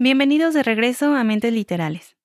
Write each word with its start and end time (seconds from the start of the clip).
Bienvenidos 0.00 0.54
de 0.54 0.62
regreso 0.62 1.16
a 1.16 1.24
Mentes 1.24 1.52
Literales. 1.52 2.17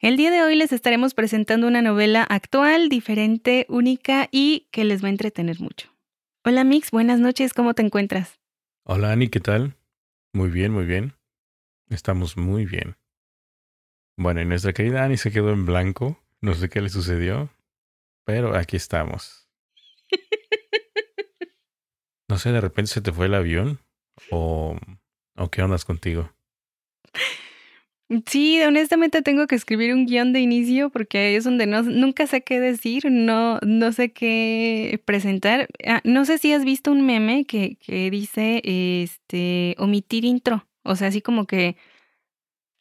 El 0.00 0.16
día 0.16 0.30
de 0.30 0.42
hoy 0.42 0.56
les 0.56 0.72
estaremos 0.72 1.12
presentando 1.12 1.66
una 1.66 1.82
novela 1.82 2.22
actual, 2.22 2.88
diferente, 2.88 3.66
única 3.68 4.30
y 4.32 4.66
que 4.70 4.84
les 4.84 5.04
va 5.04 5.08
a 5.08 5.10
entretener 5.10 5.60
mucho. 5.60 5.94
Hola 6.42 6.64
Mix, 6.64 6.90
buenas 6.90 7.20
noches, 7.20 7.52
¿cómo 7.52 7.74
te 7.74 7.82
encuentras? 7.82 8.40
Hola 8.84 9.12
Ani, 9.12 9.28
¿qué 9.28 9.40
tal? 9.40 9.76
Muy 10.32 10.48
bien, 10.48 10.72
muy 10.72 10.86
bien. 10.86 11.12
Estamos 11.90 12.38
muy 12.38 12.64
bien. 12.64 12.96
Bueno, 14.16 14.40
y 14.40 14.46
nuestra 14.46 14.72
querida 14.72 15.04
Ani 15.04 15.18
se 15.18 15.30
quedó 15.30 15.50
en 15.50 15.66
blanco. 15.66 16.18
No 16.40 16.54
sé 16.54 16.70
qué 16.70 16.80
le 16.80 16.88
sucedió, 16.88 17.50
pero 18.24 18.56
aquí 18.56 18.76
estamos. 18.76 19.48
No 22.26 22.38
sé, 22.38 22.52
de 22.52 22.60
repente 22.60 22.92
se 22.92 23.00
te 23.00 23.10
fue 23.10 23.26
el 23.26 23.34
avión 23.34 23.80
o, 24.30 24.78
o 25.36 25.50
qué 25.50 25.62
ondas 25.62 25.84
contigo. 25.84 26.32
Sí, 28.26 28.60
honestamente 28.62 29.22
tengo 29.22 29.46
que 29.46 29.54
escribir 29.54 29.94
un 29.94 30.04
guion 30.04 30.32
de 30.32 30.40
inicio 30.40 30.90
porque 30.90 31.36
es 31.36 31.44
donde 31.44 31.66
no, 31.66 31.82
nunca 31.82 32.26
sé 32.26 32.42
qué 32.42 32.58
decir, 32.58 33.04
no, 33.08 33.60
no 33.64 33.92
sé 33.92 34.12
qué 34.12 35.00
presentar. 35.04 35.68
Ah, 35.86 36.00
no 36.02 36.24
sé 36.24 36.38
si 36.38 36.52
has 36.52 36.64
visto 36.64 36.90
un 36.90 37.06
meme 37.06 37.44
que, 37.44 37.76
que 37.76 38.10
dice 38.10 38.62
este 38.64 39.76
omitir 39.78 40.24
intro. 40.24 40.66
O 40.82 40.96
sea, 40.96 41.06
así 41.08 41.22
como 41.22 41.46
que 41.46 41.76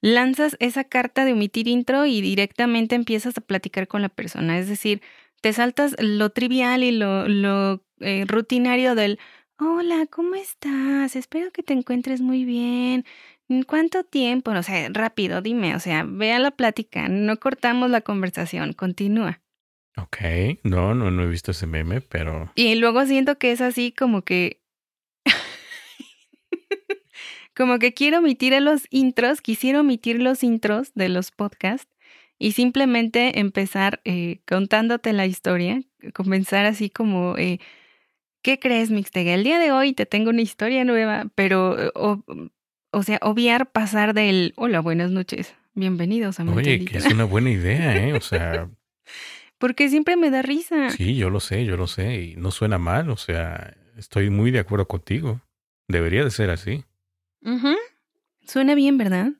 lanzas 0.02 0.56
esa 0.60 0.84
carta 0.84 1.26
de 1.26 1.34
omitir 1.34 1.68
intro 1.68 2.06
y 2.06 2.22
directamente 2.22 2.96
empiezas 2.96 3.38
a 3.38 3.42
platicar 3.42 3.88
con 3.88 4.02
la 4.02 4.10
persona. 4.10 4.58
Es 4.60 4.68
decir, 4.70 5.02
te 5.42 5.54
saltas 5.54 5.96
lo 6.00 6.30
trivial 6.32 6.84
y 6.84 6.92
lo, 6.92 7.28
lo 7.28 7.84
eh, 8.00 8.26
rutinario 8.28 8.96
del 8.96 9.20
Hola, 9.62 10.06
¿cómo 10.10 10.36
estás? 10.36 11.16
Espero 11.18 11.52
que 11.52 11.64
te 11.64 11.74
encuentres 11.74 12.22
muy 12.22 12.46
bien. 12.46 13.06
¿Cuánto 13.66 14.04
tiempo? 14.04 14.52
O 14.52 14.64
sea, 14.64 14.90
rápido, 14.92 15.42
dime, 15.42 15.76
o 15.76 15.80
sea, 15.80 16.06
vea 16.08 16.38
la 16.38 16.52
plática, 16.52 17.10
no 17.10 17.38
cortamos 17.38 17.90
la 17.90 18.02
conversación, 18.02 18.74
continúa. 18.74 19.42
Ok, 19.98 20.18
no, 20.64 20.94
no, 20.94 21.10
no 21.10 21.24
he 21.24 21.28
visto 21.28 21.52
ese 21.52 21.66
meme, 21.66 22.02
pero... 22.02 22.52
Y 22.54 22.76
luego 22.76 23.04
siento 23.06 23.40
que 23.40 23.52
es 23.52 23.62
así 23.62 23.92
como 23.92 24.22
que... 24.22 24.62
como 27.56 27.80
que 27.80 27.96
quiero 27.96 28.20
omitir 28.20 28.62
los 28.62 28.84
intros, 28.92 29.42
quisiera 29.42 29.82
omitir 29.82 30.22
los 30.22 30.44
intros 30.44 30.94
de 30.94 31.10
los 31.10 31.32
podcasts 31.32 31.92
y 32.38 32.52
simplemente 32.52 33.40
empezar 33.40 34.00
eh, 34.06 34.42
contándote 34.48 35.12
la 35.12 35.26
historia, 35.26 35.82
comenzar 36.14 36.66
así 36.66 36.90
como... 36.90 37.36
Eh, 37.38 37.60
¿Qué 38.42 38.58
crees, 38.58 38.90
Mixtega? 38.90 39.34
El 39.34 39.44
día 39.44 39.60
de 39.60 39.74
hoy 39.74 39.92
te 39.92 40.06
tengo 40.06 40.30
una 40.30 40.42
historia 40.42 40.86
nueva, 40.86 41.26
pero 41.36 41.92
o 41.94 42.24
sea, 43.04 43.20
obviar 43.22 43.72
pasar 43.72 44.14
del 44.14 44.54
hola, 44.56 44.80
buenas 44.80 45.12
noches, 45.12 45.56
bienvenidos 45.74 46.40
a 46.40 46.44
Oye, 46.44 46.86
que 46.86 46.98
es 46.98 47.06
una 47.06 47.24
buena 47.24 47.52
idea, 47.52 47.96
¿eh? 47.98 48.14
O 48.14 48.22
sea. 48.22 48.70
Porque 49.58 49.90
siempre 49.90 50.16
me 50.16 50.30
da 50.30 50.42
risa. 50.42 50.90
Sí, 50.90 51.16
yo 51.18 51.30
lo 51.30 51.42
sé, 51.42 51.66
yo 51.66 51.76
lo 51.76 51.88
sé. 51.88 52.22
Y 52.22 52.36
no 52.38 52.50
suena 52.50 52.78
mal, 52.78 53.10
o 53.10 53.18
sea, 53.18 53.76
estoy 53.98 54.30
muy 54.30 54.52
de 54.52 54.60
acuerdo 54.60 54.88
contigo. 54.88 55.42
Debería 55.90 56.24
de 56.24 56.32
ser 56.32 56.50
así. 56.50 56.86
Suena 58.46 58.74
bien, 58.74 58.98
¿verdad? 58.98 59.32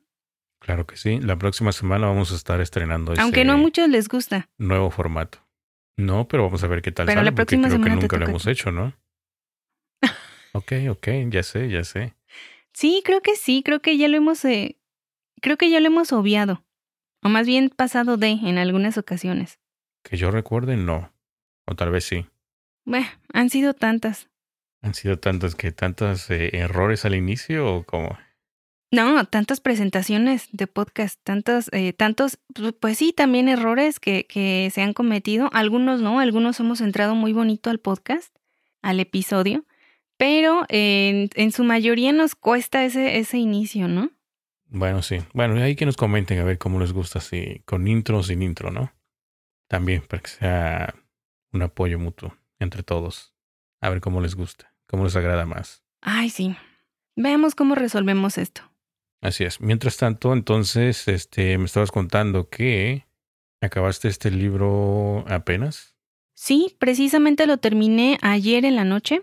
Claro 0.60 0.86
que 0.86 0.98
sí. 0.98 1.20
La 1.22 1.38
próxima 1.38 1.72
semana 1.72 2.08
vamos 2.08 2.34
a 2.34 2.36
estar 2.36 2.60
estrenando 2.60 3.14
Aunque 3.18 3.46
no 3.46 3.54
a 3.54 3.58
muchos 3.58 3.88
les 3.88 4.10
gusta. 4.10 4.50
Nuevo 4.58 4.92
formato. 4.92 5.40
No, 5.96 6.28
pero 6.28 6.44
vamos 6.44 6.64
a 6.64 6.68
ver 6.68 6.82
qué 6.82 6.92
tal 6.92 7.06
pero 7.06 7.20
sale, 7.20 7.32
la 7.32 7.36
próxima 7.36 7.68
porque 7.68 7.82
creo 7.82 7.96
que 7.96 8.02
nunca 8.02 8.18
lo 8.18 8.26
hemos 8.26 8.48
hecho, 8.48 8.72
¿no? 8.72 8.94
ok, 10.54 10.74
ok, 10.90 11.08
ya 11.30 11.44
sé, 11.44 11.70
ya 11.70 11.84
sé. 11.84 12.14
Sí, 12.80 13.02
creo 13.04 13.20
que 13.20 13.36
sí, 13.36 13.62
creo 13.62 13.82
que 13.82 13.98
ya 13.98 14.08
lo 14.08 14.16
hemos, 14.16 14.46
eh, 14.46 14.78
creo 15.42 15.58
que 15.58 15.70
ya 15.70 15.82
lo 15.82 15.88
hemos 15.88 16.14
obviado, 16.14 16.64
o 17.22 17.28
más 17.28 17.46
bien 17.46 17.68
pasado 17.68 18.16
de 18.16 18.30
en 18.30 18.58
algunas 18.58 18.98
ocasiones. 18.98 19.60
Que 20.02 20.16
yo 20.16 20.32
recuerde, 20.32 20.78
no, 20.78 21.12
o 21.66 21.76
tal 21.76 21.92
vez 21.92 22.06
sí. 22.06 22.26
Bueno, 22.86 23.06
han 23.34 23.50
sido 23.50 23.74
tantas. 23.74 24.30
¿Han 24.82 24.94
sido 24.94 25.20
tantas 25.20 25.56
que 25.56 25.74
tantos 25.74 26.32
eh, 26.32 26.52
errores 26.54 27.04
al 27.04 27.16
inicio 27.16 27.68
o 27.68 27.84
cómo? 27.84 28.18
No, 28.94 29.26
tantas 29.26 29.60
presentaciones 29.60 30.48
de 30.54 30.68
podcast, 30.68 31.20
tantos, 31.22 31.70
eh, 31.74 31.92
tantos, 31.92 32.40
pues 32.80 32.98
sí, 32.98 33.12
también 33.12 33.50
errores 33.50 34.00
que, 34.00 34.26
que 34.26 34.72
se 34.74 34.82
han 34.82 34.94
cometido. 34.94 35.50
Algunos 35.52 36.00
no, 36.00 36.22
algunos 36.22 36.58
hemos 36.62 36.80
entrado 36.80 37.14
muy 37.14 37.34
bonito 37.34 37.72
al 37.72 37.80
podcast, 37.80 38.34
al 38.82 39.02
episodio, 39.02 39.66
pero 40.20 40.66
en, 40.68 41.30
en 41.36 41.54
su 41.54 41.64
mayoría 41.64 42.12
nos 42.12 42.36
cuesta 42.36 42.84
ese, 42.84 43.20
ese 43.20 43.38
inicio, 43.38 43.88
¿no? 43.88 44.12
Bueno, 44.66 45.02
sí. 45.02 45.20
Bueno, 45.34 45.56
ahí 45.64 45.78
que 45.78 45.86
nos 45.86 45.96
comenten 45.96 46.40
a 46.40 46.44
ver 46.44 46.58
cómo 46.58 46.78
les 46.78 46.92
gusta, 46.92 47.22
si 47.22 47.62
con 47.66 47.88
intro 47.88 48.18
o 48.18 48.24
sin 48.24 48.42
intro, 48.42 48.70
¿no? 48.70 48.92
También 49.70 50.02
para 50.02 50.22
que 50.22 50.30
sea 50.30 50.94
un 51.54 51.62
apoyo 51.62 52.00
mutuo 52.00 52.36
entre 52.60 52.84
todos. 52.84 53.34
A 53.80 53.90
ver 53.90 54.02
cómo 54.02 54.20
les 54.20 54.36
gusta, 54.36 54.76
cómo 54.88 55.06
les 55.06 55.16
agrada 55.16 55.46
más. 55.46 55.86
Ay, 56.02 56.30
sí. 56.30 56.54
Veamos 57.16 57.56
cómo 57.56 57.76
resolvemos 57.76 58.38
esto. 58.38 58.62
Así 59.22 59.46
es. 59.46 59.62
Mientras 59.62 59.96
tanto, 59.96 60.34
entonces, 60.34 61.08
este, 61.08 61.58
me 61.58 61.64
estabas 61.64 61.92
contando 61.92 62.50
que 62.50 63.06
acabaste 63.62 64.10
este 64.10 64.32
libro 64.32 65.24
apenas. 65.30 65.96
Sí, 66.34 66.76
precisamente 66.78 67.48
lo 67.48 67.56
terminé 67.56 68.18
ayer 68.22 68.66
en 68.66 68.76
la 68.76 68.84
noche. 68.84 69.22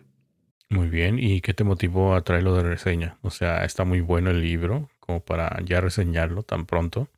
Muy 0.69 0.89
bien, 0.89 1.19
¿y 1.19 1.41
qué 1.41 1.55
te 1.55 1.65
motivó 1.65 2.15
a 2.15 2.23
traerlo 2.23 2.55
de 2.57 2.63
reseña? 2.63 3.19
O 3.23 3.31
sea, 3.31 3.65
está 3.65 3.85
muy 3.85 4.01
bueno 4.01 4.31
el 4.31 4.43
libro 4.43 4.89
como 4.99 5.21
para 5.21 5.61
ya 5.65 5.81
reseñarlo 5.81 6.43
tan 6.43 6.67
pronto. 6.67 7.09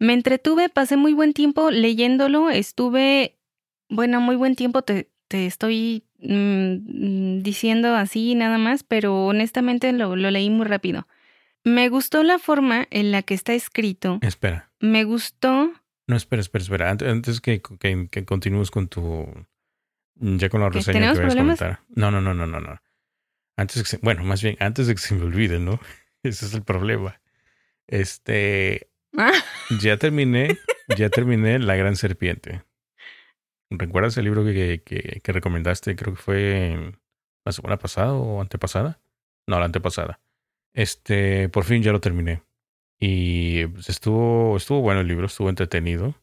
Me 0.00 0.12
entretuve, 0.12 0.68
pasé 0.68 0.96
muy 0.96 1.12
buen 1.12 1.32
tiempo 1.32 1.70
leyéndolo, 1.70 2.50
estuve, 2.50 3.36
bueno, 3.88 4.20
muy 4.20 4.36
buen 4.36 4.56
tiempo 4.56 4.82
te, 4.82 5.10
te 5.28 5.46
estoy 5.46 6.04
mm, 6.18 7.40
diciendo 7.42 7.94
así 7.94 8.34
nada 8.34 8.58
más, 8.58 8.82
pero 8.82 9.26
honestamente 9.26 9.92
lo, 9.92 10.16
lo 10.16 10.30
leí 10.30 10.50
muy 10.50 10.66
rápido. 10.66 11.06
Me 11.64 11.88
gustó 11.88 12.22
la 12.22 12.38
forma 12.38 12.86
en 12.90 13.12
la 13.12 13.22
que 13.22 13.34
está 13.34 13.54
escrito. 13.54 14.18
Espera. 14.22 14.70
Me 14.80 15.04
gustó. 15.04 15.72
No, 16.06 16.16
espera, 16.16 16.40
espera, 16.40 16.62
espera. 16.62 16.90
Antes, 16.90 17.40
que, 17.40 17.60
que, 17.60 18.08
que, 18.10 18.24
continúes 18.24 18.70
con 18.70 18.88
tu. 18.88 19.26
Ya 20.14 20.48
con 20.48 20.60
la 20.60 20.70
reseña 20.70 21.12
que 21.12 21.20
voy 21.20 21.30
a 21.30 21.36
comentar. 21.36 21.80
No, 21.88 22.10
no, 22.10 22.20
no, 22.20 22.32
no, 22.34 22.46
no, 22.46 22.60
no. 22.60 22.80
Antes 23.58 23.90
que 23.90 23.98
bueno, 24.02 24.22
más 24.22 24.40
bien 24.40 24.56
antes 24.60 24.86
de 24.86 24.94
que 24.94 25.00
se 25.00 25.16
me 25.16 25.24
olvide, 25.24 25.58
¿no? 25.58 25.80
Ese 26.22 26.46
es 26.46 26.54
el 26.54 26.62
problema. 26.62 27.20
Este, 27.88 28.88
ah. 29.16 29.32
ya 29.82 29.96
terminé, 29.96 30.56
ya 30.96 31.10
terminé 31.10 31.58
La 31.58 31.74
Gran 31.74 31.96
Serpiente. 31.96 32.62
¿Recuerdas 33.68 34.16
el 34.16 34.26
libro 34.26 34.44
que, 34.44 34.82
que, 34.84 35.20
que, 35.22 35.32
recomendaste? 35.32 35.96
Creo 35.96 36.14
que 36.14 36.20
fue 36.20 36.92
la 37.44 37.50
semana 37.50 37.78
pasada 37.78 38.14
o 38.14 38.40
antepasada. 38.40 39.00
No, 39.48 39.58
la 39.58 39.64
antepasada. 39.64 40.20
Este, 40.72 41.48
por 41.48 41.64
fin 41.64 41.82
ya 41.82 41.90
lo 41.90 42.00
terminé. 42.00 42.44
Y 43.00 43.66
pues, 43.66 43.88
estuvo, 43.88 44.56
estuvo 44.56 44.82
bueno 44.82 45.00
el 45.00 45.08
libro, 45.08 45.26
estuvo 45.26 45.48
entretenido. 45.48 46.14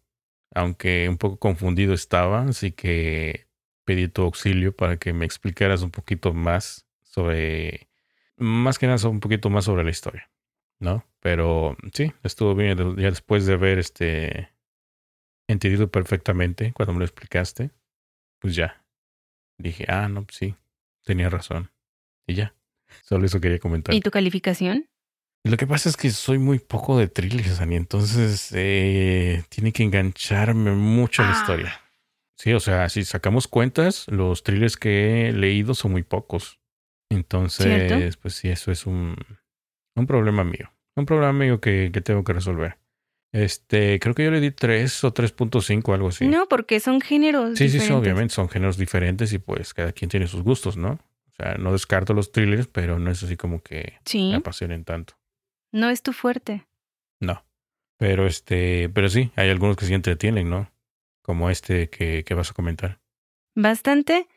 Aunque 0.53 1.09
un 1.09 1.18
poco 1.18 1.38
confundido 1.38 1.94
estaba, 1.94 2.44
así 2.44 2.72
que 2.72 3.50
pedí 3.83 4.07
tu 4.07 4.21
auxilio 4.21 4.74
para 4.74 4.95
que 4.98 5.12
me 5.12 5.25
explicaras 5.25 5.81
un 5.81 5.92
poquito 5.92 6.33
más 6.33 6.84
sobre, 7.15 7.88
más 8.35 8.77
que 8.77 8.88
nada 8.88 9.07
un 9.07 9.21
poquito 9.21 9.50
más 9.50 9.65
sobre 9.65 9.85
la 9.85 9.89
historia, 9.89 10.29
¿no? 10.79 11.06
Pero 11.21 11.77
sí, 11.94 12.12
estuvo 12.23 12.53
bien 12.56 12.77
ya 12.97 13.09
después 13.09 13.45
de 13.45 13.53
haber 13.53 13.79
este 13.79 14.50
entendido 15.47 15.89
perfectamente 15.89 16.73
cuando 16.73 16.94
me 16.94 17.00
lo 17.00 17.06
explicaste, 17.06 17.71
pues 18.39 18.56
ya. 18.56 18.83
Dije, 19.57 19.85
ah, 19.88 20.09
no, 20.09 20.25
pues 20.25 20.35
sí, 20.38 20.56
tenía 21.06 21.29
razón. 21.29 21.71
Y 22.27 22.33
ya. 22.33 22.53
Solo 23.03 23.25
eso 23.25 23.39
quería 23.39 23.59
comentar. 23.59 23.95
¿Y 23.95 24.01
tu 24.01 24.11
calificación? 24.11 24.89
Lo 25.44 25.57
que 25.57 25.68
pasa 25.68 25.88
es 25.88 25.95
que 25.95 26.09
soy 26.09 26.39
muy 26.39 26.59
poco 26.59 26.97
de 26.97 27.07
thrillers, 27.07 27.61
Ani, 27.61 27.75
entonces 27.75 28.50
eh, 28.53 29.44
tiene 29.50 29.71
que 29.71 29.83
engancharme 29.83 30.71
mucho 30.71 31.21
la 31.21 31.29
ah. 31.29 31.39
historia. 31.39 31.81
Sí, 32.35 32.51
o 32.51 32.59
sea, 32.59 32.89
si 32.89 33.06
sacamos 33.06 33.47
cuentas, 33.47 34.07
los 34.09 34.44
thrillers 34.44 34.75
que 34.75 35.29
he 35.29 35.31
leído 35.31 35.73
son 35.73 35.94
muy 35.94 36.03
pocos. 36.03 36.59
Entonces, 37.10 38.18
pues 38.18 38.36
sí, 38.36 38.50
eso 38.50 38.72
es 38.72 38.86
un, 38.86 39.16
un 39.96 40.07
problema 40.07 40.44
mío. 40.44 40.72
Un 40.96 41.06
problema 41.06 41.34
mío 41.34 41.60
que, 41.60 41.92
que 41.94 42.02
tengo 42.02 42.24
que 42.24 42.34
resolver. 42.34 42.78
Este, 43.31 44.00
creo 44.00 44.16
que 44.16 44.24
yo 44.24 44.31
le 44.31 44.40
di 44.40 44.52
3 44.52 45.04
o 45.04 45.13
3.5, 45.13 45.94
algo 45.94 46.07
así. 46.07 46.25
No, 46.25 46.48
porque 46.48 46.80
son 46.80 47.02
géneros. 47.02 47.57
Sí, 47.57 47.68
sí, 47.68 47.81
sí, 47.81 47.92
obviamente 47.92 48.34
son 48.34 48.48
géneros 48.48 48.78
diferentes 48.78 49.34
y 49.34 49.40
pues 49.40 49.74
cada 49.74 49.92
quien 49.92 50.10
tiene 50.10 50.28
sus 50.28 50.42
gustos, 50.42 50.78
¿no? 50.78 51.00
O 51.28 51.31
sea, 51.36 51.56
no 51.56 51.74
descarto 51.74 52.13
los 52.13 52.31
thrillers, 52.31 52.68
pero 52.68 52.98
no 52.98 53.12
es 53.12 53.22
así 53.24 53.36
como 53.36 53.62
que 53.62 54.00
me 54.13 54.36
apasionen 54.36 54.86
tanto. 54.86 55.16
No 55.74 55.90
es 55.90 56.02
tu 56.02 56.13
fuerte. 56.13 56.66
No. 57.19 57.44
Pero 57.98 58.25
este, 58.25 58.90
pero 58.94 59.10
sí, 59.10 59.31
hay 59.36 59.50
algunos 59.50 59.75
que 59.75 59.86
sí 59.86 59.94
entretienen, 59.94 60.50
¿no? 60.50 60.72
Como 61.22 61.50
este 61.50 61.90
que, 61.90 62.24
que 62.24 62.34
vas 62.36 62.52
a 62.52 62.54
comentar. 62.54 63.02
Bastante. 63.54 64.30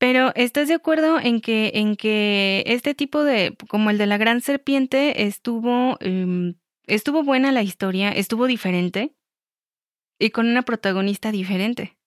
Pero 0.00 0.32
¿estás 0.34 0.66
de 0.68 0.74
acuerdo 0.74 1.20
en 1.20 1.42
que, 1.42 1.72
en 1.74 1.94
que 1.94 2.64
este 2.66 2.94
tipo 2.94 3.22
de, 3.22 3.54
como 3.68 3.90
el 3.90 3.98
de 3.98 4.06
la 4.06 4.16
gran 4.16 4.40
serpiente, 4.40 5.26
estuvo, 5.26 5.98
em, 6.00 6.54
estuvo 6.86 7.22
buena 7.22 7.52
la 7.52 7.62
historia, 7.62 8.10
estuvo 8.10 8.46
diferente 8.46 9.14
y 10.18 10.30
con 10.30 10.48
una 10.48 10.62
protagonista 10.62 11.30
diferente? 11.30 11.98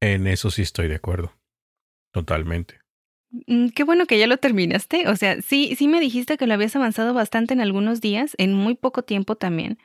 En 0.00 0.26
eso 0.28 0.50
sí 0.50 0.62
estoy 0.62 0.88
de 0.88 0.94
acuerdo. 0.94 1.34
Totalmente. 2.10 2.80
Mm, 3.46 3.68
qué 3.68 3.84
bueno 3.84 4.06
que 4.06 4.18
ya 4.18 4.26
lo 4.26 4.38
terminaste. 4.38 5.06
O 5.08 5.16
sea, 5.16 5.42
sí, 5.42 5.74
sí 5.76 5.88
me 5.88 6.00
dijiste 6.00 6.38
que 6.38 6.46
lo 6.46 6.54
habías 6.54 6.74
avanzado 6.74 7.12
bastante 7.12 7.52
en 7.52 7.60
algunos 7.60 8.00
días, 8.00 8.34
en 8.38 8.54
muy 8.54 8.74
poco 8.76 9.02
tiempo 9.02 9.36
también. 9.36 9.78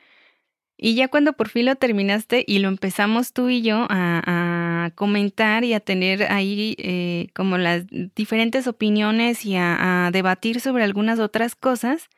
Y 0.80 0.94
ya 0.94 1.08
cuando 1.08 1.32
por 1.32 1.48
fin 1.48 1.66
lo 1.66 1.74
terminaste 1.74 2.44
y 2.46 2.60
lo 2.60 2.68
empezamos 2.68 3.32
tú 3.32 3.48
y 3.48 3.62
yo 3.62 3.88
a, 3.90 4.92
comentar 4.94 5.64
y 5.64 5.74
a 5.74 5.80
tener 5.80 6.32
ahí 6.32 6.74
eh, 6.78 7.28
como 7.34 7.58
las 7.58 7.84
diferentes 8.14 8.66
opiniones 8.66 9.44
y 9.44 9.56
a, 9.56 10.10
debatir 10.12 10.60
sobre 10.60 10.84
algunas 10.84 11.18
otras 11.18 11.56
cosas 11.56 12.08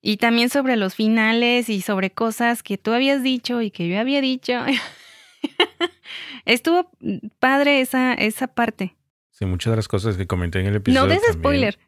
y 0.00 0.16
también 0.16 0.48
sobre 0.48 0.76
los 0.76 0.94
finales 0.94 1.68
y 1.68 1.82
sobre 1.82 2.10
cosas 2.10 2.62
que 2.62 2.78
tú 2.78 2.92
habías 2.92 3.22
dicho 3.22 3.60
y 3.60 3.70
que 3.70 3.86
yo 3.86 4.00
había 4.00 4.22
dicho. 4.22 4.54
Estuvo 6.46 6.90
padre 7.38 7.82
esa, 7.82 8.14
esa 8.14 8.46
parte. 8.46 8.96
Sí, 9.30 9.44
muchas 9.44 9.72
de 9.72 9.76
las 9.76 9.88
cosas 9.88 10.16
que 10.16 10.26
comenté 10.26 10.60
en 10.60 10.66
el 10.66 10.76
episodio. 10.76 11.06
No 11.06 11.12
des 11.12 11.22
spoiler. 11.34 11.78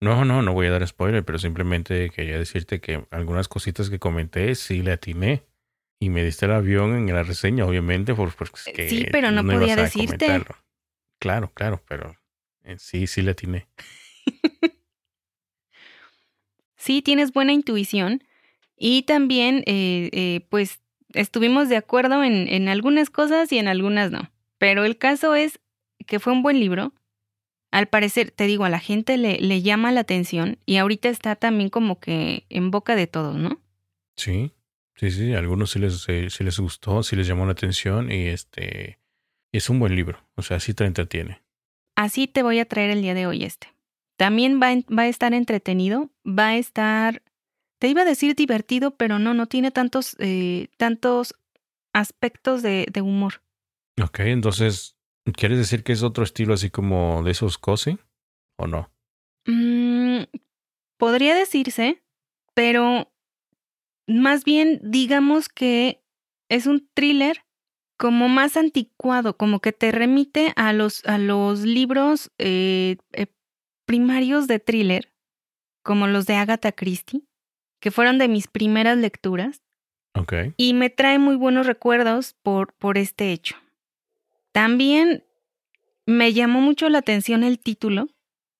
No, 0.00 0.24
no, 0.24 0.42
no 0.42 0.52
voy 0.52 0.68
a 0.68 0.70
dar 0.70 0.86
spoiler, 0.86 1.24
pero 1.24 1.38
simplemente 1.38 2.10
quería 2.10 2.38
decirte 2.38 2.80
que 2.80 3.04
algunas 3.10 3.48
cositas 3.48 3.90
que 3.90 3.98
comenté 3.98 4.54
sí 4.54 4.82
le 4.82 4.92
atiné. 4.92 5.42
Y 6.02 6.10
me 6.10 6.24
diste 6.24 6.46
el 6.46 6.52
avión 6.52 6.96
en 6.96 7.14
la 7.14 7.22
reseña, 7.22 7.64
obviamente, 7.64 8.12
porque 8.12 8.34
eh, 8.74 8.88
sí, 8.90 9.06
pero 9.12 9.30
no, 9.30 9.44
podía 9.44 9.76
decirte. 9.76 10.42
Claro, 11.20 11.52
claro, 11.54 11.80
pero 11.86 12.16
eh, 12.64 12.74
sí, 12.76 13.06
sí 13.06 13.22
le 13.22 13.30
atiné. 13.30 13.68
sí, 16.76 17.02
tienes 17.02 17.32
buena 17.32 17.52
intuición. 17.52 18.24
Y 18.76 19.02
también, 19.02 19.62
eh, 19.66 20.44
pues, 20.48 20.80
estuvimos 21.12 21.68
de 21.68 21.76
acuerdo 21.76 22.24
en, 22.24 22.48
en 22.48 22.68
algunas 22.68 23.08
cosas 23.08 23.52
y 23.52 23.60
en 23.60 23.68
algunas 23.68 24.10
no. 24.10 24.28
Pero 24.58 24.84
el 24.84 24.98
caso 24.98 25.36
es 25.36 25.60
que 26.04 26.18
fue 26.18 26.32
un 26.32 26.42
buen 26.42 26.58
libro. 26.58 26.92
Al 27.70 27.86
parecer, 27.86 28.32
te 28.32 28.48
digo, 28.48 28.64
a 28.64 28.70
la 28.70 28.80
gente 28.80 29.18
le, 29.18 29.38
le 29.40 29.62
llama 29.62 29.92
la 29.92 30.00
atención 30.00 30.58
y 30.66 30.78
ahorita 30.78 31.08
está 31.08 31.36
también 31.36 31.70
como 31.70 32.00
que 32.00 32.44
en 32.48 32.72
boca 32.72 32.96
de 32.96 33.06
todos, 33.06 33.36
¿no? 33.36 33.60
Sí. 34.16 34.50
Sí, 34.96 35.10
sí, 35.10 35.32
a 35.34 35.38
algunos 35.38 35.70
sí 35.70 35.78
les, 35.78 36.08
eh, 36.08 36.28
sí 36.30 36.44
les 36.44 36.58
gustó, 36.58 37.02
sí 37.02 37.16
les 37.16 37.26
llamó 37.26 37.46
la 37.46 37.52
atención 37.52 38.12
y 38.12 38.26
este 38.26 38.98
es 39.52 39.68
un 39.70 39.78
buen 39.78 39.94
libro, 39.94 40.18
o 40.36 40.42
sea, 40.42 40.60
sí 40.60 40.74
te 40.74 40.84
entretiene. 40.84 41.42
Así 41.96 42.26
te 42.26 42.42
voy 42.42 42.58
a 42.58 42.64
traer 42.64 42.90
el 42.90 43.02
día 43.02 43.14
de 43.14 43.26
hoy 43.26 43.44
este. 43.44 43.68
También 44.16 44.60
va, 44.60 44.74
va 44.96 45.02
a 45.02 45.08
estar 45.08 45.34
entretenido, 45.34 46.10
va 46.26 46.48
a 46.48 46.56
estar, 46.56 47.22
te 47.78 47.88
iba 47.88 48.02
a 48.02 48.06
decir 48.06 48.34
divertido, 48.34 48.96
pero 48.96 49.18
no, 49.18 49.34
no 49.34 49.46
tiene 49.46 49.70
tantos, 49.70 50.16
eh, 50.18 50.68
tantos 50.76 51.34
aspectos 51.92 52.62
de, 52.62 52.86
de, 52.90 53.02
humor. 53.02 53.42
Ok, 54.02 54.20
entonces, 54.20 54.96
¿quieres 55.36 55.58
decir 55.58 55.82
que 55.84 55.92
es 55.92 56.02
otro 56.02 56.24
estilo 56.24 56.54
así 56.54 56.70
como 56.70 57.22
de 57.22 57.32
esos 57.32 57.58
cosi 57.58 57.98
o 58.56 58.66
no? 58.66 58.90
Mm, 59.46 60.22
podría 60.96 61.34
decirse, 61.34 62.02
pero 62.54 63.12
más 64.06 64.44
bien 64.44 64.80
digamos 64.82 65.48
que 65.48 66.02
es 66.48 66.66
un 66.66 66.88
thriller 66.94 67.44
como 67.96 68.28
más 68.28 68.56
anticuado, 68.56 69.36
como 69.36 69.60
que 69.60 69.72
te 69.72 69.92
remite 69.92 70.52
a 70.56 70.72
los, 70.72 71.04
a 71.06 71.18
los 71.18 71.60
libros 71.60 72.30
eh, 72.38 72.96
eh, 73.12 73.26
primarios 73.86 74.48
de 74.48 74.58
thriller, 74.58 75.12
como 75.82 76.06
los 76.06 76.26
de 76.26 76.34
Agatha 76.34 76.72
Christie, 76.72 77.22
que 77.80 77.90
fueron 77.90 78.18
de 78.18 78.28
mis 78.28 78.48
primeras 78.48 78.98
lecturas. 78.98 79.62
Okay. 80.14 80.52
Y 80.56 80.74
me 80.74 80.90
trae 80.90 81.18
muy 81.18 81.36
buenos 81.36 81.66
recuerdos 81.66 82.34
por, 82.42 82.74
por 82.74 82.98
este 82.98 83.32
hecho. 83.32 83.56
También 84.52 85.24
me 86.04 86.32
llamó 86.32 86.60
mucho 86.60 86.88
la 86.88 86.98
atención 86.98 87.44
el 87.44 87.58
título. 87.58 88.08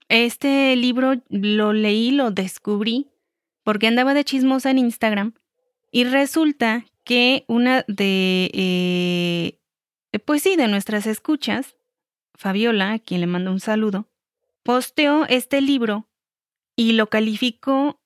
Este 0.09 0.75
libro 0.77 1.15
lo 1.29 1.73
leí, 1.73 2.11
lo 2.11 2.31
descubrí 2.31 3.12
porque 3.63 3.87
andaba 3.87 4.15
de 4.15 4.25
chismosa 4.25 4.71
en 4.71 4.79
Instagram 4.79 5.35
y 5.91 6.05
resulta 6.05 6.85
que 7.05 7.45
una 7.49 7.85
de, 7.89 8.51
eh, 8.55 9.59
pues 10.25 10.43
sí, 10.43 10.57
de 10.57 10.69
nuestras 10.69 11.07
escuchas, 11.07 11.77
Fabiola, 12.35 12.93
a 12.93 12.99
quien 12.99 13.21
le 13.21 13.27
mando 13.27 13.53
un 13.53 13.61
saludo, 13.61 14.09
posteó 14.63 15.27
este 15.29 15.61
libro 15.61 16.09
y 16.77 16.93
lo 16.93 17.09
calificó 17.09 18.01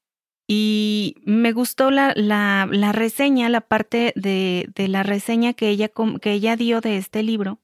y 0.49 1.17
me 1.25 1.53
gustó 1.53 1.91
la, 1.91 2.13
la, 2.15 2.69
la 2.71 2.93
reseña, 2.93 3.49
la 3.49 3.63
parte 3.63 4.13
de, 4.15 4.69
de, 4.75 4.89
la 4.89 5.03
reseña 5.03 5.55
que 5.55 5.69
ella, 5.69 5.91
que 6.21 6.33
ella 6.33 6.57
dio 6.57 6.81
de 6.81 6.97
este 6.97 7.23
libro. 7.23 7.61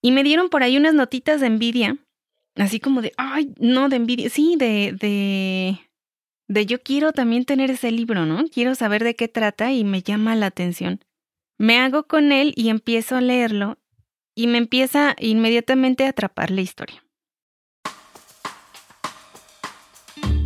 Y 0.00 0.12
me 0.12 0.24
dieron 0.24 0.48
por 0.48 0.62
ahí 0.62 0.76
unas 0.76 0.94
notitas 0.94 1.40
de 1.40 1.46
envidia, 1.46 1.98
así 2.56 2.80
como 2.80 3.02
de, 3.02 3.12
ay, 3.18 3.54
no, 3.58 3.88
de 3.88 3.96
envidia, 3.96 4.30
sí, 4.30 4.56
de, 4.56 4.96
de, 4.98 5.78
de 6.52 6.66
yo 6.66 6.82
quiero 6.82 7.12
también 7.12 7.46
tener 7.46 7.70
ese 7.70 7.90
libro, 7.90 8.26
¿no? 8.26 8.44
Quiero 8.52 8.74
saber 8.74 9.04
de 9.04 9.14
qué 9.16 9.26
trata 9.26 9.72
y 9.72 9.84
me 9.84 10.02
llama 10.02 10.36
la 10.36 10.46
atención. 10.46 11.00
Me 11.56 11.78
hago 11.78 12.02
con 12.04 12.30
él 12.30 12.52
y 12.56 12.68
empiezo 12.68 13.16
a 13.16 13.22
leerlo 13.22 13.78
y 14.34 14.48
me 14.48 14.58
empieza 14.58 15.16
inmediatamente 15.18 16.04
a 16.04 16.10
atrapar 16.10 16.50
la 16.50 16.60
historia. 16.60 17.02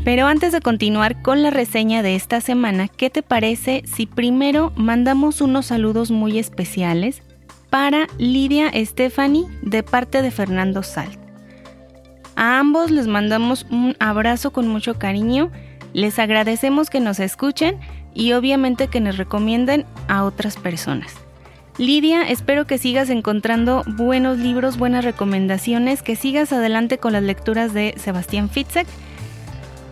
Pero 0.04 0.26
antes 0.28 0.52
de 0.52 0.60
continuar 0.60 1.22
con 1.22 1.42
la 1.42 1.50
reseña 1.50 2.04
de 2.04 2.14
esta 2.14 2.40
semana, 2.40 2.86
¿qué 2.86 3.10
te 3.10 3.24
parece 3.24 3.82
si 3.86 4.06
primero 4.06 4.72
mandamos 4.76 5.40
unos 5.40 5.66
saludos 5.66 6.12
muy 6.12 6.38
especiales 6.38 7.22
para 7.68 8.06
Lidia 8.16 8.70
Stephanie 8.84 9.46
de 9.62 9.82
parte 9.82 10.22
de 10.22 10.30
Fernando 10.30 10.84
Salt? 10.84 11.18
A 12.36 12.60
ambos 12.60 12.92
les 12.92 13.08
mandamos 13.08 13.66
un 13.70 13.96
abrazo 13.98 14.52
con 14.52 14.68
mucho 14.68 14.98
cariño 15.00 15.50
les 15.96 16.18
agradecemos 16.18 16.90
que 16.90 17.00
nos 17.00 17.20
escuchen 17.20 17.80
y 18.12 18.34
obviamente 18.34 18.88
que 18.88 19.00
nos 19.00 19.16
recomienden 19.16 19.86
a 20.08 20.24
otras 20.24 20.58
personas. 20.58 21.14
Lidia, 21.78 22.28
espero 22.28 22.66
que 22.66 22.76
sigas 22.76 23.08
encontrando 23.08 23.82
buenos 23.86 24.36
libros, 24.36 24.76
buenas 24.76 25.06
recomendaciones, 25.06 26.02
que 26.02 26.14
sigas 26.14 26.52
adelante 26.52 26.98
con 26.98 27.14
las 27.14 27.22
lecturas 27.22 27.72
de 27.72 27.94
Sebastián 27.96 28.50
Fitzek 28.50 28.86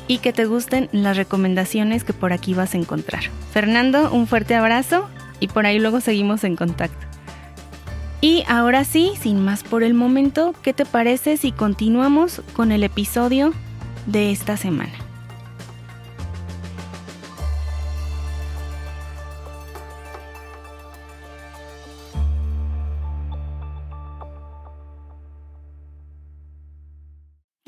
y 0.07 0.19
que 0.19 0.35
te 0.35 0.45
gusten 0.45 0.91
las 0.93 1.17
recomendaciones 1.17 2.05
que 2.05 2.13
por 2.13 2.35
aquí 2.35 2.53
vas 2.53 2.75
a 2.75 2.79
encontrar. 2.79 3.23
Fernando, 3.51 4.13
un 4.13 4.27
fuerte 4.27 4.55
abrazo 4.55 5.09
y 5.41 5.49
por 5.49 5.65
ahí 5.65 5.79
luego 5.79 6.03
seguimos 6.03 6.45
en 6.45 6.57
contacto. 6.57 7.07
Y 8.21 8.45
ahora 8.47 8.85
sí, 8.85 9.13
sin 9.19 9.43
más 9.43 9.65
por 9.65 9.83
el 9.83 9.95
momento, 9.95 10.55
¿qué 10.63 10.75
te 10.75 10.85
parece 10.85 11.39
si 11.39 11.51
continuamos 11.51 12.43
con 12.53 12.73
el 12.73 12.83
episodio 12.83 13.55
de 14.05 14.33
esta 14.33 14.59
semana? 14.59 15.04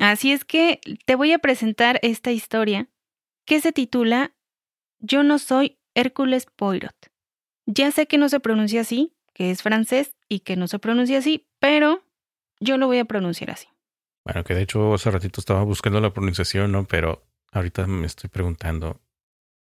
Así 0.06 0.30
es 0.30 0.44
que 0.44 0.80
te 1.04 1.16
voy 1.16 1.32
a 1.32 1.40
presentar 1.40 1.98
esta 2.00 2.30
historia 2.30 2.88
que 3.44 3.60
se 3.60 3.72
titula 3.72 4.36
Yo 5.00 5.24
no 5.24 5.40
soy 5.40 5.80
Hércules 5.96 6.46
Poirot. 6.46 6.94
Ya 7.66 7.90
sé 7.90 8.06
que 8.06 8.16
no 8.16 8.28
se 8.28 8.38
pronuncia 8.38 8.82
así, 8.82 9.16
que 9.34 9.50
es 9.50 9.64
francés 9.64 10.14
y 10.28 10.40
que 10.40 10.54
no 10.54 10.68
se 10.68 10.78
pronuncia 10.78 11.18
así, 11.18 11.48
pero 11.58 12.04
yo 12.60 12.78
lo 12.78 12.86
voy 12.86 13.00
a 13.00 13.04
pronunciar 13.04 13.50
así. 13.50 13.66
Bueno, 14.24 14.44
que 14.44 14.54
de 14.54 14.62
hecho 14.62 14.94
hace 14.94 15.10
ratito 15.10 15.40
estaba 15.40 15.64
buscando 15.64 16.00
la 16.00 16.12
pronunciación, 16.12 16.70
¿no? 16.70 16.86
Pero 16.86 17.26
ahorita 17.50 17.88
me 17.88 18.06
estoy 18.06 18.30
preguntando, 18.30 19.00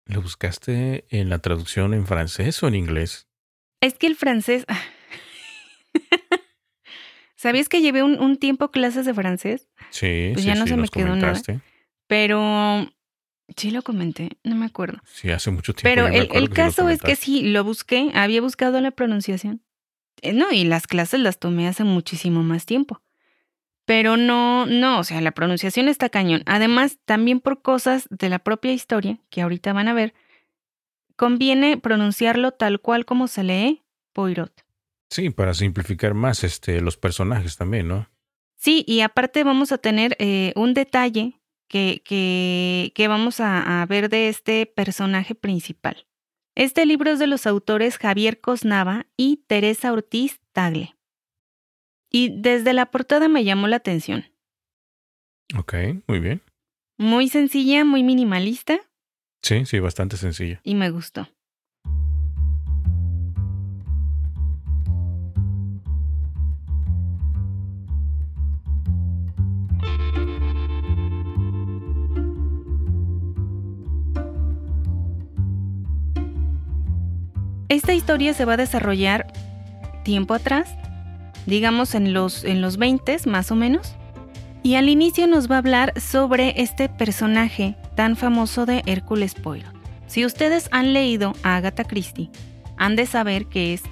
¿lo 0.07 0.23
buscaste 0.23 1.07
en 1.09 1.29
la 1.29 1.41
traducción 1.41 1.93
en 1.93 2.07
francés 2.07 2.63
o 2.63 2.69
en 2.69 2.77
inglés? 2.77 3.27
Es 3.81 3.95
que 3.95 4.07
el 4.07 4.15
francés... 4.15 4.65
¿Sabías 7.41 7.71
que 7.71 7.81
llevé 7.81 8.03
un, 8.03 8.37
tiempo 8.37 8.71
clases 8.71 9.07
de 9.07 9.15
francés? 9.15 9.67
Sí, 9.89 10.33
pues 10.35 10.45
ya 10.45 10.55
no 10.55 10.67
se 10.67 10.77
me 10.77 10.89
quedó 10.89 11.17
nada. 11.17 11.41
Pero 12.07 12.87
Sí 13.57 13.71
lo 13.71 13.81
comenté, 13.81 14.37
no 14.45 14.57
me 14.57 14.67
acuerdo. 14.67 14.99
Sí, 15.07 15.31
hace 15.31 15.51
mucho 15.51 15.73
tiempo. 15.73 15.85
Pero 15.85 16.07
el, 16.07 16.51
caso 16.51 16.91
es 16.91 17.01
que 17.01 17.17
sí, 17.17 17.41
lo 17.41 17.65
busqué, 17.65 18.11
había 18.13 18.43
buscado 18.43 18.79
la 18.83 18.91
pronunciación. 18.91 19.63
Eh, 20.21 20.35
no, 20.35 20.53
y 20.53 20.65
las 20.65 20.87
clases 20.87 21.21
las 21.21 21.39
tomé 21.39 21.67
hace 21.67 21.83
muchísimo 21.83 22.43
más 22.43 22.67
tiempo. 22.67 23.01
Pero 23.87 24.19
no, 24.19 24.67
no, 24.67 24.99
o 24.99 25.05
sea, 25.05 25.23
la 25.23 25.33
pronunciación 25.33 25.89
está 25.89 26.11
cañón. 26.11 26.43
Además, 26.45 26.99
también 27.07 27.41
por 27.41 27.63
cosas 27.63 28.07
de 28.11 28.29
la 28.29 28.39
propia 28.39 28.75
historia, 28.75 29.19
que 29.31 29.41
ahorita 29.41 29.73
van 29.73 29.89
a 29.89 29.95
ver, 29.95 30.13
conviene 31.17 31.79
pronunciarlo 31.79 32.53
tal 32.53 32.81
cual 32.81 33.07
como 33.07 33.29
se 33.29 33.45
lee 33.45 33.83
Poirot. 34.13 34.53
Sí, 35.11 35.31
para 35.31 35.55
simplificar 35.55 36.15
más 36.15 36.45
este, 36.45 36.81
los 36.81 36.97
personajes 36.97 37.57
también, 37.57 37.89
¿no? 37.89 38.09
Sí, 38.57 38.85
y 38.87 39.01
aparte 39.01 39.43
vamos 39.43 39.73
a 39.73 39.79
tener 39.79 40.17
eh, 40.19 40.53
un 40.55 40.73
detalle 40.73 41.41
que, 41.69 42.03
que, 42.05 42.93
que 42.95 43.09
vamos 43.09 43.41
a, 43.41 43.83
a, 43.83 43.87
ver 43.87 44.09
de 44.09 44.29
este 44.29 44.67
personaje 44.67 45.35
principal. 45.35 46.07
Este 46.55 46.87
libro 46.87 47.11
es 47.11 47.19
de 47.19 47.27
los 47.27 47.47
autores 47.47 47.97
Javier 47.99 48.41
Cosnava 48.41 49.07
y 49.17 49.45
Teresa 49.47 49.93
Ortiz 49.93 50.41
Tagle. 50.53 50.97
Y 52.11 52.41
desde 52.41 52.73
la 52.73 52.91
portada 52.91 53.29
me 53.29 53.45
llamó 53.45 53.67
la 53.69 53.77
atención. 53.77 54.27
Ok, 55.57 55.75
muy 56.07 56.21
bien. 56.21 56.43
Muy 56.99 57.29
sencilla, 57.29 57.85
muy 57.85 58.03
minimalista. 58.03 58.79
Sí, 59.43 59.65
sí, 59.65 59.79
bastante 59.79 60.17
sencilla. 60.17 60.61
Y 60.65 60.75
me 60.75 60.91
gustó. 60.91 61.29
Esta 77.71 77.95
historia 77.95 78.35
se 78.35 78.45
va 78.45 78.55
a 78.55 78.57
desarrollar 78.57 79.29
tiempo 80.03 80.35
atrás, 80.35 80.75
digamos 81.47 81.95
en 81.95 82.13
los, 82.13 82.43
en 82.43 82.61
los 82.61 82.79
20 82.79 83.17
más 83.27 83.53
o 83.53 83.55
menos. 83.55 83.95
Y 84.65 84.75
al 84.75 84.89
inicio 84.89 85.29
nos 85.29 85.49
va 85.49 85.55
a 85.55 85.59
hablar 85.59 85.93
sobre 86.01 86.61
este 86.61 86.89
personaje 86.89 87.77
tan 87.95 88.17
famoso 88.17 88.67
de 88.67 88.83
Hércules 88.87 89.37
Poirot. 89.37 89.73
Si 90.09 90.27
ustedes 90.27 90.69
han 90.73 90.93
leído 90.93 91.33
a 91.45 91.55
Agatha 91.55 91.85
Christie, 91.85 92.29
han 92.77 92.97
de 92.97 93.07
saber 93.07 93.47
que 93.47 93.73
es 93.73 93.83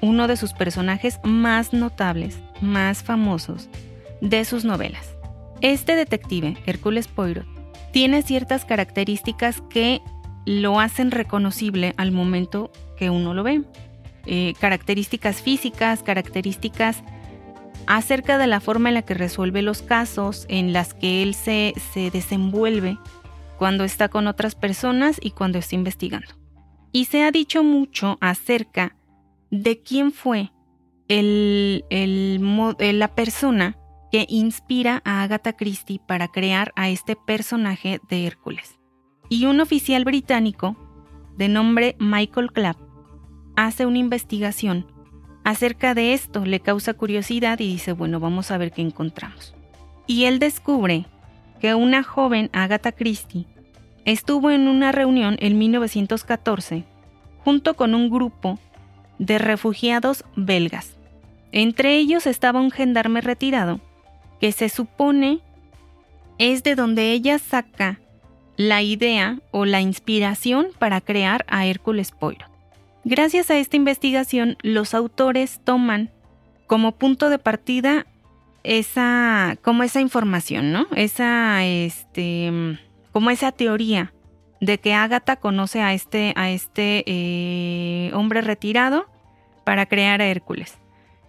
uno 0.00 0.28
de 0.28 0.36
sus 0.36 0.52
personajes 0.52 1.18
más 1.24 1.72
notables, 1.72 2.38
más 2.60 3.02
famosos 3.02 3.68
de 4.20 4.44
sus 4.44 4.64
novelas. 4.64 5.16
Este 5.62 5.96
detective, 5.96 6.56
Hércules 6.64 7.08
Poirot, 7.08 7.46
tiene 7.90 8.22
ciertas 8.22 8.64
características 8.64 9.64
que 9.68 10.00
lo 10.46 10.78
hacen 10.78 11.10
reconocible 11.10 11.92
al 11.96 12.12
momento 12.12 12.70
que 13.00 13.08
uno 13.08 13.32
lo 13.32 13.42
ve. 13.42 13.62
Eh, 14.26 14.52
características 14.60 15.40
físicas, 15.40 16.02
características 16.02 17.02
acerca 17.86 18.36
de 18.36 18.46
la 18.46 18.60
forma 18.60 18.90
en 18.90 18.94
la 18.94 19.02
que 19.02 19.14
resuelve 19.14 19.62
los 19.62 19.80
casos, 19.80 20.44
en 20.50 20.74
las 20.74 20.92
que 20.92 21.22
él 21.22 21.34
se, 21.34 21.72
se 21.94 22.10
desenvuelve 22.10 22.98
cuando 23.58 23.84
está 23.84 24.10
con 24.10 24.26
otras 24.26 24.54
personas 24.54 25.16
y 25.18 25.30
cuando 25.30 25.58
está 25.58 25.76
investigando. 25.76 26.28
Y 26.92 27.06
se 27.06 27.22
ha 27.22 27.30
dicho 27.30 27.64
mucho 27.64 28.18
acerca 28.20 28.94
de 29.50 29.80
quién 29.80 30.12
fue 30.12 30.52
el, 31.08 31.86
el, 31.88 32.98
la 32.98 33.08
persona 33.14 33.78
que 34.12 34.26
inspira 34.28 35.00
a 35.06 35.22
Agatha 35.22 35.54
Christie 35.54 36.02
para 36.06 36.28
crear 36.28 36.72
a 36.76 36.90
este 36.90 37.16
personaje 37.16 37.98
de 38.10 38.26
Hércules 38.26 38.78
y 39.30 39.46
un 39.46 39.60
oficial 39.60 40.04
británico 40.04 40.76
de 41.38 41.48
nombre 41.48 41.96
Michael 41.98 42.52
Clapp 42.52 42.89
hace 43.66 43.84
una 43.84 43.98
investigación 43.98 44.86
acerca 45.44 45.94
de 45.94 46.14
esto, 46.14 46.44
le 46.46 46.60
causa 46.60 46.94
curiosidad 46.94 47.60
y 47.60 47.66
dice, 47.66 47.92
bueno, 47.92 48.18
vamos 48.18 48.50
a 48.50 48.58
ver 48.58 48.72
qué 48.72 48.80
encontramos. 48.80 49.54
Y 50.06 50.24
él 50.24 50.38
descubre 50.38 51.06
que 51.60 51.74
una 51.74 52.02
joven, 52.02 52.48
Agatha 52.52 52.92
Christie, 52.92 53.46
estuvo 54.06 54.50
en 54.50 54.66
una 54.66 54.92
reunión 54.92 55.36
en 55.40 55.58
1914 55.58 56.84
junto 57.44 57.74
con 57.74 57.94
un 57.94 58.08
grupo 58.08 58.58
de 59.18 59.38
refugiados 59.38 60.24
belgas. 60.36 60.96
Entre 61.52 61.96
ellos 61.96 62.26
estaba 62.26 62.60
un 62.60 62.70
gendarme 62.70 63.20
retirado 63.20 63.80
que 64.40 64.52
se 64.52 64.70
supone 64.70 65.40
es 66.38 66.62
de 66.62 66.74
donde 66.76 67.12
ella 67.12 67.38
saca 67.38 68.00
la 68.56 68.80
idea 68.80 69.38
o 69.50 69.66
la 69.66 69.82
inspiración 69.82 70.68
para 70.78 71.02
crear 71.02 71.44
a 71.46 71.66
Hércules 71.66 72.10
Poirot. 72.10 72.49
Gracias 73.04 73.50
a 73.50 73.58
esta 73.58 73.76
investigación, 73.76 74.56
los 74.62 74.94
autores 74.94 75.60
toman 75.64 76.10
como 76.66 76.92
punto 76.92 77.30
de 77.30 77.38
partida 77.38 78.06
esa, 78.62 79.56
como 79.62 79.82
esa 79.82 80.00
información, 80.00 80.72
¿no? 80.72 80.86
Esa, 80.94 81.64
este, 81.64 82.78
como 83.12 83.30
esa 83.30 83.52
teoría 83.52 84.12
de 84.60 84.78
que 84.78 84.92
Agatha 84.92 85.36
conoce 85.36 85.80
a 85.80 85.94
este, 85.94 86.34
a 86.36 86.50
este 86.50 87.04
eh, 87.06 88.12
hombre 88.14 88.42
retirado 88.42 89.06
para 89.64 89.86
crear 89.86 90.20
a 90.20 90.26
Hércules. 90.26 90.78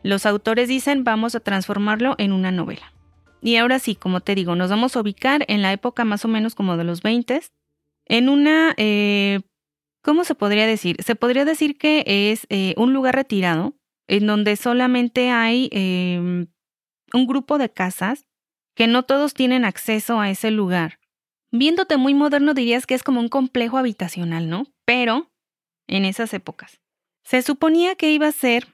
Los 0.04 0.26
autores 0.26 0.68
dicen 0.68 1.04
vamos 1.04 1.36
a 1.36 1.40
transformarlo 1.40 2.16
en 2.18 2.34
una 2.34 2.52
novela. 2.52 2.94
Y 3.42 3.56
ahora 3.56 3.80
sí, 3.80 3.96
como 3.96 4.22
te 4.22 4.36
digo, 4.36 4.56
nos 4.56 4.70
vamos 4.70 4.96
a 4.96 5.02
ubicar 5.02 5.46
en 5.48 5.62
la 5.62 5.72
época 5.72 6.06
más 6.06 6.26
o 6.26 6.28
menos 6.28 6.54
como 6.54 6.78
de 6.78 6.84
los 6.84 7.02
20, 7.02 7.42
en 8.06 8.30
una, 8.30 8.74
eh, 8.78 9.42
¿cómo 10.02 10.24
se 10.24 10.36
podría 10.36 10.68
decir? 10.68 10.98
Se 11.04 11.16
podría 11.16 11.46
decir 11.46 11.78
que 11.78 12.04
es 12.06 12.46
eh, 12.50 12.74
un 12.78 12.94
lugar 12.94 13.16
retirado, 13.16 13.76
en 14.08 14.28
donde 14.28 14.56
solamente 14.56 15.30
hay 15.30 15.70
em, 15.72 16.48
un 17.14 17.28
grupo 17.28 17.58
de 17.58 17.72
casas 17.72 18.26
que 18.76 18.88
no 18.88 19.04
todos 19.04 19.34
tienen 19.34 19.66
acceso 19.66 20.20
a 20.20 20.30
ese 20.30 20.52
lugar. 20.52 21.00
Viéndote 21.52 21.98
muy 21.98 22.14
moderno 22.14 22.54
dirías 22.54 22.86
que 22.86 22.96
es 22.96 23.04
como 23.04 23.20
un 23.20 23.30
complejo 23.30 23.78
habitacional, 23.78 24.50
¿no? 24.50 24.68
Pero 24.86 25.32
en 25.88 26.06
esas 26.06 26.34
épocas. 26.34 26.80
Se 27.24 27.42
suponía 27.42 27.96
que 27.96 28.12
iba 28.12 28.28
a 28.28 28.32
ser 28.32 28.68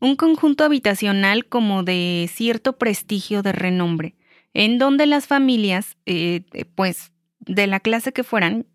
un 0.00 0.16
conjunto 0.16 0.64
habitacional 0.64 1.46
como 1.46 1.82
de 1.82 2.28
cierto 2.32 2.76
prestigio 2.76 3.42
de 3.42 3.52
renombre, 3.52 4.14
en 4.52 4.78
donde 4.78 5.06
las 5.06 5.26
familias, 5.26 5.96
eh, 6.06 6.42
eh, 6.52 6.64
pues 6.64 7.12
de 7.40 7.66
la 7.66 7.80
clase 7.80 8.12
que 8.12 8.24
fueran, 8.24 8.66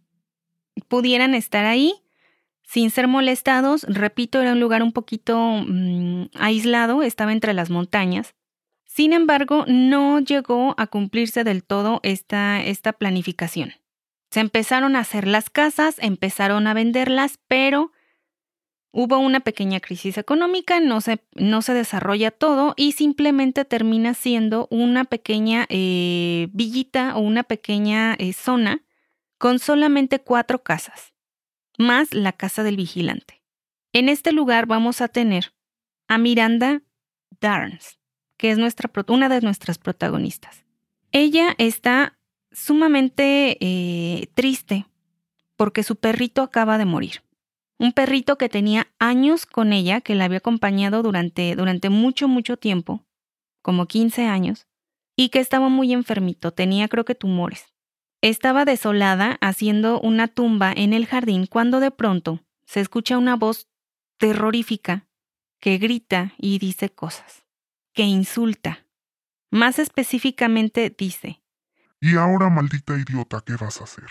pudieran 0.87 1.35
estar 1.35 1.65
ahí 1.65 1.93
sin 2.63 2.91
ser 2.91 3.07
molestados. 3.07 3.83
Repito, 3.87 4.41
era 4.41 4.53
un 4.53 4.59
lugar 4.59 4.83
un 4.83 4.91
poquito 4.91 5.37
mm, 5.39 6.27
aislado, 6.35 7.03
estaba 7.03 7.33
entre 7.33 7.53
las 7.53 7.69
montañas. 7.69 8.35
Sin 8.85 9.13
embargo, 9.13 9.65
no 9.67 10.19
llegó 10.19 10.75
a 10.77 10.87
cumplirse 10.87 11.43
del 11.43 11.63
todo 11.63 11.99
esta, 12.03 12.61
esta 12.61 12.93
planificación. 12.93 13.73
Se 14.29 14.39
empezaron 14.39 14.95
a 14.95 14.99
hacer 14.99 15.27
las 15.27 15.49
casas, 15.49 15.95
empezaron 15.99 16.67
a 16.67 16.73
venderlas, 16.73 17.39
pero 17.47 17.91
Hubo 18.93 19.19
una 19.19 19.39
pequeña 19.39 19.79
crisis 19.79 20.17
económica, 20.17 20.81
no 20.81 20.99
se, 20.99 21.23
no 21.35 21.61
se 21.61 21.73
desarrolla 21.73 22.29
todo 22.29 22.73
y 22.75 22.91
simplemente 22.91 23.63
termina 23.63 24.13
siendo 24.13 24.67
una 24.69 25.05
pequeña 25.05 25.65
eh, 25.69 26.49
villita 26.51 27.15
o 27.15 27.21
una 27.21 27.43
pequeña 27.43 28.15
eh, 28.19 28.33
zona 28.33 28.83
con 29.41 29.57
solamente 29.57 30.19
cuatro 30.19 30.61
casas, 30.61 31.15
más 31.79 32.13
la 32.13 32.31
casa 32.31 32.61
del 32.61 32.77
vigilante. 32.77 33.41
En 33.91 34.07
este 34.07 34.33
lugar 34.33 34.67
vamos 34.67 35.01
a 35.01 35.07
tener 35.07 35.55
a 36.07 36.19
Miranda 36.19 36.83
Darns, 37.39 37.97
que 38.37 38.51
es 38.51 38.59
nuestra, 38.59 38.91
una 39.07 39.29
de 39.29 39.41
nuestras 39.41 39.79
protagonistas. 39.79 40.63
Ella 41.11 41.55
está 41.57 42.19
sumamente 42.51 43.57
eh, 43.59 44.27
triste 44.35 44.85
porque 45.55 45.81
su 45.81 45.95
perrito 45.95 46.43
acaba 46.43 46.77
de 46.77 46.85
morir 46.85 47.23
un 47.79 47.93
perrito 47.93 48.37
que 48.37 48.47
tenía 48.47 48.93
años 48.99 49.47
con 49.47 49.73
ella, 49.73 50.01
que 50.01 50.13
la 50.13 50.25
había 50.25 50.37
acompañado 50.37 51.01
durante, 51.01 51.55
durante 51.55 51.89
mucho, 51.89 52.27
mucho 52.27 52.55
tiempo, 52.55 53.03
como 53.63 53.87
15 53.87 54.27
años, 54.27 54.67
y 55.15 55.29
que 55.29 55.39
estaba 55.39 55.67
muy 55.67 55.91
enfermito, 55.91 56.51
tenía 56.51 56.87
creo 56.89 57.05
que 57.05 57.15
tumores. 57.15 57.70
Estaba 58.21 58.65
desolada 58.65 59.37
haciendo 59.41 59.99
una 59.99 60.27
tumba 60.27 60.71
en 60.71 60.93
el 60.93 61.07
jardín 61.07 61.47
cuando 61.47 61.79
de 61.79 61.91
pronto 61.91 62.43
se 62.65 62.79
escucha 62.79 63.17
una 63.17 63.35
voz 63.35 63.67
terrorífica 64.17 65.07
que 65.59 65.77
grita 65.77 66.33
y 66.37 66.59
dice 66.59 66.89
cosas, 66.89 67.45
que 67.93 68.03
insulta. 68.03 68.85
Más 69.49 69.79
específicamente 69.79 70.93
dice, 70.95 71.41
Y 71.99 72.15
ahora, 72.15 72.49
maldita 72.49 72.97
idiota, 72.97 73.43
¿qué 73.45 73.55
vas 73.55 73.81
a 73.81 73.83
hacer? 73.85 74.05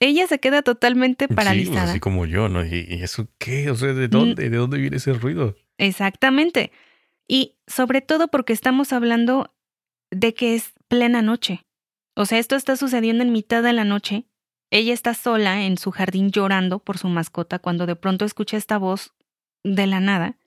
ella 0.00 0.26
se 0.26 0.38
queda 0.38 0.62
totalmente 0.62 1.28
paralizada. 1.28 1.90
así 1.90 2.00
como 2.00 2.26
yo, 2.26 2.48
¿no? 2.48 2.64
¿Y, 2.64 2.86
eso 3.02 3.28
qué? 3.38 3.70
O 3.70 3.76
sea, 3.76 3.94
¿de 3.94 4.08
dónde? 4.08 4.50
¿De 4.50 4.56
dónde 4.56 4.78
viene 4.78 4.98
ese 4.98 5.14
ruido? 5.14 5.56
Exactamente. 5.78 6.72
Y 7.26 7.56
sobre 7.66 8.02
todo 8.02 8.28
porque 8.28 8.52
estamos 8.52 8.92
hablando 8.92 9.54
de 10.10 10.34
que 10.34 10.54
es 10.54 10.74
plena 10.88 11.22
noche. 11.22 11.65
O 12.16 12.24
sea, 12.24 12.38
esto 12.38 12.56
está 12.56 12.76
sucediendo 12.76 13.22
en 13.22 13.30
mitad 13.30 13.62
de 13.62 13.74
la 13.74 13.84
noche. 13.84 14.24
Ella 14.70 14.94
está 14.94 15.12
sola 15.12 15.64
en 15.64 15.76
su 15.76 15.90
jardín 15.90 16.30
llorando 16.30 16.78
por 16.78 16.96
su 16.96 17.08
mascota 17.08 17.58
cuando 17.58 17.84
de 17.86 17.94
pronto 17.94 18.24
escucha 18.24 18.56
esta 18.56 18.78
voz 18.78 19.14
de 19.62 19.86
la 19.86 20.00
nada. 20.00 20.38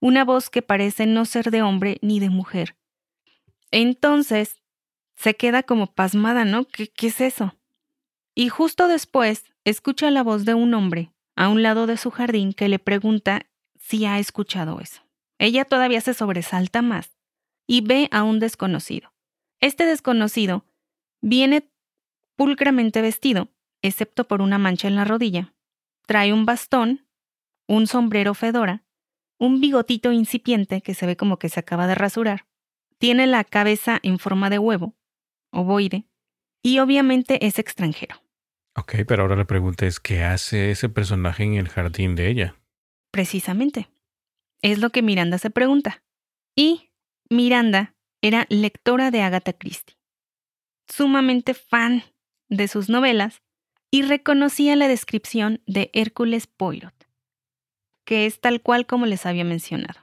Una 0.00 0.24
voz 0.24 0.48
que 0.48 0.62
parece 0.62 1.06
no 1.06 1.26
ser 1.26 1.50
de 1.50 1.60
hombre 1.60 1.98
ni 2.00 2.20
de 2.20 2.30
mujer. 2.30 2.74
Entonces, 3.70 4.62
se 5.14 5.36
queda 5.36 5.62
como 5.62 5.92
pasmada, 5.94 6.46
¿no? 6.46 6.64
¿Qué, 6.64 6.88
qué 6.88 7.08
es 7.08 7.20
eso? 7.20 7.54
Y 8.34 8.48
justo 8.48 8.88
después 8.88 9.44
escucha 9.64 10.10
la 10.10 10.22
voz 10.22 10.46
de 10.46 10.54
un 10.54 10.72
hombre 10.72 11.12
a 11.36 11.48
un 11.48 11.62
lado 11.62 11.86
de 11.86 11.98
su 11.98 12.10
jardín 12.10 12.54
que 12.54 12.68
le 12.68 12.78
pregunta 12.78 13.46
si 13.78 14.06
ha 14.06 14.18
escuchado 14.18 14.80
eso. 14.80 15.02
Ella 15.38 15.66
todavía 15.66 16.00
se 16.00 16.14
sobresalta 16.14 16.80
más 16.80 17.12
y 17.66 17.82
ve 17.82 18.08
a 18.10 18.22
un 18.22 18.38
desconocido. 18.38 19.12
Este 19.62 19.86
desconocido 19.86 20.66
viene 21.20 21.70
pulcramente 22.34 23.00
vestido, 23.00 23.48
excepto 23.80 24.26
por 24.26 24.42
una 24.42 24.58
mancha 24.58 24.88
en 24.88 24.96
la 24.96 25.04
rodilla. 25.04 25.54
Trae 26.04 26.32
un 26.32 26.44
bastón, 26.44 27.06
un 27.68 27.86
sombrero 27.86 28.34
fedora, 28.34 28.82
un 29.38 29.60
bigotito 29.60 30.10
incipiente 30.10 30.82
que 30.82 30.94
se 30.94 31.06
ve 31.06 31.16
como 31.16 31.38
que 31.38 31.48
se 31.48 31.60
acaba 31.60 31.86
de 31.86 31.94
rasurar. 31.94 32.48
Tiene 32.98 33.28
la 33.28 33.44
cabeza 33.44 34.00
en 34.02 34.18
forma 34.18 34.50
de 34.50 34.58
huevo, 34.58 34.96
ovoide, 35.52 36.08
y 36.60 36.80
obviamente 36.80 37.46
es 37.46 37.60
extranjero. 37.60 38.16
Ok, 38.76 38.96
pero 39.06 39.22
ahora 39.22 39.36
la 39.36 39.44
pregunta 39.44 39.86
es, 39.86 40.00
¿qué 40.00 40.24
hace 40.24 40.72
ese 40.72 40.88
personaje 40.88 41.44
en 41.44 41.54
el 41.54 41.68
jardín 41.68 42.16
de 42.16 42.28
ella? 42.28 42.56
Precisamente. 43.12 43.88
Es 44.60 44.80
lo 44.80 44.90
que 44.90 45.02
Miranda 45.02 45.38
se 45.38 45.50
pregunta. 45.50 46.02
Y 46.56 46.90
Miranda 47.30 47.94
era 48.22 48.46
lectora 48.48 49.10
de 49.10 49.20
Agatha 49.20 49.52
Christie, 49.52 49.96
sumamente 50.88 51.54
fan 51.54 52.02
de 52.48 52.68
sus 52.68 52.88
novelas 52.88 53.42
y 53.90 54.02
reconocía 54.02 54.74
la 54.76 54.88
descripción 54.88 55.60
de 55.66 55.90
Hércules 55.92 56.46
Poirot, 56.46 56.94
que 58.06 58.24
es 58.26 58.40
tal 58.40 58.62
cual 58.62 58.86
como 58.86 59.06
les 59.06 59.26
había 59.26 59.44
mencionado. 59.44 60.00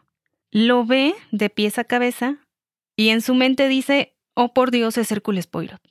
Lo 0.51 0.85
ve 0.85 1.15
de 1.31 1.49
pies 1.49 1.79
a 1.79 1.83
cabeza 1.83 2.37
y 2.95 3.09
en 3.09 3.21
su 3.21 3.33
mente 3.33 3.67
dice, 3.67 4.15
oh 4.35 4.53
por 4.53 4.69
Dios, 4.69 4.97
es 4.97 5.11
Hércules 5.11 5.47
Poirot 5.47 5.81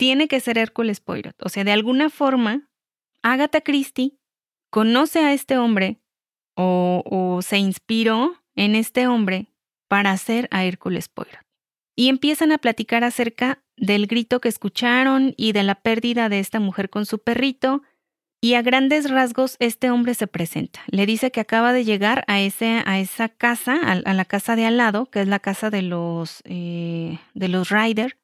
tiene 0.00 0.28
que 0.28 0.40
ser 0.40 0.56
Hércules 0.56 0.98
Poirot. 0.98 1.36
O 1.42 1.50
sea, 1.50 1.62
de 1.62 1.72
alguna 1.72 2.08
forma, 2.08 2.70
Agatha 3.22 3.60
Christie 3.60 4.16
conoce 4.70 5.18
a 5.18 5.34
este 5.34 5.58
hombre 5.58 6.00
o, 6.56 7.40
se 7.42 7.58
inspiró 7.58 8.34
en 8.56 8.76
este 8.76 9.06
hombre 9.06 9.52
para 9.88 10.12
hacer 10.12 10.48
a 10.52 10.64
Hércules 10.64 11.10
Poirot. 11.10 11.44
Y 12.00 12.08
empiezan 12.08 12.50
a 12.50 12.56
platicar 12.56 13.04
acerca 13.04 13.62
del 13.76 14.06
grito 14.06 14.40
que 14.40 14.48
escucharon 14.48 15.34
y 15.36 15.52
de 15.52 15.62
la 15.62 15.74
pérdida 15.74 16.30
de 16.30 16.38
esta 16.38 16.58
mujer 16.58 16.88
con 16.88 17.04
su 17.04 17.18
perrito. 17.18 17.82
Y 18.40 18.54
a 18.54 18.62
grandes 18.62 19.10
rasgos 19.10 19.56
este 19.58 19.90
hombre 19.90 20.14
se 20.14 20.26
presenta. 20.26 20.80
Le 20.86 21.04
dice 21.04 21.30
que 21.30 21.40
acaba 21.40 21.74
de 21.74 21.84
llegar 21.84 22.24
a, 22.26 22.40
ese, 22.40 22.82
a 22.86 23.00
esa 23.00 23.28
casa, 23.28 23.78
a, 23.82 24.14
la 24.14 24.24
casa 24.24 24.56
de 24.56 24.64
al 24.64 24.78
lado, 24.78 25.10
que 25.10 25.20
es 25.20 25.28
la 25.28 25.40
casa 25.40 25.68
de 25.68 25.82
los, 25.82 26.40
eh, 26.46 27.18
de 27.34 27.48
los 27.48 27.68
Ryder, 27.68 28.16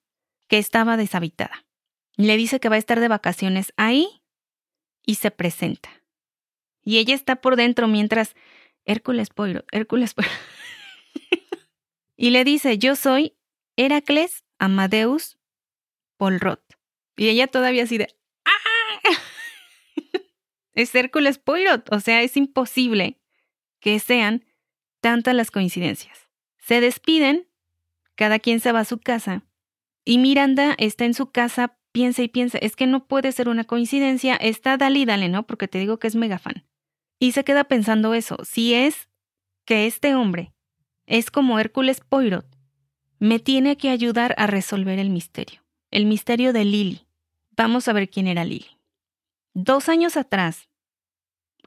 que 0.48 0.56
estaba 0.56 0.96
deshabitada. 0.96 1.66
Le 2.16 2.38
dice 2.38 2.60
que 2.60 2.70
va 2.70 2.76
a 2.76 2.78
estar 2.78 2.98
de 2.98 3.08
vacaciones 3.08 3.74
ahí 3.76 4.22
y 5.04 5.16
se 5.16 5.30
presenta. 5.30 5.90
Y 6.82 6.96
ella 6.96 7.14
está 7.14 7.36
por 7.42 7.56
dentro 7.56 7.88
mientras 7.88 8.36
Hércules 8.86 9.28
Poirot, 9.28 9.66
Hércules 9.70 10.14
Poirot. 10.14 10.32
y 12.16 12.30
le 12.30 12.42
dice, 12.42 12.78
yo 12.78 12.96
soy 12.96 13.34
Heracles 13.76 14.44
Amadeus 14.58 15.38
Polrot. 16.16 16.62
Y 17.16 17.28
ella 17.28 17.46
todavía 17.46 17.84
así 17.84 17.98
de, 17.98 18.14
¡ah! 18.44 18.50
es 20.72 20.94
Hércules 20.94 21.38
Poirot. 21.38 21.92
O 21.92 22.00
sea, 22.00 22.22
es 22.22 22.36
imposible 22.36 23.18
que 23.80 23.98
sean 23.98 24.44
tantas 25.00 25.34
las 25.34 25.50
coincidencias. 25.50 26.28
Se 26.58 26.80
despiden, 26.80 27.48
cada 28.14 28.38
quien 28.38 28.60
se 28.60 28.72
va 28.72 28.80
a 28.80 28.84
su 28.84 28.98
casa, 28.98 29.44
y 30.04 30.18
Miranda 30.18 30.74
está 30.78 31.04
en 31.04 31.14
su 31.14 31.30
casa 31.30 31.78
piensa 31.96 32.22
y 32.22 32.28
piensa, 32.28 32.58
es 32.58 32.76
que 32.76 32.86
no 32.86 33.06
puede 33.06 33.32
ser 33.32 33.48
una 33.48 33.64
coincidencia, 33.64 34.36
está 34.36 34.76
dale 34.76 34.98
y 34.98 35.04
dale, 35.06 35.30
¿no? 35.30 35.46
Porque 35.46 35.66
te 35.66 35.78
digo 35.78 35.98
que 35.98 36.06
es 36.06 36.14
mega 36.14 36.38
fan. 36.38 36.66
Y 37.18 37.32
se 37.32 37.42
queda 37.42 37.64
pensando 37.64 38.12
eso, 38.12 38.36
si 38.44 38.74
es 38.74 39.08
que 39.64 39.86
este 39.86 40.14
hombre 40.14 40.52
es 41.06 41.30
como 41.30 41.58
Hércules 41.58 42.00
Poirot, 42.00 42.46
me 43.18 43.38
tiene 43.38 43.76
que 43.76 43.90
ayudar 43.90 44.34
a 44.38 44.46
resolver 44.46 44.98
el 44.98 45.10
misterio, 45.10 45.62
el 45.90 46.06
misterio 46.06 46.52
de 46.52 46.64
Lily. 46.64 47.06
Vamos 47.56 47.88
a 47.88 47.92
ver 47.92 48.08
quién 48.10 48.26
era 48.26 48.44
Lily. 48.44 48.78
Dos 49.54 49.88
años 49.88 50.16
atrás, 50.16 50.68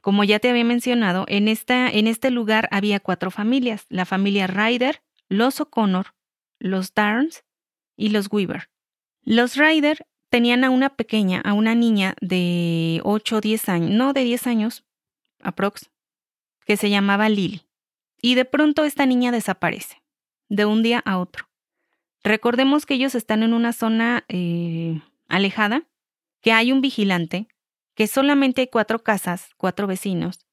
como 0.00 0.24
ya 0.24 0.38
te 0.38 0.48
había 0.48 0.64
mencionado, 0.64 1.24
en, 1.28 1.48
esta, 1.48 1.88
en 1.90 2.06
este 2.06 2.30
lugar 2.30 2.68
había 2.70 3.00
cuatro 3.00 3.30
familias, 3.30 3.86
la 3.88 4.04
familia 4.04 4.46
Ryder, 4.46 5.02
los 5.28 5.60
O'Connor, 5.60 6.14
los 6.58 6.94
Darns 6.94 7.44
y 7.96 8.10
los 8.10 8.28
Weaver. 8.30 8.70
Los 9.22 9.56
Ryder 9.56 10.06
tenían 10.30 10.64
a 10.64 10.70
una 10.70 10.90
pequeña, 10.90 11.40
a 11.40 11.52
una 11.52 11.74
niña 11.74 12.14
de 12.20 13.00
8 13.04 13.36
o 13.36 13.40
10 13.40 13.68
años, 13.68 13.90
no 13.90 14.12
de 14.12 14.24
10 14.24 14.46
años, 14.46 14.84
aprox, 15.42 15.90
que 16.64 16.76
se 16.76 16.88
llamaba 16.88 17.28
Lily. 17.28 17.62
Y 18.22 18.36
de 18.36 18.44
pronto 18.44 18.84
esta 18.84 19.06
niña 19.06 19.32
desaparece, 19.32 20.02
de 20.50 20.66
un 20.66 20.82
día 20.82 21.00
a 21.06 21.18
otro. 21.18 21.48
Recordemos 22.22 22.84
que 22.84 22.92
ellos 22.92 23.14
están 23.14 23.42
en 23.42 23.54
una 23.54 23.72
zona 23.72 24.26
eh, 24.28 25.00
alejada, 25.28 25.88
que 26.42 26.52
hay 26.52 26.72
un 26.72 26.82
vigilante, 26.82 27.48
que 27.94 28.06
solamente 28.06 28.60
hay 28.60 28.66
cuatro 28.66 29.02
casas, 29.02 29.48
cuatro 29.56 29.86
vecinos, 29.86 30.46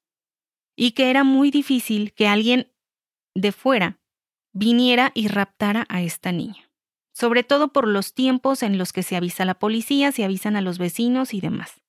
y 0.74 0.92
que 0.92 1.10
era 1.10 1.22
muy 1.22 1.50
difícil 1.50 2.14
que 2.14 2.26
alguien 2.26 2.72
de 3.34 3.52
fuera 3.52 4.00
viniera 4.54 5.12
y 5.14 5.28
raptara 5.28 5.84
a 5.90 6.00
esta 6.00 6.32
niña 6.32 6.68
sobre 7.18 7.42
todo 7.42 7.72
por 7.72 7.88
los 7.88 8.14
tiempos 8.14 8.62
en 8.62 8.78
los 8.78 8.92
que 8.92 9.02
se 9.02 9.16
avisa 9.16 9.42
a 9.42 9.46
la 9.46 9.58
policía, 9.58 10.12
se 10.12 10.22
avisan 10.22 10.54
a 10.54 10.60
los 10.60 10.78
vecinos 10.78 11.34
y 11.34 11.40
demás. 11.40 11.80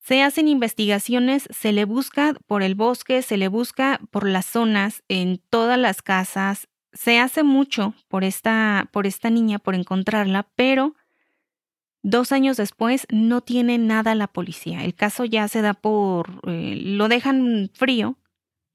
Se 0.00 0.22
hacen 0.22 0.48
investigaciones, 0.48 1.46
se 1.50 1.72
le 1.72 1.84
busca 1.84 2.32
por 2.46 2.62
el 2.62 2.74
bosque, 2.74 3.20
se 3.20 3.36
le 3.36 3.48
busca 3.48 4.00
por 4.10 4.26
las 4.26 4.46
zonas, 4.46 5.02
en 5.08 5.42
todas 5.50 5.78
las 5.78 6.00
casas, 6.00 6.68
se 6.98 7.20
hace 7.20 7.44
mucho 7.44 7.94
por 8.08 8.24
esta, 8.24 8.88
por 8.90 9.06
esta 9.06 9.30
niña, 9.30 9.60
por 9.60 9.76
encontrarla, 9.76 10.48
pero 10.56 10.96
dos 12.02 12.32
años 12.32 12.56
después 12.56 13.06
no 13.08 13.40
tiene 13.40 13.78
nada 13.78 14.16
la 14.16 14.26
policía. 14.26 14.82
El 14.82 14.96
caso 14.96 15.24
ya 15.24 15.46
se 15.46 15.62
da 15.62 15.74
por... 15.74 16.40
Eh, 16.48 16.74
lo 16.76 17.06
dejan 17.06 17.70
frío 17.72 18.18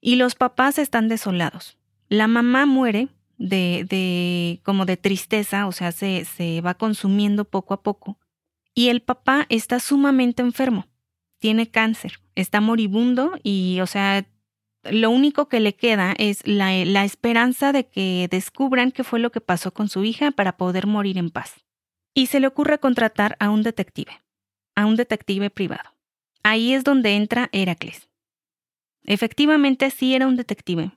y 0.00 0.16
los 0.16 0.36
papás 0.36 0.78
están 0.78 1.06
desolados. 1.08 1.76
La 2.08 2.26
mamá 2.26 2.64
muere 2.64 3.08
de, 3.36 3.84
de 3.86 4.62
como 4.62 4.86
de 4.86 4.96
tristeza, 4.96 5.66
o 5.66 5.72
sea, 5.72 5.92
se, 5.92 6.24
se 6.24 6.62
va 6.62 6.72
consumiendo 6.72 7.44
poco 7.44 7.74
a 7.74 7.82
poco. 7.82 8.18
Y 8.72 8.88
el 8.88 9.02
papá 9.02 9.44
está 9.50 9.80
sumamente 9.80 10.40
enfermo, 10.40 10.86
tiene 11.40 11.70
cáncer, 11.70 12.20
está 12.36 12.62
moribundo 12.62 13.38
y, 13.42 13.80
o 13.82 13.86
sea, 13.86 14.24
lo 14.90 15.10
único 15.10 15.48
que 15.48 15.60
le 15.60 15.74
queda 15.74 16.14
es 16.18 16.46
la, 16.46 17.04
esperanza 17.04 17.72
de 17.72 17.86
que 17.86 18.28
descubran 18.30 18.92
qué 18.92 19.04
fue 19.04 19.18
lo 19.18 19.30
que 19.30 19.40
pasó 19.40 19.72
con 19.72 19.88
su 19.88 20.04
hija 20.04 20.30
para 20.30 20.56
poder 20.56 20.86
morir 20.86 21.18
en 21.18 21.30
paz. 21.30 21.64
Y 22.14 22.26
se 22.26 22.40
le 22.40 22.46
ocurre 22.46 22.78
contratar 22.78 23.36
a 23.40 23.50
un 23.50 23.62
detective, 23.62 24.22
a 24.74 24.86
un 24.86 24.96
detective 24.96 25.50
privado. 25.50 25.90
Ahí 26.42 26.74
es 26.74 26.84
donde 26.84 27.16
entra 27.16 27.48
Heracles. 27.52 28.08
Efectivamente 29.02 29.90
sí 29.90 30.14
era 30.14 30.26
un 30.26 30.36
detective, 30.36 30.92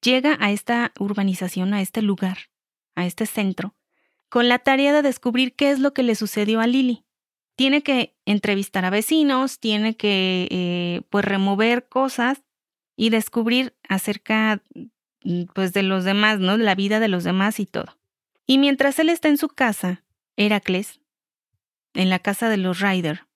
llega 0.00 0.36
a 0.40 0.52
esta 0.52 0.92
urbanización, 0.98 1.74
a 1.74 1.80
este 1.82 2.02
lugar, 2.02 2.38
a 2.94 3.06
este 3.06 3.26
centro, 3.26 3.74
con 4.28 4.48
la 4.48 4.60
tarea 4.60 4.92
de 4.92 5.02
descubrir 5.02 5.54
qué 5.54 5.70
es 5.70 5.80
lo 5.80 5.92
que 5.92 6.02
le 6.02 6.14
sucedió 6.14 6.60
a 6.60 6.66
Lily. 6.66 7.04
Tiene 7.56 7.82
que 7.82 8.16
entrevistar 8.26 8.84
a 8.84 8.90
vecinos, 8.90 9.58
tiene 9.58 9.96
que 9.96 10.46
eh, 10.50 11.02
pues 11.10 11.24
remover 11.24 11.88
cosas 11.88 12.42
y 12.96 13.10
descubrir 13.10 13.74
acerca 13.88 14.62
mm, 15.22 15.44
pues 15.54 15.72
de 15.72 15.82
los 15.82 16.04
demás, 16.04 16.40
¿no? 16.40 16.56
La 16.56 16.74
vida 16.74 16.98
de 16.98 17.08
los 17.08 17.24
demás 17.24 17.60
y 17.60 17.66
todo. 17.66 17.98
Y 18.46 18.58
mientras 18.58 18.98
él 18.98 19.10
está 19.10 19.28
en 19.28 19.38
su 19.38 19.48
casa, 19.48 20.04
Heracles, 20.36 21.00
en 21.94 22.10
la 22.10 22.18
casa 22.18 22.48
de 22.48 22.56
los 22.56 22.80
Ryder, 22.80 23.26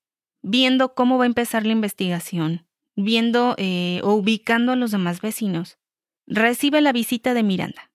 viendo 0.43 0.95
cómo 0.95 1.19
va 1.19 1.25
a 1.25 1.27
empezar 1.27 1.67
la 1.67 1.73
investigación, 1.73 2.67
viendo 2.97 3.55
eh, 3.59 4.01
o 4.05 4.15
ubicando 4.15 4.73
a 4.73 4.77
los 4.77 4.91
demás 4.91 5.21
vecinos, 5.21 5.79
recibe 6.27 6.81
la 6.81 6.93
visita 6.93 7.35
de 7.35 7.43
Miranda. 7.43 7.91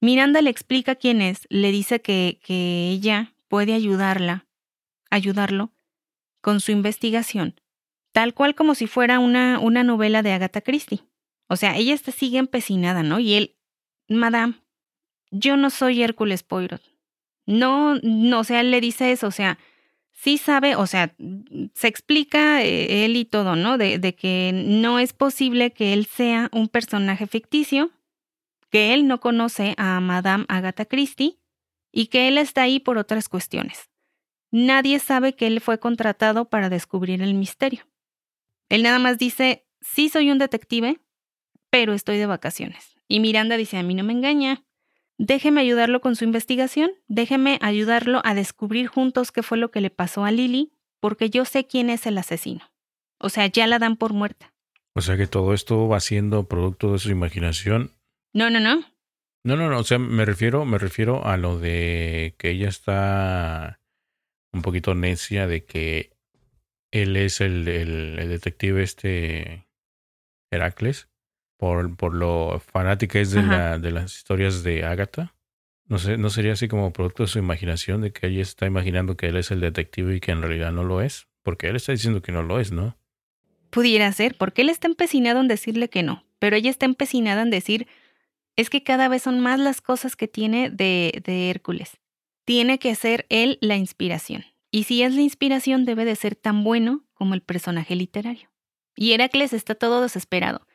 Miranda 0.00 0.42
le 0.42 0.50
explica 0.50 0.94
quién 0.94 1.22
es, 1.22 1.46
le 1.48 1.72
dice 1.72 2.00
que, 2.00 2.40
que 2.44 2.90
ella 2.90 3.34
puede 3.48 3.72
ayudarla, 3.72 4.46
ayudarlo 5.10 5.72
con 6.40 6.60
su 6.60 6.70
investigación, 6.70 7.60
tal 8.12 8.34
cual 8.34 8.54
como 8.54 8.74
si 8.74 8.86
fuera 8.86 9.18
una, 9.18 9.58
una 9.58 9.84
novela 9.84 10.22
de 10.22 10.32
Agatha 10.32 10.60
Christie. 10.60 11.04
O 11.48 11.56
sea, 11.56 11.76
ella 11.76 11.94
está, 11.94 12.12
sigue 12.12 12.38
empecinada, 12.38 13.02
¿no? 13.02 13.18
Y 13.18 13.34
él, 13.34 13.56
Madame, 14.08 14.54
yo 15.30 15.56
no 15.56 15.70
soy 15.70 16.02
Hércules 16.02 16.42
Poirot. 16.42 16.82
No, 17.46 17.96
no, 18.02 18.40
o 18.40 18.44
sea, 18.44 18.60
él 18.60 18.70
le 18.70 18.80
dice 18.80 19.10
eso, 19.10 19.26
o 19.26 19.30
sea, 19.30 19.58
sí 20.12 20.36
sabe, 20.36 20.76
o 20.76 20.86
sea, 20.86 21.14
se 21.74 21.88
explica 21.88 22.62
eh, 22.62 23.04
él 23.04 23.16
y 23.16 23.24
todo, 23.24 23.56
¿no? 23.56 23.78
De, 23.78 23.98
de, 23.98 24.14
que 24.14 24.52
no 24.52 24.98
es 24.98 25.14
posible 25.14 25.72
que 25.72 25.94
él 25.94 26.06
sea 26.06 26.50
un 26.52 26.68
personaje 26.68 27.26
ficticio, 27.26 27.90
que 28.70 28.92
él 28.92 29.06
no 29.06 29.20
conoce 29.20 29.74
a 29.78 29.98
Madame 30.00 30.44
Agatha 30.48 30.84
Christie 30.84 31.38
y 31.90 32.08
que 32.08 32.28
él 32.28 32.36
está 32.36 32.62
ahí 32.62 32.80
por 32.80 32.98
otras 32.98 33.30
cuestiones. 33.30 33.88
Nadie 34.50 34.98
sabe 34.98 35.34
que 35.34 35.46
él 35.46 35.60
fue 35.60 35.78
contratado 35.78 36.50
para 36.50 36.68
descubrir 36.68 37.22
el 37.22 37.34
misterio. 37.34 37.86
Él 38.68 38.82
nada 38.82 38.98
más 38.98 39.18
dice, 39.18 39.66
sí 39.80 40.08
soy 40.08 40.30
un 40.30 40.38
detective, 40.38 41.00
pero 41.70 41.92
estoy 41.94 42.18
de 42.18 42.26
vacaciones. 42.26 42.94
Y 43.08 43.20
Miranda 43.20 43.56
dice, 43.56 43.78
a 43.78 43.82
mí 43.82 43.94
no 43.94 44.04
me 44.04 44.12
engaña. 44.12 44.64
Déjeme 45.16 45.60
ayudarlo 45.60 46.00
con 46.00 46.14
su 46.14 46.24
investigación, 46.24 46.90
déjeme 47.08 47.58
ayudarlo 47.60 48.20
a 48.24 48.34
descubrir 48.34 48.86
juntos 48.86 49.32
qué 49.32 49.42
fue 49.42 49.58
lo 49.58 49.70
que 49.70 49.80
le 49.80 49.90
pasó 49.90 50.24
a 50.24 50.30
Lily, 50.30 50.72
porque 51.00 51.30
yo 51.30 51.44
sé 51.44 51.66
quién 51.66 51.90
es 51.90 52.06
el 52.06 52.18
asesino. 52.18 52.70
O 53.18 53.28
sea, 53.28 53.46
ya 53.46 53.66
la 53.66 53.78
dan 53.78 53.96
por 53.96 54.12
muerta. 54.12 54.54
O 54.94 55.00
sea 55.00 55.16
que 55.16 55.26
todo 55.26 55.54
esto 55.54 55.88
va 55.88 56.00
siendo 56.00 56.48
producto 56.48 56.92
de 56.92 56.98
su 56.98 57.10
imaginación. 57.10 57.92
No, 58.32 58.50
no, 58.50 58.60
no. 58.60 58.84
No, 59.44 59.56
no, 59.56 59.68
no. 59.68 59.78
O 59.78 59.84
sea, 59.84 59.98
me 59.98 60.24
refiero, 60.24 60.64
me 60.64 60.78
refiero 60.78 61.24
a 61.24 61.36
lo 61.36 61.58
de 61.58 62.34
que 62.38 62.50
ella 62.50 62.68
está 62.68 63.80
un 64.52 64.62
poquito 64.62 64.94
necia 64.94 65.46
de 65.46 65.64
que 65.64 66.17
él 66.90 67.16
es 67.16 67.40
el, 67.40 67.68
el 67.68 68.28
detective 68.28 68.82
este 68.82 69.68
Heracles 70.50 71.08
por, 71.58 71.96
por 71.96 72.14
lo 72.14 72.60
fanática 72.60 73.18
es 73.18 73.32
de, 73.32 73.42
la, 73.42 73.78
de 73.78 73.90
las 73.90 74.16
historias 74.16 74.62
de 74.62 74.84
Agatha. 74.84 75.34
No, 75.86 75.98
sé, 75.98 76.16
¿No 76.16 76.30
sería 76.30 76.52
así 76.52 76.68
como 76.68 76.92
producto 76.92 77.24
de 77.24 77.28
su 77.28 77.38
imaginación, 77.38 78.00
de 78.00 78.12
que 78.12 78.28
ella 78.28 78.42
está 78.42 78.66
imaginando 78.66 79.16
que 79.16 79.26
él 79.26 79.36
es 79.36 79.50
el 79.50 79.60
detective 79.60 80.16
y 80.16 80.20
que 80.20 80.30
en 80.30 80.40
realidad 80.40 80.72
no 80.72 80.84
lo 80.84 81.02
es? 81.02 81.26
Porque 81.42 81.68
él 81.68 81.76
está 81.76 81.92
diciendo 81.92 82.22
que 82.22 82.32
no 82.32 82.42
lo 82.42 82.60
es, 82.60 82.72
¿no? 82.72 82.96
Pudiera 83.70 84.10
ser, 84.12 84.36
porque 84.36 84.62
él 84.62 84.68
está 84.68 84.86
empecinado 84.86 85.40
en 85.40 85.48
decirle 85.48 85.88
que 85.88 86.02
no, 86.02 86.24
pero 86.38 86.56
ella 86.56 86.70
está 86.70 86.86
empecinada 86.86 87.42
en 87.42 87.50
decir, 87.50 87.88
es 88.56 88.70
que 88.70 88.82
cada 88.82 89.08
vez 89.08 89.22
son 89.22 89.40
más 89.40 89.58
las 89.58 89.80
cosas 89.80 90.14
que 90.14 90.28
tiene 90.28 90.70
de, 90.70 91.22
de 91.24 91.50
Hércules. 91.50 91.98
Tiene 92.44 92.78
que 92.78 92.94
ser 92.94 93.26
él 93.30 93.58
la 93.60 93.76
inspiración. 93.76 94.44
Y 94.70 94.84
si 94.84 95.02
es 95.02 95.14
la 95.14 95.22
inspiración, 95.22 95.84
debe 95.84 96.04
de 96.04 96.16
ser 96.16 96.34
tan 96.36 96.64
bueno 96.64 97.04
como 97.14 97.34
el 97.34 97.42
personaje 97.42 97.96
literario. 97.96 98.50
Y 98.94 99.12
Heracles 99.12 99.52
está 99.52 99.74
todo 99.74 100.02
desesperado. 100.02 100.66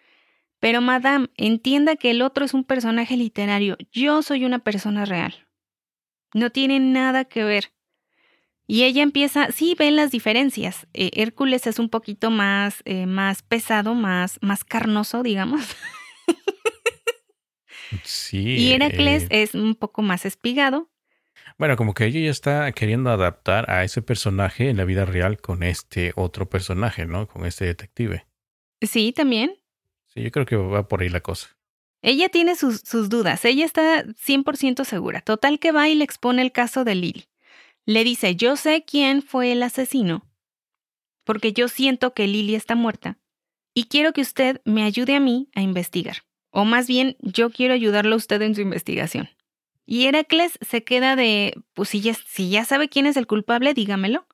Pero, 0.60 0.82
madame, 0.82 1.27
entienda 1.36 1.95
que 1.97 2.12
el 2.12 2.21
otro 2.21 2.45
es 2.45 2.53
un 2.53 2.63
personaje 2.63 3.17
literario. 3.17 3.77
Yo 3.91 4.21
soy 4.21 4.45
una 4.45 4.60
persona 4.60 5.06
real. 5.06 5.47
No 6.34 6.49
tiene 6.51 6.79
nada 6.79 7.25
que 7.25 7.43
ver. 7.43 7.73
Y 8.65 8.84
ella 8.84 9.03
empieza, 9.03 9.51
sí, 9.51 9.75
ven 9.77 9.95
las 9.97 10.12
diferencias. 10.12 10.88
Eh, 10.93 11.12
Hércules 11.15 11.67
es 11.67 11.79
un 11.79 11.89
poquito 11.89 12.32
más, 12.32 12.82
eh, 12.86 13.06
más 13.06 13.41
pesado, 13.43 13.93
más, 13.93 14.39
más 14.41 14.63
carnoso, 14.63 15.21
digamos. 15.21 15.65
Sí. 18.03 18.39
y 18.39 18.71
Heracles 18.71 19.25
eh, 19.25 19.43
es 19.43 19.53
un 19.53 19.75
poco 19.75 20.01
más 20.01 20.25
espigado. 20.25 20.89
Bueno, 21.63 21.78
como 21.78 21.93
que 21.93 22.08
ella 22.08 22.19
ya 22.19 22.30
está 22.30 22.69
queriendo 22.73 23.10
adaptar 23.10 23.71
a 23.71 23.86
ese 23.86 24.02
personaje 24.02 24.67
en 24.67 24.76
la 24.76 24.84
vida 24.84 25.06
real 25.06 25.39
con 25.39 25.63
este 25.63 26.12
otro 26.17 26.49
personaje, 26.49 27.06
¿no? 27.06 27.26
Con 27.26 27.45
este 27.45 27.63
detective. 27.63 28.26
Sí, 28.82 29.13
también. 29.13 29.56
Sí, 30.08 30.21
yo 30.23 30.32
creo 30.32 30.45
que 30.45 30.58
va 30.58 30.89
por 30.89 31.02
ahí 31.02 31.08
la 31.08 31.21
cosa. 31.21 31.56
Ella 32.02 32.28
tiene 32.28 32.58
sus, 32.58 32.82
sus 32.82 33.08
dudas, 33.08 33.45
ella 33.45 33.63
está 33.63 34.04
100% 34.04 34.84
segura. 34.84 35.21
Total 35.21 35.58
que 35.58 35.71
va 35.71 35.88
y 35.88 35.95
le 35.95 36.04
expone 36.04 36.41
el 36.41 36.52
caso 36.52 36.84
de 36.84 36.95
Lily. 36.95 37.28
Le 37.86 38.04
dice, 38.04 38.36
yo 38.36 38.58
sé 38.58 38.84
quién 38.86 39.21
fue 39.21 39.54
el 39.54 39.63
asesino, 39.63 40.30
porque 41.23 41.54
yo 41.54 41.69
siento 41.69 42.13
que 42.13 42.28
Lily 42.28 42.56
está 42.56 42.76
muerta, 42.76 43.19
y 43.73 43.86
quiero 43.86 44.12
que 44.12 44.19
usted 44.19 44.60
me 44.65 44.84
ayude 44.84 45.15
a 45.15 45.21
mí 45.21 45.47
a 45.56 45.62
investigar. 45.62 46.23
O 46.52 46.65
más 46.65 46.88
bien, 46.88 47.15
yo 47.21 47.52
quiero 47.52 47.73
ayudarlo 47.73 48.15
a 48.15 48.17
usted 48.17 48.41
en 48.41 48.54
su 48.54 48.60
investigación. 48.60 49.30
Y 49.85 50.05
Heracles 50.05 50.57
se 50.61 50.83
queda 50.83 51.15
de, 51.15 51.61
pues 51.73 51.89
si 51.89 52.01
ya, 52.01 52.13
si 52.13 52.49
ya 52.49 52.65
sabe 52.65 52.89
quién 52.89 53.05
es 53.05 53.17
el 53.17 53.27
culpable, 53.27 53.73
dígamelo. 53.73 54.27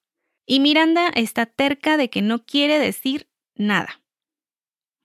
Y 0.45 0.59
Miranda 0.59 1.09
está 1.09 1.45
terca 1.45 1.97
de 1.97 2.09
que 2.09 2.21
no 2.21 2.45
quiere 2.45 2.79
decir 2.79 3.27
nada. 3.55 4.01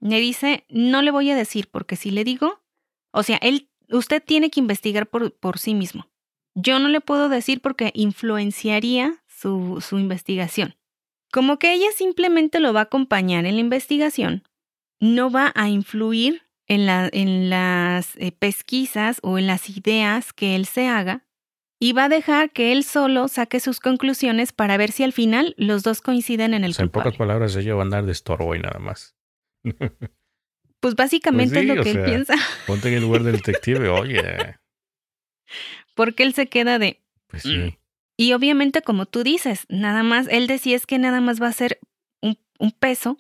Le 0.00 0.20
dice, 0.20 0.64
no 0.68 1.02
le 1.02 1.11
voy 1.11 1.30
a 1.30 1.37
decir 1.37 1.68
porque 1.70 1.96
si 1.96 2.11
le 2.11 2.24
digo, 2.24 2.62
o 3.11 3.22
sea, 3.22 3.38
él, 3.38 3.70
usted 3.90 4.22
tiene 4.22 4.50
que 4.50 4.61
investigar 4.61 5.09
por, 5.09 5.33
por 5.35 5.59
sí 5.59 5.74
mismo. 5.74 6.09
Yo 6.54 6.78
no 6.78 6.88
le 6.88 7.00
puedo 7.00 7.28
decir 7.28 7.61
porque 7.61 7.90
influenciaría 7.94 9.22
su, 9.26 9.80
su 9.80 9.98
investigación. 9.98 10.76
Como 11.33 11.59
que 11.59 11.72
ella 11.72 11.88
simplemente 11.96 12.61
lo 12.61 12.72
va 12.72 12.80
a 12.80 12.85
acompañar 12.85 13.44
en 13.44 13.57
la 13.57 13.61
investigación, 13.61 14.44
no 15.00 15.30
va 15.30 15.52
a 15.54 15.68
influir 15.68 16.43
en, 16.68 16.87
la, 16.87 17.09
en 17.12 17.50
las 17.50 18.16
eh, 18.16 18.33
pesquisas 18.33 19.18
o 19.22 19.38
en 19.38 19.46
las 19.46 19.68
ideas 19.68 20.33
que 20.33 20.57
él 20.57 20.66
se 20.66 20.88
haga 20.88 21.24
y 21.79 21.92
va 21.92 22.05
a 22.05 22.09
dejar 22.09 22.50
que 22.50 22.72
él 22.72 22.85
solo 22.85 23.29
saque 23.29 23.61
sus 23.61 23.81
conclusiones 23.81 24.53
para 24.53 24.77
ver 24.77 24.90
si 24.90 25.05
al 25.05 25.12
final 25.12 25.55
los 25.59 25.83
dos 25.83 26.00
coinciden 26.00 26.55
en 26.55 26.64
el 26.64 26.74
o 26.79 26.83
En 26.83 26.88
pocas 26.88 27.16
palabras, 27.16 27.55
ella 27.57 27.74
va 27.74 27.83
a 27.83 27.85
andar 27.85 28.07
de 28.07 28.12
estorbo 28.12 28.55
y 28.55 28.61
nada 28.61 28.79
más. 28.79 29.14
Pues 30.81 30.96
básicamente 30.96 31.61
es 31.61 31.66
pues 31.66 31.79
lo 31.79 31.83
que 31.83 31.90
él 31.92 32.05
piensa. 32.05 32.35
Ponte 32.66 32.88
en 32.88 32.94
el 32.94 33.00
lugar 33.00 33.22
del 33.22 33.37
detective, 33.37 33.88
oye. 33.88 34.22
Porque 35.94 36.22
él 36.22 36.35
se 36.35 36.46
queda 36.46 36.79
de. 36.79 37.03
Pues 37.27 37.42
sí. 37.42 37.79
Y 38.18 38.35
obviamente, 38.35 38.83
como 38.83 39.07
tú 39.07 39.22
dices, 39.22 39.64
nada 39.70 40.03
más, 40.03 40.29
él 40.29 40.46
decía 40.46 40.77
es 40.77 40.85
que 40.85 40.98
nada 40.98 41.22
más 41.22 41.40
va 41.40 41.48
a 41.48 41.53
ser 41.53 41.79
un, 42.20 42.38
un, 42.59 42.72
peso. 42.72 43.16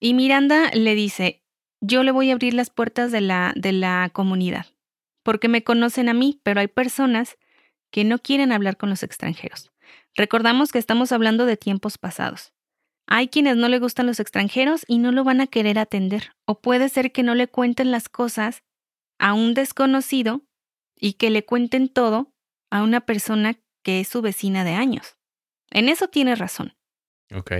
Y 0.00 0.12
Miranda 0.12 0.70
le 0.74 0.94
dice: 0.94 1.42
Yo 1.80 2.02
le 2.02 2.10
voy 2.10 2.30
a 2.30 2.34
abrir 2.34 2.54
las 2.54 2.70
puertas 2.70 3.12
de 3.12 3.20
la, 3.20 3.52
de 3.56 3.72
la 3.72 4.10
comunidad. 4.12 4.66
Porque 5.22 5.48
me 5.48 5.62
conocen 5.62 6.08
a 6.08 6.14
mí, 6.14 6.40
pero 6.42 6.60
hay 6.60 6.68
personas 6.68 7.36
que 7.90 8.04
no 8.04 8.18
quieren 8.18 8.52
hablar 8.52 8.76
con 8.76 8.90
los 8.90 9.02
extranjeros. 9.02 9.70
Recordamos 10.14 10.72
que 10.72 10.78
estamos 10.78 11.12
hablando 11.12 11.46
de 11.46 11.56
tiempos 11.56 11.98
pasados. 11.98 12.52
Hay 13.06 13.28
quienes 13.28 13.56
no 13.56 13.68
le 13.68 13.78
gustan 13.78 14.06
los 14.06 14.20
extranjeros 14.20 14.84
y 14.86 14.98
no 14.98 15.12
lo 15.12 15.24
van 15.24 15.40
a 15.40 15.46
querer 15.46 15.78
atender. 15.78 16.32
O 16.44 16.60
puede 16.60 16.88
ser 16.88 17.12
que 17.12 17.22
no 17.22 17.34
le 17.34 17.48
cuenten 17.48 17.90
las 17.90 18.08
cosas 18.08 18.62
a 19.18 19.32
un 19.32 19.54
desconocido 19.54 20.42
y 20.94 21.14
que 21.14 21.30
le 21.30 21.44
cuenten 21.44 21.88
todo 21.88 22.32
a 22.70 22.82
una 22.82 23.00
persona 23.00 23.58
que 23.82 24.00
es 24.00 24.08
su 24.08 24.20
vecina 24.20 24.64
de 24.64 24.72
años. 24.72 25.16
En 25.70 25.88
eso 25.88 26.08
tiene 26.08 26.34
razón. 26.34 26.76
Ok. 27.34 27.52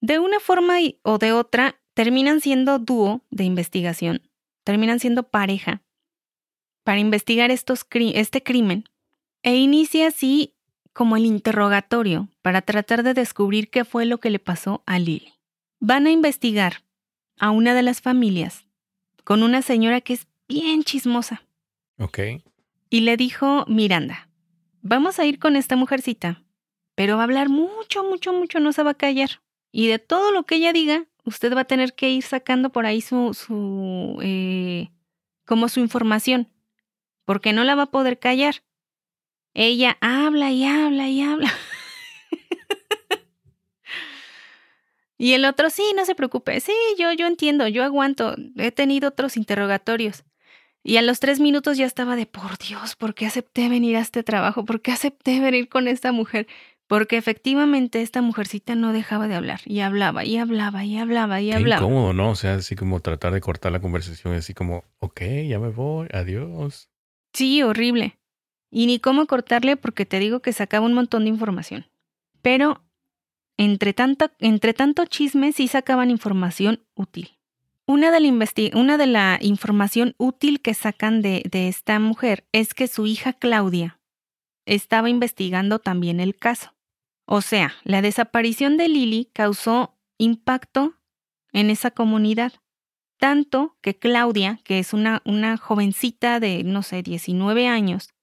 De 0.00 0.18
una 0.18 0.40
forma 0.40 0.76
o 1.02 1.18
de 1.18 1.32
otra, 1.32 1.80
terminan 1.98 2.40
siendo 2.40 2.78
dúo 2.78 3.22
de 3.28 3.42
investigación, 3.42 4.22
terminan 4.62 5.00
siendo 5.00 5.24
pareja 5.24 5.82
para 6.84 7.00
investigar 7.00 7.50
estos 7.50 7.84
este 7.90 8.40
crimen 8.40 8.84
e 9.42 9.56
inicia 9.56 10.06
así 10.06 10.54
como 10.92 11.16
el 11.16 11.26
interrogatorio 11.26 12.28
para 12.40 12.62
tratar 12.62 13.02
de 13.02 13.14
descubrir 13.14 13.68
qué 13.68 13.84
fue 13.84 14.06
lo 14.06 14.18
que 14.18 14.30
le 14.30 14.38
pasó 14.38 14.84
a 14.86 15.00
Lily. 15.00 15.32
Van 15.80 16.06
a 16.06 16.12
investigar 16.12 16.84
a 17.36 17.50
una 17.50 17.74
de 17.74 17.82
las 17.82 18.00
familias 18.00 18.68
con 19.24 19.42
una 19.42 19.60
señora 19.60 20.00
que 20.00 20.12
es 20.12 20.28
bien 20.46 20.84
chismosa. 20.84 21.42
Ok. 21.98 22.20
Y 22.90 23.00
le 23.00 23.16
dijo 23.16 23.64
Miranda, 23.66 24.28
vamos 24.82 25.18
a 25.18 25.26
ir 25.26 25.40
con 25.40 25.56
esta 25.56 25.74
mujercita, 25.74 26.44
pero 26.94 27.16
va 27.16 27.22
a 27.22 27.24
hablar 27.24 27.48
mucho, 27.48 28.04
mucho, 28.04 28.32
mucho, 28.32 28.60
no 28.60 28.72
se 28.72 28.84
va 28.84 28.92
a 28.92 28.94
callar. 28.94 29.42
Y 29.72 29.88
de 29.88 29.98
todo 29.98 30.30
lo 30.30 30.44
que 30.44 30.54
ella 30.54 30.72
diga, 30.72 31.08
usted 31.28 31.54
va 31.54 31.62
a 31.62 31.66
tener 31.66 31.94
que 31.94 32.10
ir 32.10 32.22
sacando 32.22 32.70
por 32.70 32.86
ahí 32.86 33.00
su, 33.00 33.34
su 33.34 34.18
eh, 34.22 34.90
como 35.46 35.68
su 35.68 35.80
información, 35.80 36.48
porque 37.24 37.52
no 37.52 37.64
la 37.64 37.74
va 37.74 37.84
a 37.84 37.90
poder 37.90 38.18
callar. 38.18 38.62
Ella 39.54 39.96
habla 40.00 40.50
y 40.50 40.64
habla 40.64 41.08
y 41.08 41.22
habla. 41.22 41.52
y 45.18 45.32
el 45.32 45.44
otro, 45.44 45.70
sí, 45.70 45.92
no 45.94 46.04
se 46.04 46.14
preocupe. 46.14 46.60
Sí, 46.60 46.74
yo, 46.98 47.12
yo 47.12 47.26
entiendo, 47.26 47.68
yo 47.68 47.84
aguanto. 47.84 48.34
He 48.56 48.72
tenido 48.72 49.08
otros 49.08 49.36
interrogatorios. 49.36 50.24
Y 50.82 50.96
a 50.96 51.02
los 51.02 51.20
tres 51.20 51.40
minutos 51.40 51.76
ya 51.76 51.86
estaba 51.86 52.16
de, 52.16 52.26
por 52.26 52.56
Dios, 52.58 52.96
¿por 52.96 53.14
qué 53.14 53.26
acepté 53.26 53.68
venir 53.68 53.96
a 53.96 54.00
este 54.00 54.22
trabajo? 54.22 54.64
¿Por 54.64 54.80
qué 54.80 54.92
acepté 54.92 55.40
venir 55.40 55.68
con 55.68 55.88
esta 55.88 56.12
mujer? 56.12 56.46
Porque 56.88 57.18
efectivamente 57.18 58.00
esta 58.00 58.22
mujercita 58.22 58.74
no 58.74 58.94
dejaba 58.94 59.28
de 59.28 59.34
hablar 59.34 59.60
y 59.66 59.80
hablaba 59.80 60.24
y 60.24 60.38
hablaba 60.38 60.84
y 60.84 60.96
hablaba 60.96 61.40
y 61.42 61.52
hablaba. 61.52 61.82
incómodo, 61.82 62.14
¿no? 62.14 62.30
O 62.30 62.34
sea, 62.34 62.54
así 62.54 62.76
como 62.76 63.00
tratar 63.00 63.34
de 63.34 63.42
cortar 63.42 63.72
la 63.72 63.80
conversación, 63.80 64.32
así 64.32 64.54
como, 64.54 64.84
ok, 64.98 65.20
ya 65.46 65.58
me 65.58 65.68
voy, 65.68 66.08
adiós. 66.12 66.88
Sí, 67.34 67.62
horrible. 67.62 68.18
Y 68.70 68.86
ni 68.86 69.00
cómo 69.00 69.26
cortarle 69.26 69.76
porque 69.76 70.06
te 70.06 70.18
digo 70.18 70.40
que 70.40 70.54
sacaba 70.54 70.86
un 70.86 70.94
montón 70.94 71.24
de 71.24 71.30
información. 71.30 71.86
Pero 72.40 72.82
entre 73.58 73.92
tanto, 73.92 74.30
entre 74.38 74.72
tanto 74.72 75.04
chisme 75.04 75.52
sí 75.52 75.68
sacaban 75.68 76.10
información 76.10 76.86
útil. 76.94 77.38
Una 77.86 78.10
de, 78.10 78.20
la 78.20 78.78
una 78.78 78.96
de 78.96 79.06
la 79.06 79.38
información 79.42 80.14
útil 80.16 80.60
que 80.62 80.74
sacan 80.74 81.20
de, 81.20 81.42
de 81.50 81.68
esta 81.68 81.98
mujer 81.98 82.46
es 82.52 82.72
que 82.72 82.86
su 82.86 83.06
hija 83.06 83.34
Claudia 83.34 84.00
estaba 84.64 85.10
investigando 85.10 85.78
también 85.78 86.20
el 86.20 86.36
caso. 86.36 86.77
O 87.30 87.42
sea, 87.42 87.74
la 87.84 88.00
desaparición 88.00 88.78
de 88.78 88.88
Lily 88.88 89.28
causó 89.34 89.98
impacto 90.16 90.94
en 91.52 91.68
esa 91.68 91.90
comunidad. 91.90 92.54
Tanto 93.18 93.76
que 93.82 93.98
Claudia, 93.98 94.60
que 94.64 94.78
es 94.78 94.94
una, 94.94 95.20
una 95.26 95.58
jovencita 95.58 96.40
de, 96.40 96.64
no 96.64 96.82
sé, 96.82 97.02
19 97.02 97.68
años, 97.68 98.14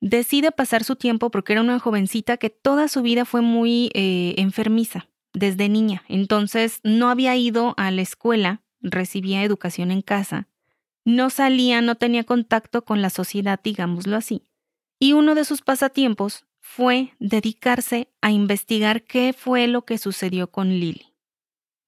decide 0.00 0.52
pasar 0.52 0.84
su 0.84 0.94
tiempo 0.94 1.28
porque 1.32 1.54
era 1.54 1.60
una 1.60 1.80
jovencita 1.80 2.36
que 2.36 2.50
toda 2.50 2.86
su 2.86 3.02
vida 3.02 3.24
fue 3.24 3.40
muy 3.40 3.90
eh, 3.94 4.34
enfermiza 4.38 5.08
desde 5.32 5.68
niña. 5.68 6.04
Entonces 6.08 6.78
no 6.84 7.08
había 7.08 7.34
ido 7.34 7.74
a 7.78 7.90
la 7.90 8.02
escuela, 8.02 8.62
recibía 8.80 9.42
educación 9.42 9.90
en 9.90 10.02
casa, 10.02 10.46
no 11.04 11.30
salía, 11.30 11.80
no 11.80 11.96
tenía 11.96 12.22
contacto 12.22 12.84
con 12.84 13.02
la 13.02 13.10
sociedad, 13.10 13.58
digámoslo 13.60 14.16
así. 14.16 14.44
Y 15.00 15.14
uno 15.14 15.34
de 15.34 15.44
sus 15.44 15.62
pasatiempos 15.62 16.46
fue 16.74 17.12
dedicarse 17.18 18.08
a 18.22 18.30
investigar 18.30 19.02
qué 19.02 19.34
fue 19.34 19.66
lo 19.66 19.84
que 19.84 19.98
sucedió 19.98 20.50
con 20.50 20.70
Lily. 20.70 21.14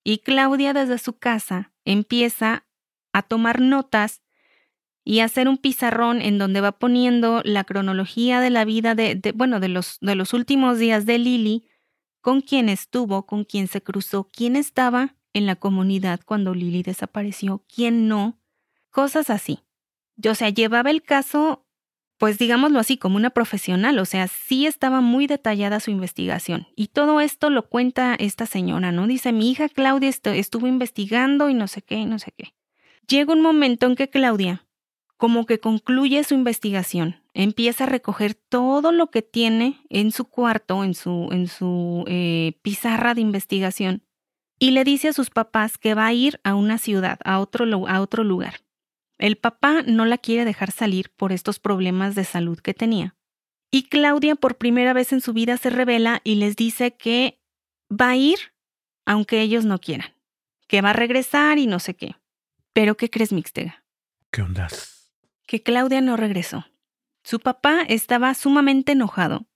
Y 0.04 0.18
Claudia 0.18 0.74
desde 0.74 0.98
su 0.98 1.18
casa 1.18 1.72
empieza 1.86 2.66
a 3.10 3.22
tomar 3.22 3.62
notas 3.62 4.20
y 5.02 5.20
a 5.20 5.24
hacer 5.24 5.48
un 5.48 5.56
pizarrón 5.56 6.20
en 6.20 6.36
donde 6.36 6.60
va 6.60 6.72
poniendo 6.72 7.40
la 7.44 7.64
cronología 7.64 8.40
de 8.40 8.50
la 8.50 8.66
vida 8.66 8.94
de, 8.94 9.32
bueno, 9.34 9.58
de 9.58 9.68
los, 9.68 9.96
de 10.02 10.16
los 10.16 10.34
últimos 10.34 10.78
días 10.78 11.06
de 11.06 11.16
Lily, 11.18 11.66
con 12.20 12.42
quién 12.42 12.68
estuvo, 12.68 13.24
con 13.24 13.44
quién 13.44 13.68
se 13.68 13.82
cruzó, 13.82 14.28
quién 14.30 14.54
estaba 14.54 15.16
en 15.32 15.46
la 15.46 15.56
comunidad 15.56 16.20
cuando 16.26 16.52
Lily 16.52 16.82
desapareció, 16.82 17.64
quién 17.74 18.06
no, 18.06 18.38
cosas 18.90 19.30
así. 19.30 19.60
O 20.28 20.34
sea, 20.34 20.50
llevaba 20.50 20.90
el 20.90 21.02
caso, 21.02 21.63
pues 22.18 22.38
digámoslo 22.38 22.78
así, 22.78 22.96
como 22.96 23.16
una 23.16 23.30
profesional, 23.30 23.98
o 23.98 24.04
sea, 24.04 24.28
sí 24.28 24.66
estaba 24.66 25.00
muy 25.00 25.26
detallada 25.26 25.80
su 25.80 25.90
investigación. 25.90 26.68
Y 26.76 26.88
todo 26.88 27.20
esto 27.20 27.50
lo 27.50 27.68
cuenta 27.68 28.14
esta 28.14 28.46
señora, 28.46 28.92
¿no? 28.92 29.06
Dice, 29.06 29.32
mi 29.32 29.50
hija 29.50 29.68
Claudia 29.68 30.08
estuvo 30.08 30.66
investigando 30.66 31.48
y 31.48 31.54
no 31.54 31.66
sé 31.66 31.82
qué, 31.82 32.06
no 32.06 32.18
sé 32.18 32.32
qué. 32.36 32.54
Llega 33.08 33.32
un 33.32 33.42
momento 33.42 33.86
en 33.86 33.96
que 33.96 34.08
Claudia 34.08 34.64
como 35.16 35.46
que 35.46 35.60
concluye 35.60 36.24
su 36.24 36.34
investigación, 36.34 37.22
empieza 37.34 37.84
a 37.84 37.86
recoger 37.86 38.34
todo 38.34 38.92
lo 38.92 39.10
que 39.10 39.22
tiene 39.22 39.80
en 39.88 40.12
su 40.12 40.24
cuarto, 40.26 40.84
en 40.84 40.94
su, 40.94 41.28
en 41.32 41.46
su 41.46 42.04
eh, 42.06 42.58
pizarra 42.62 43.14
de 43.14 43.20
investigación, 43.20 44.02
y 44.58 44.72
le 44.72 44.84
dice 44.84 45.08
a 45.08 45.12
sus 45.12 45.30
papás 45.30 45.78
que 45.78 45.94
va 45.94 46.06
a 46.06 46.12
ir 46.12 46.40
a 46.44 46.54
una 46.54 46.78
ciudad, 46.78 47.18
a 47.24 47.38
otro, 47.40 47.86
a 47.88 48.00
otro 48.00 48.24
lugar. 48.24 48.63
El 49.24 49.36
papá 49.36 49.80
no 49.86 50.04
la 50.04 50.18
quiere 50.18 50.44
dejar 50.44 50.70
salir 50.70 51.10
por 51.16 51.32
estos 51.32 51.58
problemas 51.58 52.14
de 52.14 52.24
salud 52.24 52.58
que 52.60 52.74
tenía. 52.74 53.16
Y 53.70 53.84
Claudia 53.88 54.34
por 54.34 54.58
primera 54.58 54.92
vez 54.92 55.14
en 55.14 55.22
su 55.22 55.32
vida 55.32 55.56
se 55.56 55.70
revela 55.70 56.20
y 56.24 56.34
les 56.34 56.56
dice 56.56 56.94
que 56.94 57.40
va 57.90 58.10
a 58.10 58.16
ir 58.16 58.36
aunque 59.06 59.40
ellos 59.40 59.64
no 59.64 59.78
quieran, 59.78 60.14
que 60.68 60.82
va 60.82 60.90
a 60.90 60.92
regresar 60.92 61.56
y 61.56 61.66
no 61.66 61.78
sé 61.78 61.94
qué. 61.96 62.16
Pero 62.74 62.98
¿qué 62.98 63.08
crees, 63.08 63.32
Mixtega? 63.32 63.82
¿Qué 64.30 64.42
onda? 64.42 64.68
Que 65.46 65.62
Claudia 65.62 66.02
no 66.02 66.18
regresó. 66.18 66.66
Su 67.22 67.40
papá 67.40 67.80
estaba 67.80 68.34
sumamente 68.34 68.92
enojado, 68.92 69.46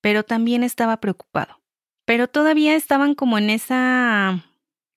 pero 0.00 0.24
también 0.24 0.64
estaba 0.64 0.96
preocupado. 0.96 1.62
Pero 2.06 2.26
todavía 2.26 2.74
estaban 2.74 3.14
como 3.14 3.38
en 3.38 3.50
esa 3.50 4.44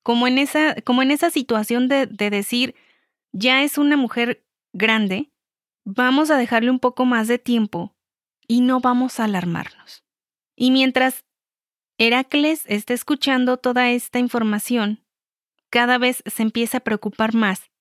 como 0.02 0.26
en 0.26 0.40
esa 0.40 0.82
como 0.82 1.04
en 1.04 1.12
esa 1.12 1.30
situación 1.30 1.88
de, 1.88 2.08
de 2.08 2.32
decir, 2.32 2.74
ya 3.36 3.64
es 3.64 3.78
una 3.78 3.98
mujer 3.98 4.46
grande, 4.74 5.30
vamos 5.84 6.32
a 6.32 6.38
dejarle 6.38 6.72
un 6.72 6.80
poco 6.80 7.06
más 7.06 7.28
de 7.28 7.38
tiempo 7.38 7.94
y 8.48 8.62
no 8.62 8.80
vamos 8.80 9.20
a 9.20 9.26
alarmarnos. 9.26 10.06
Y 10.56 10.72
mientras 10.72 11.26
Heracles 11.98 12.64
está 12.68 12.94
escuchando 12.94 13.58
toda 13.58 13.90
esta 13.90 14.20
información, 14.20 15.04
cada 15.70 15.98
vez 15.98 16.24
se 16.26 16.44
empieza 16.44 16.78
a 16.78 16.84
preocupar 16.84 17.34
más 17.34 17.72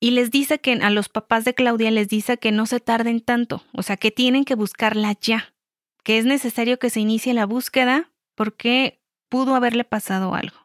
y 0.00 0.10
les 0.10 0.32
dice 0.32 0.60
que 0.60 0.72
a 0.72 0.90
los 0.90 1.08
papás 1.08 1.44
de 1.44 1.54
Claudia 1.54 1.92
les 1.92 2.08
dice 2.08 2.36
que 2.38 2.50
no 2.50 2.66
se 2.66 2.80
tarden 2.80 3.20
tanto, 3.20 3.62
o 3.72 3.84
sea, 3.84 3.96
que 3.96 4.10
tienen 4.10 4.44
que 4.44 4.56
buscarla 4.56 5.14
ya, 5.20 5.54
que 6.02 6.18
es 6.18 6.24
necesario 6.24 6.80
que 6.80 6.90
se 6.90 6.98
inicie 6.98 7.34
la 7.34 7.46
búsqueda 7.46 8.10
porque 8.34 9.00
pudo 9.28 9.54
haberle 9.54 9.84
pasado 9.84 10.34
algo. 10.34 10.56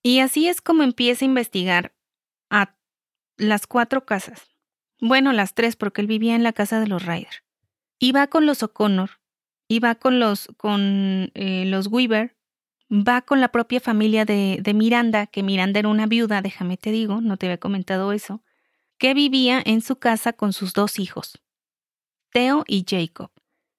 Y 0.00 0.20
así 0.20 0.46
es 0.46 0.60
como 0.60 0.84
empieza 0.84 1.24
a 1.24 1.26
investigar 1.26 1.95
las 3.36 3.66
cuatro 3.66 4.04
casas. 4.04 4.48
Bueno, 5.00 5.32
las 5.32 5.54
tres, 5.54 5.76
porque 5.76 6.00
él 6.00 6.06
vivía 6.06 6.34
en 6.34 6.42
la 6.42 6.52
casa 6.52 6.80
de 6.80 6.86
los 6.86 7.04
Ryder. 7.04 7.44
Va 8.14 8.26
con 8.26 8.46
los 8.46 8.62
O'Connor, 8.62 9.10
va 9.82 9.94
con 9.94 10.20
los, 10.20 10.48
con, 10.56 11.30
eh, 11.34 11.64
los 11.66 11.88
Weaver, 11.88 12.36
va 12.90 13.22
con 13.22 13.40
la 13.40 13.48
propia 13.48 13.80
familia 13.80 14.24
de, 14.24 14.58
de 14.62 14.74
Miranda, 14.74 15.26
que 15.26 15.42
Miranda 15.42 15.80
era 15.80 15.88
una 15.88 16.06
viuda, 16.06 16.40
déjame 16.40 16.76
te 16.76 16.90
digo, 16.90 17.20
no 17.20 17.36
te 17.36 17.46
había 17.46 17.58
comentado 17.58 18.12
eso, 18.12 18.42
que 18.98 19.14
vivía 19.14 19.62
en 19.64 19.80
su 19.80 19.96
casa 19.96 20.32
con 20.32 20.52
sus 20.52 20.72
dos 20.72 20.98
hijos, 20.98 21.42
Theo 22.30 22.64
y 22.66 22.84
Jacob. 22.88 23.30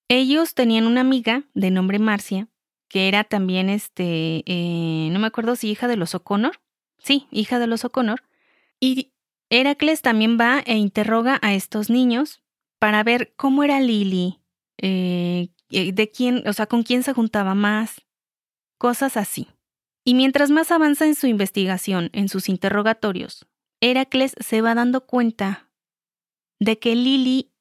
Ellos 0.10 0.54
tenían 0.54 0.88
una 0.88 1.02
amiga 1.02 1.43
de 1.54 1.72
nombre 1.72 2.00
Marcia, 2.00 2.48
que 2.88 3.08
era 3.08 3.24
también, 3.24 3.70
este, 3.70 4.43
eh, 4.46 5.10
no 5.12 5.20
me 5.20 5.28
acuerdo 5.28 5.56
si 5.56 5.70
hija 5.70 5.88
de 5.88 5.98
los 5.98 6.15
O'Connor, 6.15 6.62
sí, 6.98 7.28
hija 7.32 7.60
de 7.60 7.67
los 7.67 7.84
O'Connor, 7.84 8.24
y 8.80 9.12
Heracles 9.49 10.01
también 10.01 10.38
va 10.39 10.62
e 10.65 10.75
interroga 10.75 11.39
a 11.41 11.53
estos 11.53 11.89
niños 11.89 12.41
para 12.79 13.03
ver 13.03 13.33
cómo 13.36 13.63
era 13.63 13.79
Lily, 13.79 14.39
eh, 14.77 15.49
eh, 15.69 15.91
de 15.91 16.12
quién, 16.12 16.47
o 16.47 16.53
sea, 16.53 16.67
con 16.67 16.83
quién 16.83 17.03
se 17.03 17.13
juntaba 17.13 17.55
más, 17.55 18.05
cosas 18.77 19.17
así. 19.17 19.47
Y 20.05 20.13
mientras 20.13 20.51
más 20.51 20.71
avanza 20.71 21.05
en 21.05 21.15
su 21.15 21.27
investigación, 21.27 22.10
en 22.13 22.29
sus 22.29 22.49
interrogatorios, 22.49 23.45
Heracles 23.81 24.36
se 24.39 24.62
va 24.62 24.75
dando 24.75 25.05
cuenta 25.05 25.69
de 26.60 26.79
que 26.79 26.95
Lily 26.95 27.51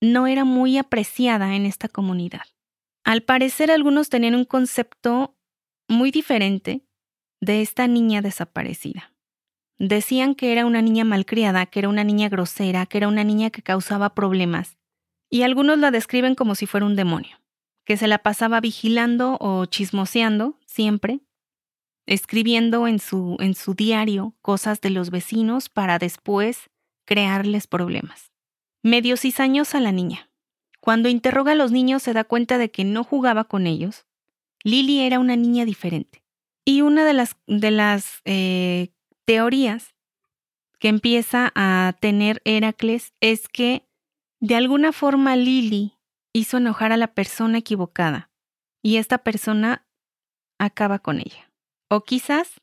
no 0.00 0.26
era 0.26 0.44
muy 0.44 0.76
apreciada 0.76 1.56
en 1.56 1.66
esta 1.66 1.88
comunidad. 1.88 2.42
Al 3.04 3.22
parecer 3.22 3.70
algunos 3.70 4.08
tenían 4.08 4.34
un 4.34 4.44
concepto 4.44 5.36
muy 5.88 6.10
diferente 6.10 6.86
de 7.40 7.62
esta 7.62 7.86
niña 7.86 8.22
desaparecida. 8.22 9.13
Decían 9.78 10.34
que 10.34 10.52
era 10.52 10.66
una 10.66 10.82
niña 10.82 11.04
malcriada, 11.04 11.66
que 11.66 11.80
era 11.80 11.88
una 11.88 12.04
niña 12.04 12.28
grosera, 12.28 12.86
que 12.86 12.98
era 12.98 13.08
una 13.08 13.24
niña 13.24 13.50
que 13.50 13.62
causaba 13.62 14.14
problemas, 14.14 14.76
y 15.30 15.42
algunos 15.42 15.78
la 15.78 15.90
describen 15.90 16.34
como 16.34 16.54
si 16.54 16.66
fuera 16.66 16.86
un 16.86 16.94
demonio, 16.94 17.40
que 17.84 17.96
se 17.96 18.06
la 18.06 18.18
pasaba 18.18 18.60
vigilando 18.60 19.36
o 19.40 19.66
chismoseando 19.66 20.58
siempre, 20.64 21.20
escribiendo 22.06 22.86
en 22.86 22.98
su, 22.98 23.36
en 23.40 23.54
su 23.54 23.74
diario 23.74 24.34
cosas 24.42 24.80
de 24.80 24.90
los 24.90 25.10
vecinos 25.10 25.68
para 25.68 25.98
después 25.98 26.70
crearles 27.04 27.66
problemas. 27.66 28.32
Medio 28.82 29.16
cizañosa 29.16 29.80
la 29.80 29.92
niña. 29.92 30.30
Cuando 30.80 31.08
interroga 31.08 31.52
a 31.52 31.56
los 31.56 31.72
niños 31.72 32.02
se 32.02 32.12
da 32.12 32.24
cuenta 32.24 32.58
de 32.58 32.70
que 32.70 32.84
no 32.84 33.04
jugaba 33.04 33.44
con 33.44 33.66
ellos. 33.66 34.06
Lily 34.62 35.00
era 35.00 35.18
una 35.18 35.34
niña 35.34 35.64
diferente. 35.64 36.22
Y 36.64 36.82
una 36.82 37.04
de 37.04 37.12
las, 37.12 37.36
de 37.46 37.70
las 37.70 38.20
eh, 38.24 38.93
teorías 39.24 39.94
que 40.78 40.88
empieza 40.88 41.52
a 41.54 41.94
tener 42.00 42.42
Heracles 42.44 43.14
es 43.20 43.48
que 43.48 43.88
de 44.40 44.56
alguna 44.56 44.92
forma 44.92 45.36
Lily 45.36 45.94
hizo 46.32 46.58
enojar 46.58 46.92
a 46.92 46.96
la 46.96 47.14
persona 47.14 47.58
equivocada 47.58 48.30
y 48.82 48.96
esta 48.96 49.18
persona 49.18 49.86
acaba 50.58 50.98
con 50.98 51.18
ella. 51.18 51.50
O 51.88 52.02
quizás 52.02 52.60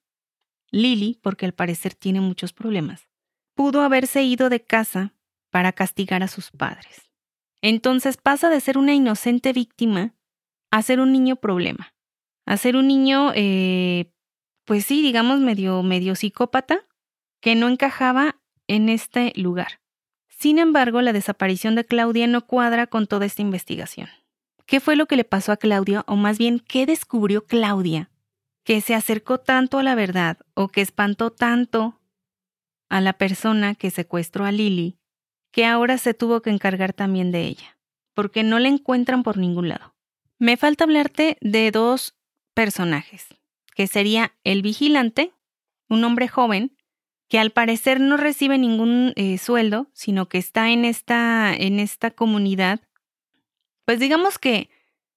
Lily, 0.72 1.20
porque 1.22 1.46
al 1.46 1.54
parecer 1.54 1.96
tiene 1.96 2.22
muchos 2.22 2.54
problemas, 2.54 3.10
pudo 3.56 3.82
haberse 3.82 4.24
ido 4.24 4.50
de 4.50 4.64
casa 4.64 5.14
para 5.50 5.74
castigar 5.74 6.24
a 6.24 6.28
sus 6.28 6.52
padres. 6.52 7.10
Entonces 7.62 8.18
pasa 8.18 8.50
de 8.50 8.60
ser 8.60 8.78
una 8.78 8.94
inocente 8.94 9.54
víctima 9.54 10.16
a 10.72 10.82
ser 10.82 11.00
un 11.00 11.12
niño 11.12 11.36
problema, 11.36 11.94
a 12.46 12.58
ser 12.58 12.76
un 12.76 12.88
niño 12.88 13.32
eh, 13.36 14.12
pues 14.72 14.86
sí, 14.86 15.02
digamos, 15.02 15.42
medio, 15.42 16.16
psicópata, 16.16 16.88
que 17.42 17.56
no 17.56 17.68
encajaba 17.68 18.38
en 18.68 18.88
este 18.88 19.34
lugar. 19.36 19.82
Sin 20.30 20.60
embargo, 20.60 21.02
la 21.02 21.12
desaparición 21.12 21.76
de 21.76 21.84
Claudia 21.84 22.26
no 22.26 22.48
cuadra 22.48 22.88
con 22.88 23.06
toda 23.06 23.26
esta 23.26 23.42
investigación. 23.42 24.08
¿Qué 24.66 24.80
fue 24.80 24.96
lo 24.96 25.08
que 25.08 25.18
le 25.18 25.26
pasó 25.26 25.52
a 25.52 25.58
Claudia, 25.58 26.06
o 26.08 26.16
más 26.16 26.38
bien, 26.38 26.60
qué 26.60 26.86
descubrió 26.86 27.46
Claudia, 27.46 28.12
que 28.64 28.80
se 28.80 28.96
acercó 28.96 29.40
tanto 29.40 29.78
a 29.78 29.84
la 29.84 29.94
verdad 29.94 30.38
o 30.54 30.70
que 30.70 30.80
espantó 30.80 31.32
tanto 31.32 32.00
a 32.88 33.02
la 33.02 33.12
persona 33.12 33.76
que 33.76 33.92
secuestró 33.92 34.46
a 34.46 34.54
Lily, 34.54 34.98
que 35.52 35.66
ahora 35.66 35.98
se 35.98 36.14
tuvo 36.14 36.42
que 36.42 36.50
encargar 36.50 36.94
también 36.94 37.34
de 37.34 37.42
ella, 37.42 37.78
porque 38.14 38.44
no 38.44 38.58
la 38.58 38.70
encuentran 38.70 39.24
por 39.24 39.36
ningún 39.36 39.68
lado? 39.68 39.98
Me 40.40 40.56
falta 40.56 40.86
hablarte 40.86 41.38
de 41.42 41.72
dos 41.72 42.16
personajes, 42.54 43.28
que 43.76 43.88
sería 43.88 44.34
el 44.44 44.62
vigilante, 44.62 45.34
un 45.90 46.04
hombre 46.04 46.28
joven, 46.28 46.76
que 47.28 47.40
al 47.40 47.52
parecer 47.52 48.02
no 48.02 48.18
recibe 48.18 48.58
ningún 48.58 49.14
eh, 49.16 49.38
sueldo, 49.38 49.88
sino 49.94 50.28
que 50.28 50.38
está 50.38 50.72
en 50.72 50.84
esta, 50.84 51.54
en 51.54 51.80
esta 51.80 52.12
comunidad. 52.12 52.82
Pues 53.86 54.00
digamos 54.00 54.38
que 54.38 54.70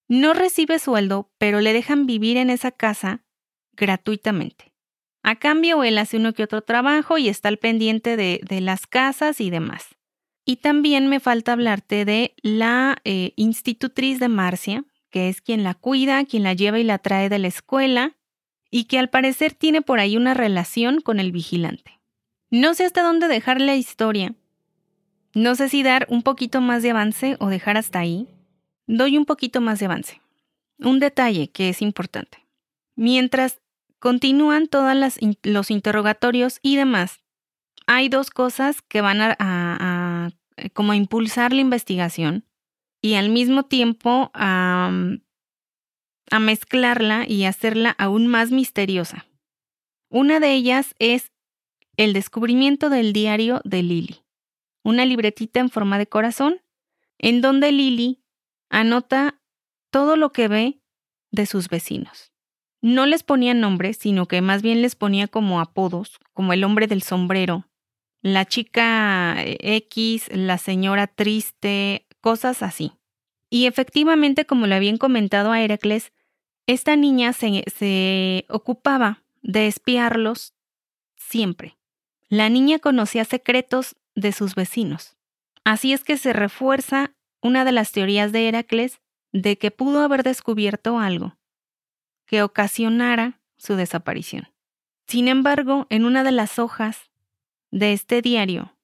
No 0.06 0.34
recibe 0.34 0.78
sueldo, 0.78 1.32
pero 1.38 1.60
le 1.60 1.72
dejan 1.72 2.06
vivir 2.06 2.36
en 2.36 2.50
esa 2.50 2.70
casa 2.70 3.24
gratuitamente. 3.72 4.74
A 5.22 5.36
cambio, 5.36 5.82
él 5.82 5.96
hace 5.96 6.18
uno 6.18 6.34
que 6.34 6.44
otro 6.44 6.60
trabajo 6.60 7.16
y 7.16 7.28
está 7.28 7.48
al 7.48 7.56
pendiente 7.56 8.14
de, 8.16 8.60
las 8.60 8.86
casas 8.86 9.40
y 9.40 9.48
demás. 9.48 9.96
Y 10.44 10.56
también 10.56 11.08
me 11.08 11.18
falta 11.18 11.54
hablarte 11.54 12.04
de 12.04 12.34
la 12.42 12.98
eh, 13.04 13.32
institutriz 13.36 14.20
de 14.20 14.28
Marcia, 14.28 14.84
que 15.08 15.30
es 15.30 15.40
quien 15.40 15.64
la 15.64 15.72
cuida, 15.72 16.26
quien 16.26 16.42
la 16.42 16.52
lleva 16.52 16.78
y 16.78 16.84
la 16.84 16.98
trae 16.98 17.30
de 17.30 17.38
la 17.38 17.48
escuela, 17.48 18.18
y 18.76 18.86
que 18.86 18.98
al 18.98 19.08
parecer 19.08 19.54
tiene 19.54 19.82
por 19.82 20.00
ahí 20.00 20.16
una 20.16 20.34
relación 20.34 21.00
con 21.00 21.20
el 21.20 21.30
vigilante. 21.30 22.00
No 22.50 22.74
sé 22.74 22.84
hasta 22.84 23.04
dónde 23.04 23.28
dejar 23.28 23.60
la 23.60 23.76
historia. 23.76 24.34
No 25.32 25.54
sé 25.54 25.68
si 25.68 25.84
dar 25.84 26.08
un 26.10 26.24
poquito 26.24 26.60
más 26.60 26.82
de 26.82 26.90
avance 26.90 27.36
o 27.38 27.50
dejar 27.50 27.76
hasta 27.76 28.00
ahí. 28.00 28.26
Doy 28.88 29.16
un 29.16 29.26
poquito 29.26 29.60
más 29.60 29.78
de 29.78 29.86
avance. 29.86 30.20
Un 30.78 30.98
detalle 30.98 31.52
que 31.52 31.68
es 31.68 31.82
importante. 31.82 32.48
Mientras 32.96 33.60
continúan 34.00 34.66
todos 34.66 35.20
los 35.44 35.70
interrogatorios 35.70 36.58
y 36.60 36.74
demás, 36.74 37.20
hay 37.86 38.08
dos 38.08 38.30
cosas 38.30 38.82
que 38.82 39.02
van 39.02 39.20
a, 39.20 40.32
como 40.72 40.94
impulsar 40.94 41.52
la 41.52 41.60
investigación 41.60 42.44
y 43.00 43.14
al 43.14 43.28
mismo 43.28 43.66
tiempo 43.66 44.32
a, 44.34 44.90
a 46.30 46.38
mezclarla 46.40 47.24
y 47.28 47.44
hacerla 47.44 47.90
aún 47.98 48.26
más 48.26 48.50
misteriosa. 48.50 49.26
Una 50.08 50.40
de 50.40 50.52
ellas 50.52 50.94
es 50.98 51.32
el 51.96 52.12
descubrimiento 52.12 52.90
del 52.90 53.12
diario 53.12 53.60
de 53.64 53.82
Lily, 53.82 54.24
una 54.82 55.04
libretita 55.04 55.60
en 55.60 55.70
forma 55.70 55.98
de 55.98 56.06
corazón, 56.06 56.60
en 57.18 57.40
donde 57.40 57.72
Lily 57.72 58.20
anota 58.70 59.40
todo 59.90 60.16
lo 60.16 60.32
que 60.32 60.48
ve 60.48 60.80
de 61.30 61.46
sus 61.46 61.68
vecinos. 61.68 62.32
No 62.80 63.06
les 63.06 63.22
ponía 63.22 63.54
nombres, 63.54 63.96
sino 63.96 64.26
que 64.26 64.42
más 64.42 64.60
bien 64.60 64.82
les 64.82 64.94
ponía 64.94 65.28
como 65.28 65.60
apodos, 65.60 66.18
como 66.32 66.52
el 66.52 66.64
hombre 66.64 66.86
del 66.86 67.02
sombrero, 67.02 67.66
la 68.20 68.44
chica 68.44 69.36
X, 69.38 70.28
la 70.32 70.58
señora 70.58 71.06
triste, 71.06 72.06
cosas 72.20 72.62
así. 72.62 72.92
Y 73.54 73.66
efectivamente, 73.66 74.46
como 74.46 74.66
le 74.66 74.74
habían 74.74 74.96
comentado 74.96 75.52
a 75.52 75.62
Heracles, 75.62 76.12
esta 76.66 76.96
niña 76.96 77.32
se, 77.32 77.62
se 77.72 78.46
ocupaba 78.48 79.22
de 79.42 79.68
espiarlos 79.68 80.54
siempre. 81.14 81.78
La 82.28 82.48
niña 82.48 82.80
conocía 82.80 83.24
secretos 83.24 83.94
de 84.16 84.32
sus 84.32 84.56
vecinos. 84.56 85.16
Así 85.62 85.92
es 85.92 86.02
que 86.02 86.16
se 86.16 86.32
refuerza 86.32 87.12
una 87.42 87.64
de 87.64 87.70
las 87.70 87.92
teorías 87.92 88.32
de 88.32 88.48
Heracles 88.48 89.00
de 89.30 89.56
que 89.56 89.70
pudo 89.70 90.00
haber 90.00 90.24
descubierto 90.24 90.98
algo 90.98 91.36
que 92.26 92.42
ocasionara 92.42 93.40
su 93.56 93.76
desaparición. 93.76 94.48
Sin 95.06 95.28
embargo, 95.28 95.86
en 95.90 96.06
una 96.06 96.24
de 96.24 96.32
las 96.32 96.58
hojas 96.58 97.08
de 97.70 97.92
este 97.92 98.20
diario 98.20 98.76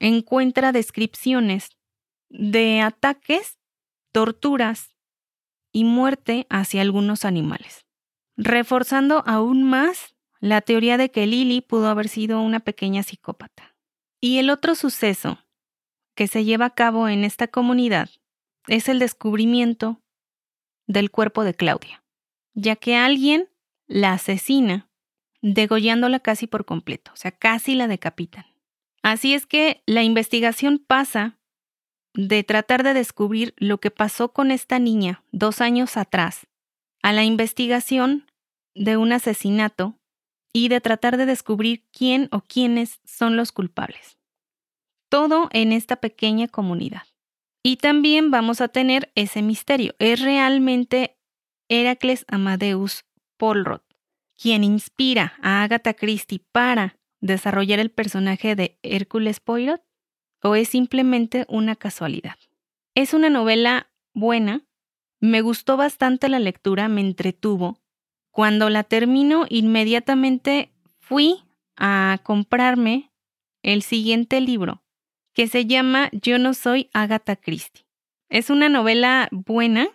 encuentra 0.00 0.72
descripciones 0.72 1.70
de 2.28 2.82
ataques, 2.82 3.57
torturas 4.18 4.96
y 5.70 5.84
muerte 5.84 6.48
hacia 6.50 6.82
algunos 6.82 7.24
animales, 7.24 7.86
reforzando 8.36 9.22
aún 9.28 9.62
más 9.62 10.16
la 10.40 10.60
teoría 10.60 10.96
de 10.96 11.12
que 11.12 11.24
Lily 11.28 11.60
pudo 11.60 11.86
haber 11.86 12.08
sido 12.08 12.40
una 12.40 12.58
pequeña 12.58 13.04
psicópata. 13.04 13.76
Y 14.20 14.38
el 14.38 14.50
otro 14.50 14.74
suceso 14.74 15.38
que 16.16 16.26
se 16.26 16.44
lleva 16.44 16.64
a 16.64 16.74
cabo 16.74 17.06
en 17.06 17.22
esta 17.22 17.46
comunidad 17.46 18.10
es 18.66 18.88
el 18.88 18.98
descubrimiento 18.98 20.02
del 20.88 21.12
cuerpo 21.12 21.44
de 21.44 21.54
Claudia, 21.54 22.02
ya 22.54 22.74
que 22.74 22.96
alguien 22.96 23.48
la 23.86 24.14
asesina, 24.14 24.90
degollándola 25.42 26.18
casi 26.18 26.48
por 26.48 26.64
completo, 26.64 27.12
o 27.12 27.16
sea, 27.16 27.30
casi 27.30 27.76
la 27.76 27.86
decapitan. 27.86 28.46
Así 29.00 29.32
es 29.32 29.46
que 29.46 29.80
la 29.86 30.02
investigación 30.02 30.84
pasa 30.84 31.37
de 32.18 32.44
tratar 32.44 32.82
de 32.82 32.92
descubrir 32.92 33.54
lo 33.56 33.78
que 33.78 33.90
pasó 33.90 34.32
con 34.32 34.50
esta 34.50 34.78
niña 34.78 35.22
dos 35.32 35.60
años 35.60 35.96
atrás 35.96 36.46
a 37.02 37.12
la 37.12 37.24
investigación 37.24 38.26
de 38.74 38.96
un 38.96 39.12
asesinato 39.12 39.94
y 40.52 40.68
de 40.68 40.80
tratar 40.80 41.16
de 41.16 41.24
descubrir 41.24 41.84
quién 41.90 42.28
o 42.30 42.42
quiénes 42.42 43.00
son 43.04 43.36
los 43.36 43.52
culpables 43.52 44.18
todo 45.08 45.48
en 45.52 45.72
esta 45.72 45.96
pequeña 45.96 46.48
comunidad. 46.48 47.02
Y 47.62 47.76
también 47.76 48.30
vamos 48.30 48.60
a 48.60 48.68
tener 48.68 49.10
ese 49.14 49.42
misterio. 49.42 49.94
¿Es 49.98 50.20
realmente 50.20 51.18
Heracles 51.68 52.24
Amadeus 52.28 53.04
Polrod 53.36 53.80
quien 54.40 54.62
inspira 54.62 55.34
a 55.42 55.64
Agatha 55.64 55.94
Christie 55.94 56.40
para 56.52 56.96
desarrollar 57.20 57.80
el 57.80 57.90
personaje 57.90 58.54
de 58.54 58.78
Hércules 58.82 59.40
Poirot? 59.40 59.82
¿O 60.42 60.54
es 60.54 60.68
simplemente 60.68 61.46
una 61.48 61.76
casualidad? 61.76 62.36
Es 62.94 63.14
una 63.14 63.30
novela 63.30 63.90
buena, 64.14 64.64
me 65.20 65.40
gustó 65.40 65.76
bastante 65.76 66.28
la 66.28 66.38
lectura, 66.38 66.88
me 66.88 67.00
entretuvo. 67.00 67.80
Cuando 68.30 68.70
la 68.70 68.84
termino, 68.84 69.46
inmediatamente 69.48 70.70
fui 71.00 71.42
a 71.76 72.20
comprarme 72.22 73.10
el 73.62 73.82
siguiente 73.82 74.40
libro, 74.40 74.82
que 75.34 75.48
se 75.48 75.66
llama 75.66 76.08
Yo 76.12 76.38
no 76.38 76.54
soy 76.54 76.88
Agatha 76.92 77.36
Christie. 77.36 77.84
Es 78.28 78.50
una 78.50 78.68
novela 78.68 79.28
buena. 79.32 79.88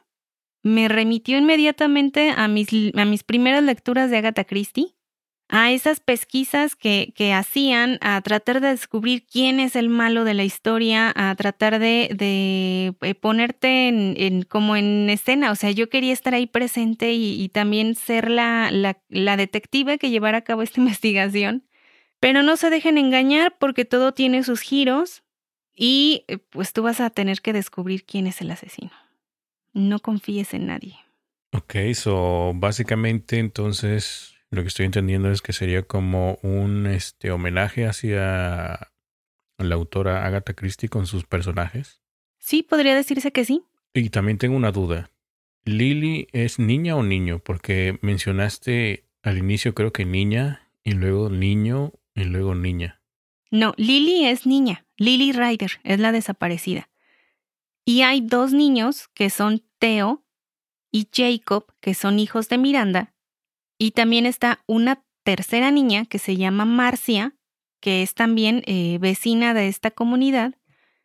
Me 0.61 0.87
remitió 0.87 1.37
inmediatamente 1.37 2.31
a 2.31 2.47
mis, 2.47 2.69
a 2.95 3.05
mis 3.05 3.23
primeras 3.23 3.63
lecturas 3.63 4.09
de 4.09 4.17
Agatha 4.17 4.43
Christie, 4.43 4.95
a 5.49 5.71
esas 5.71 5.99
pesquisas 5.99 6.75
que, 6.75 7.13
que, 7.15 7.33
hacían, 7.33 7.99
a 8.01 8.19
tratar 8.21 8.61
de 8.61 8.69
descubrir 8.69 9.25
quién 9.25 9.59
es 9.59 9.75
el 9.75 9.89
malo 9.89 10.23
de 10.23 10.33
la 10.33 10.43
historia, 10.43 11.13
a 11.15 11.35
tratar 11.35 11.79
de, 11.79 12.09
de 12.15 12.95
eh, 13.01 13.15
ponerte 13.15 13.87
en, 13.87 14.43
como 14.43 14.75
en 14.75 15.09
escena. 15.09 15.51
O 15.51 15.55
sea, 15.55 15.71
yo 15.71 15.89
quería 15.89 16.13
estar 16.13 16.33
ahí 16.33 16.47
presente 16.47 17.13
y, 17.13 17.41
y 17.41 17.49
también 17.49 17.95
ser 17.95 18.29
la, 18.29 18.71
la, 18.71 18.97
la 19.09 19.37
detective 19.37 19.97
que 19.99 20.09
llevara 20.09 20.39
a 20.39 20.43
cabo 20.43 20.61
esta 20.61 20.79
investigación. 20.81 21.63
Pero 22.19 22.41
no 22.41 22.55
se 22.55 22.69
dejen 22.69 22.97
engañar 22.97 23.57
porque 23.59 23.85
todo 23.85 24.13
tiene 24.13 24.43
sus 24.43 24.61
giros 24.61 25.23
y 25.75 26.23
eh, 26.27 26.37
pues 26.37 26.73
tú 26.73 26.83
vas 26.83 27.01
a 27.01 27.09
tener 27.09 27.41
que 27.41 27.53
descubrir 27.53 28.05
quién 28.05 28.27
es 28.27 28.41
el 28.41 28.51
asesino. 28.51 28.91
No 29.73 29.99
confíes 29.99 30.53
en 30.53 30.67
nadie. 30.67 30.95
Ok, 31.51 31.75
so 31.93 32.53
básicamente 32.55 33.39
entonces 33.39 34.32
lo 34.53 34.61
que 34.61 34.67
estoy 34.67 34.85
entendiendo 34.85 35.31
es 35.31 35.41
que 35.41 35.51
sería 35.51 35.81
como 35.81 36.37
un 36.43 36.85
este 36.85 37.31
homenaje 37.31 37.87
hacia 37.87 38.91
la 39.57 39.75
autora 39.75 40.25
Agatha 40.25 40.53
Christie 40.53 40.89
con 40.89 41.07
sus 41.07 41.25
personajes. 41.25 42.01
Sí, 42.37 42.61
podría 42.61 42.95
decirse 42.95 43.31
que 43.31 43.45
sí. 43.45 43.63
Y 43.93 44.09
también 44.09 44.37
tengo 44.37 44.55
una 44.55 44.71
duda. 44.71 45.09
¿Lily 45.65 46.27
es 46.33 46.59
niña 46.59 46.95
o 46.95 47.03
niño? 47.03 47.39
Porque 47.39 47.97
mencionaste 48.01 49.05
al 49.23 49.39
inicio 49.39 49.73
creo 49.73 49.91
que 49.91 50.05
niña 50.05 50.69
y 50.83 50.91
luego 50.91 51.29
niño 51.29 51.93
y 52.13 52.25
luego 52.25 52.53
niña. 52.53 53.01
No, 53.49 53.73
Lily 53.77 54.25
es 54.25 54.45
niña. 54.45 54.85
Lily 54.97 55.31
Ryder 55.31 55.79
es 55.83 55.99
la 55.99 56.11
desaparecida. 56.11 56.89
Y 57.85 58.01
hay 58.01 58.21
dos 58.21 58.53
niños 58.53 59.07
que 59.15 59.29
son 59.29 59.63
Theo 59.79 60.23
y 60.91 61.07
Jacob, 61.11 61.65
que 61.79 61.95
son 61.95 62.19
hijos 62.19 62.49
de 62.49 62.57
Miranda. 62.59 63.12
Y 63.77 63.91
también 63.91 64.25
está 64.25 64.63
una 64.67 65.03
tercera 65.23 65.71
niña 65.71 66.05
que 66.05 66.19
se 66.19 66.35
llama 66.35 66.65
Marcia, 66.65 67.33
que 67.79 68.01
es 68.01 68.13
también 68.13 68.63
eh, 68.65 68.97
vecina 68.99 69.53
de 69.53 69.67
esta 69.67 69.91
comunidad. 69.91 70.55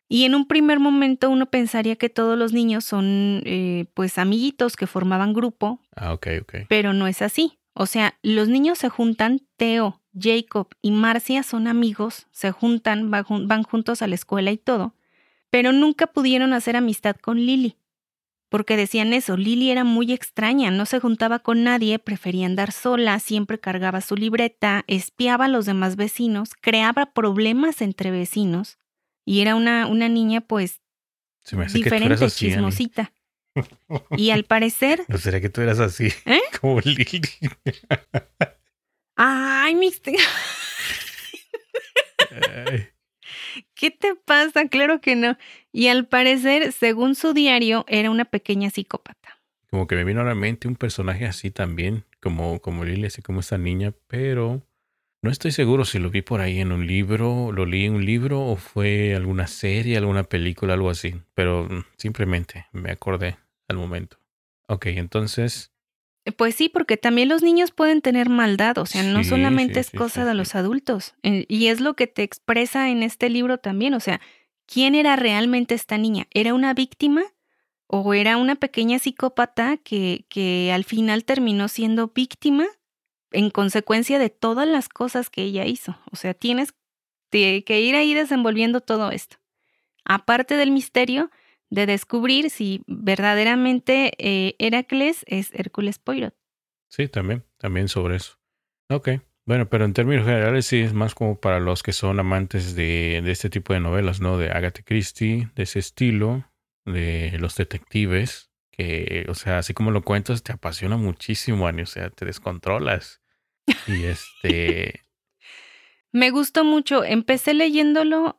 Y 0.07 0.25
en 0.25 0.33
un 0.33 0.47
primer 0.47 0.79
momento 0.79 1.29
uno 1.29 1.45
pensaría 1.47 1.95
que 1.95 2.09
todos 2.09 2.37
los 2.37 2.51
niños 2.51 2.83
son 2.83 3.43
eh, 3.45 3.85
pues 3.93 4.17
amiguitos 4.17 4.75
que 4.75 4.87
formaban 4.87 5.33
grupo. 5.33 5.81
Ah, 5.95 6.13
ok, 6.13 6.27
ok. 6.41 6.53
Pero 6.67 6.93
no 6.93 7.07
es 7.07 7.21
así. 7.21 7.59
O 7.73 7.85
sea, 7.85 8.17
los 8.23 8.47
niños 8.47 8.79
se 8.79 8.89
juntan, 8.89 9.41
Theo, 9.55 10.01
Jacob 10.17 10.67
y 10.81 10.91
Marcia 10.91 11.43
son 11.43 11.67
amigos, 11.67 12.27
se 12.31 12.51
juntan, 12.51 13.09
van 13.11 13.63
juntos 13.63 14.01
a 14.01 14.07
la 14.07 14.15
escuela 14.15 14.51
y 14.51 14.57
todo, 14.57 14.95
pero 15.49 15.71
nunca 15.71 16.07
pudieron 16.07 16.53
hacer 16.53 16.75
amistad 16.75 17.15
con 17.15 17.37
Lily. 17.37 17.77
Porque 18.49 18.77
decían 18.77 19.13
eso, 19.13 19.37
Lily 19.37 19.69
era 19.69 19.83
muy 19.83 20.11
extraña, 20.11 20.71
no 20.71 20.87
se 20.87 20.99
juntaba 20.99 21.39
con 21.39 21.63
nadie, 21.63 21.99
prefería 21.99 22.47
andar 22.47 22.71
sola, 22.71 23.19
siempre 23.19 23.59
cargaba 23.59 24.01
su 24.01 24.15
libreta, 24.15 24.83
espiaba 24.87 25.45
a 25.45 25.49
los 25.49 25.67
demás 25.67 25.95
vecinos, 25.95 26.51
creaba 26.59 27.13
problemas 27.13 27.81
entre 27.81 28.09
vecinos 28.09 28.79
y 29.23 29.41
era 29.41 29.55
una, 29.55 29.85
una 29.85 30.09
niña 30.09 30.41
pues 30.41 30.81
diferente, 31.71 32.27
chismosita. 32.29 33.11
Y 34.17 34.31
al 34.31 34.45
parecer... 34.45 35.03
¿No 35.07 35.17
sería 35.17 35.41
que 35.41 35.49
tú 35.49 35.61
eras 35.61 35.79
así? 35.79 36.11
¿Eh? 36.25 36.41
Como 36.61 36.79
Lily. 36.81 37.21
Ay, 39.15 39.75
mis... 39.75 40.01
¿Qué 43.75 43.91
te 43.91 44.15
pasa? 44.15 44.67
Claro 44.67 45.01
que 45.01 45.15
no. 45.15 45.37
Y 45.71 45.87
al 45.87 46.07
parecer, 46.07 46.71
según 46.71 47.15
su 47.15 47.33
diario, 47.33 47.85
era 47.87 48.09
una 48.09 48.25
pequeña 48.25 48.69
psicópata. 48.69 49.39
como 49.69 49.87
que 49.87 49.95
me 49.95 50.03
vino 50.03 50.21
a 50.21 50.25
la 50.25 50.35
mente 50.35 50.67
un 50.67 50.75
personaje 50.75 51.25
así 51.25 51.51
también, 51.51 52.05
como, 52.21 52.59
como 52.59 52.83
Lily, 52.85 53.05
así 53.05 53.21
como 53.21 53.39
esta 53.41 53.57
niña, 53.57 53.93
pero 54.07 54.63
no 55.21 55.29
estoy 55.31 55.51
seguro 55.51 55.85
si 55.85 55.99
lo 55.99 56.09
vi 56.09 56.21
por 56.21 56.41
ahí 56.41 56.59
en 56.59 56.71
un 56.71 56.87
libro, 56.87 57.51
lo 57.51 57.65
leí 57.65 57.85
en 57.85 57.93
un 57.93 58.05
libro 58.05 58.41
o 58.41 58.55
fue 58.55 59.15
alguna 59.15 59.47
serie, 59.47 59.97
alguna 59.97 60.23
película, 60.23 60.73
algo 60.73 60.89
así, 60.89 61.15
pero 61.33 61.65
mm, 61.65 61.83
simplemente 61.97 62.67
me 62.71 62.91
acordé 62.91 63.37
al 63.67 63.77
momento. 63.77 64.17
Ok, 64.67 64.87
entonces... 64.87 65.71
Pues 66.37 66.55
sí, 66.55 66.69
porque 66.69 66.97
también 66.97 67.29
los 67.29 67.41
niños 67.41 67.71
pueden 67.71 68.01
tener 68.01 68.29
maldad, 68.29 68.77
o 68.77 68.85
sea, 68.85 69.03
no 69.03 69.23
solamente 69.23 69.79
es 69.79 69.89
cosa 69.91 70.25
de 70.25 70.33
los 70.33 70.55
adultos. 70.55 71.15
Eh, 71.23 71.45
y 71.47 71.67
es 71.67 71.79
lo 71.79 71.95
que 71.95 72.07
te 72.07 72.23
expresa 72.23 72.89
en 72.89 73.03
este 73.03 73.29
libro 73.29 73.57
también, 73.57 73.93
o 73.93 73.99
sea, 73.99 74.21
¿quién 74.65 74.95
era 74.95 75.15
realmente 75.15 75.75
esta 75.75 75.97
niña? 75.97 76.27
¿Era 76.31 76.53
una 76.53 76.73
víctima 76.73 77.23
o 77.87 78.13
era 78.13 78.37
una 78.37 78.55
pequeña 78.55 78.99
psicópata 78.99 79.77
que, 79.77 80.25
que 80.29 80.71
al 80.73 80.83
final 80.83 81.25
terminó 81.25 81.67
siendo 81.67 82.09
víctima 82.13 82.65
en 83.31 83.49
consecuencia 83.49 84.19
de 84.19 84.29
todas 84.29 84.67
las 84.67 84.89
cosas 84.89 85.29
que 85.29 85.43
ella 85.43 85.65
hizo. 85.65 85.97
O 86.11 86.15
sea, 86.15 86.33
tienes 86.33 86.73
que 87.31 87.81
ir 87.81 87.95
ahí 87.95 88.13
desenvolviendo 88.13 88.81
todo 88.81 89.11
esto. 89.11 89.37
Aparte 90.03 90.55
del 90.55 90.71
misterio 90.71 91.29
de 91.69 91.85
descubrir 91.85 92.49
si 92.49 92.83
verdaderamente 92.87 94.13
eh, 94.17 94.55
Heracles 94.59 95.23
es 95.27 95.53
Hércules 95.53 95.99
Poirot. 95.99 96.35
Sí, 96.89 97.07
también, 97.07 97.45
también 97.57 97.87
sobre 97.87 98.15
eso. 98.15 98.39
Ok, 98.89 99.09
bueno, 99.49 99.67
pero 99.67 99.85
en 99.85 99.93
términos 99.93 100.25
generales 100.25 100.67
sí 100.67 100.79
es 100.79 100.93
más 100.93 101.15
como 101.15 101.39
para 101.39 101.59
los 101.59 101.81
que 101.81 101.91
son 101.91 102.19
amantes 102.19 102.75
de, 102.75 103.21
de 103.23 103.31
este 103.31 103.49
tipo 103.49 103.73
de 103.73 103.79
novelas, 103.79 104.21
¿no? 104.21 104.37
De 104.37 104.51
Agatha 104.51 104.83
Christie, 104.83 105.49
de 105.55 105.63
ese 105.63 105.79
estilo, 105.79 106.45
de 106.85 107.35
los 107.39 107.55
detectives, 107.55 108.51
que, 108.71 109.25
o 109.27 109.33
sea, 109.33 109.57
así 109.57 109.73
como 109.73 109.89
lo 109.89 110.03
cuentas, 110.03 110.43
te 110.43 110.51
apasiona 110.51 110.97
muchísimo, 110.97 111.67
Ani, 111.67 111.81
o 111.81 111.87
sea, 111.87 112.11
te 112.11 112.25
descontrolas. 112.25 113.21
Y 113.87 114.03
este... 114.03 115.01
me 116.11 116.29
gustó 116.29 116.63
mucho, 116.63 117.03
empecé 117.03 117.53
leyéndolo, 117.53 118.38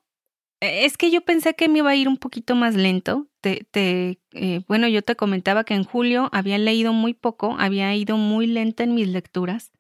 es 0.61 0.97
que 0.97 1.11
yo 1.11 1.23
pensé 1.23 1.55
que 1.55 1.69
me 1.69 1.79
iba 1.79 1.91
a 1.91 1.97
ir 1.97 2.09
un 2.09 2.17
poquito 2.19 2.55
más 2.55 2.75
lento. 2.75 3.29
Te, 3.41 3.67
te 3.71 4.21
eh, 4.33 4.63
bueno, 4.69 4.89
yo 4.89 5.03
te 5.03 5.17
comentaba 5.17 5.65
que 5.65 5.75
en 5.75 5.85
julio 5.85 6.29
había 6.33 6.59
leído 6.59 6.93
muy 6.93 7.15
poco, 7.15 7.57
había 7.59 7.95
ido 7.95 8.17
muy 8.17 8.47
lenta 8.47 8.85
en 8.85 8.95
mis 8.95 9.09
lecturas. 9.09 9.73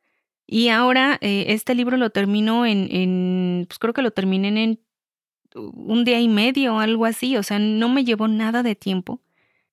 Y 0.46 0.68
ahora 0.68 1.18
eh, 1.20 1.46
este 1.48 1.74
libro 1.74 1.96
lo 1.96 2.10
termino 2.10 2.66
en, 2.66 2.88
en, 2.90 3.66
pues 3.68 3.78
creo 3.78 3.94
que 3.94 4.02
lo 4.02 4.10
terminé 4.10 4.48
en 4.48 4.80
un 5.54 6.04
día 6.04 6.20
y 6.20 6.28
medio 6.28 6.76
o 6.76 6.80
algo 6.80 7.06
así, 7.06 7.36
o 7.36 7.42
sea, 7.42 7.58
no 7.58 7.88
me 7.88 8.04
llevó 8.04 8.28
nada 8.28 8.62
de 8.62 8.74
tiempo 8.76 9.20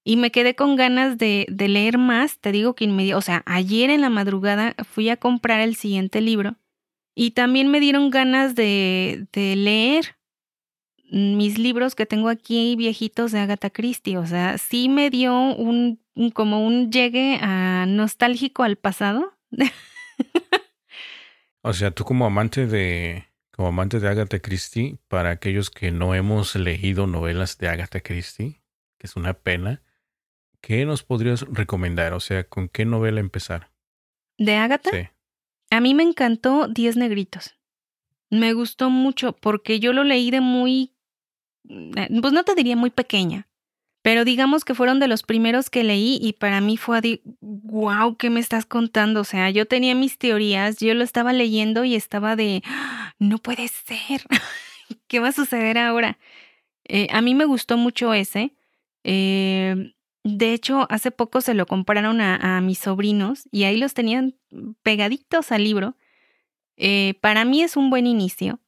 y 0.03 0.17
me 0.17 0.31
quedé 0.31 0.55
con 0.55 0.75
ganas 0.75 1.17
de, 1.17 1.45
de 1.49 1.67
leer 1.67 1.97
más. 1.97 2.39
Te 2.39 2.51
digo 2.51 2.75
que 2.75 2.85
inmediatamente, 2.85 3.15
o 3.17 3.21
sea, 3.21 3.43
ayer 3.45 3.89
en 3.89 4.01
la 4.01 4.09
madrugada 4.09 4.75
fui 4.83 5.09
a 5.09 5.17
comprar 5.17 5.61
el 5.61 5.75
siguiente 5.75 6.21
libro 6.21 6.57
y 7.15 7.31
también 7.31 7.69
me 7.69 7.79
dieron 7.79 8.09
ganas 8.09 8.55
de, 8.55 9.27
de 9.33 9.55
leer 9.55 10.16
mis 11.09 11.57
libros 11.57 11.95
que 11.95 12.05
tengo 12.05 12.29
aquí 12.29 12.75
viejitos 12.75 13.31
de 13.31 13.39
Agatha 13.39 13.69
Christie. 13.69 14.17
O 14.17 14.25
sea, 14.25 14.57
sí 14.57 14.89
me 14.89 15.09
dio 15.09 15.33
un, 15.33 15.99
como 16.33 16.65
un 16.65 16.91
llegue 16.91 17.39
a 17.41 17.85
nostálgico 17.87 18.63
al 18.63 18.77
pasado. 18.77 19.33
o 21.61 21.73
sea, 21.73 21.91
tú 21.91 22.03
como 22.03 22.25
amante 22.25 22.67
de 22.67 23.25
como 23.51 23.69
amante 23.69 23.99
de 23.99 24.07
Agatha 24.07 24.39
Christie, 24.39 24.99
para 25.07 25.31
aquellos 25.31 25.71
que 25.71 25.89
no 25.89 26.13
hemos 26.13 26.55
leído 26.55 27.07
novelas 27.07 27.57
de 27.57 27.69
Agatha 27.69 28.01
Christie, 28.01 28.61
que 28.99 29.07
es 29.07 29.15
una 29.15 29.33
pena, 29.33 29.81
¿Qué 30.61 30.85
nos 30.85 31.03
podrías 31.03 31.41
recomendar? 31.41 32.13
O 32.13 32.19
sea, 32.19 32.43
¿con 32.43 32.67
qué 32.67 32.85
novela 32.85 33.19
empezar? 33.19 33.71
¿De 34.37 34.55
Agatha? 34.55 34.91
Sí. 34.91 35.07
A 35.69 35.79
mí 35.79 35.93
me 35.93 36.03
encantó 36.03 36.67
Diez 36.67 36.97
Negritos. 36.97 37.55
Me 38.29 38.53
gustó 38.53 38.89
mucho 38.89 39.33
porque 39.33 39.79
yo 39.79 39.93
lo 39.93 40.03
leí 40.03 40.31
de 40.31 40.41
muy, 40.41 40.93
pues 41.67 42.33
no 42.33 42.43
te 42.43 42.55
diría 42.55 42.75
muy 42.75 42.89
pequeña, 42.89 43.47
pero 44.01 44.23
digamos 44.23 44.63
que 44.63 44.75
fueron 44.75 44.99
de 44.99 45.07
los 45.07 45.23
primeros 45.23 45.69
que 45.69 45.83
leí 45.83 46.17
y 46.21 46.33
para 46.33 46.61
mí 46.61 46.77
fue 46.77 47.01
de, 47.01 47.21
wow, 47.41 48.15
¿qué 48.15 48.29
me 48.29 48.39
estás 48.39 48.65
contando? 48.65 49.21
O 49.21 49.25
sea, 49.25 49.49
yo 49.49 49.65
tenía 49.65 49.95
mis 49.95 50.17
teorías, 50.17 50.77
yo 50.77 50.93
lo 50.93 51.03
estaba 51.03 51.33
leyendo 51.33 51.83
y 51.83 51.95
estaba 51.95 52.35
de, 52.35 52.63
no 53.19 53.37
puede 53.37 53.67
ser, 53.67 54.21
¿qué 55.07 55.19
va 55.19 55.29
a 55.29 55.33
suceder 55.33 55.77
ahora? 55.77 56.17
Eh, 56.85 57.07
a 57.11 57.21
mí 57.21 57.35
me 57.35 57.45
gustó 57.45 57.77
mucho 57.77 58.13
ese. 58.13 58.53
Eh, 59.03 59.93
de 60.23 60.53
hecho, 60.53 60.87
hace 60.89 61.11
poco 61.11 61.41
se 61.41 61.53
lo 61.53 61.65
compraron 61.65 62.21
a, 62.21 62.61
mis 62.61 62.79
sobrinos 62.79 63.47
y 63.51 63.63
ahí 63.63 63.77
los 63.77 63.93
tenían 63.93 64.35
pegaditos 64.83 65.51
al 65.51 65.63
libro. 65.63 65.95
Eh, 66.75 67.15
para 67.21 67.45
mí 67.45 67.61
es 67.61 67.77
un 67.77 67.89
buen 67.89 68.07
inicio, 68.07 68.59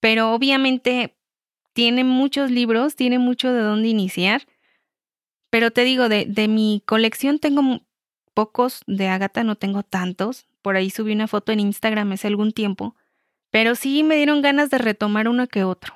pero 0.00 0.32
obviamente 0.32 1.16
tiene 1.72 2.04
muchos 2.04 2.50
libros, 2.50 2.96
tiene 2.96 3.18
mucho 3.18 3.52
de 3.52 3.60
dónde 3.60 3.88
iniciar. 3.88 4.46
Pero 5.50 5.70
te 5.70 5.82
digo, 5.84 6.08
de, 6.08 6.26
de 6.26 6.48
mi 6.48 6.82
colección 6.86 7.38
tengo 7.38 7.80
pocos 8.34 8.82
de 8.86 9.08
Agatha, 9.08 9.44
no 9.44 9.56
tengo 9.56 9.82
tantos. 9.82 10.46
Por 10.62 10.76
ahí 10.76 10.90
subí 10.90 11.12
una 11.12 11.26
foto 11.26 11.52
en 11.52 11.60
Instagram 11.60 12.12
hace 12.12 12.26
algún 12.26 12.52
tiempo. 12.52 12.94
Pero 13.50 13.74
sí 13.74 14.02
me 14.02 14.16
dieron 14.16 14.42
ganas 14.42 14.70
de 14.70 14.78
retomar 14.78 15.28
uno 15.28 15.48
que 15.48 15.64
otro. 15.64 15.94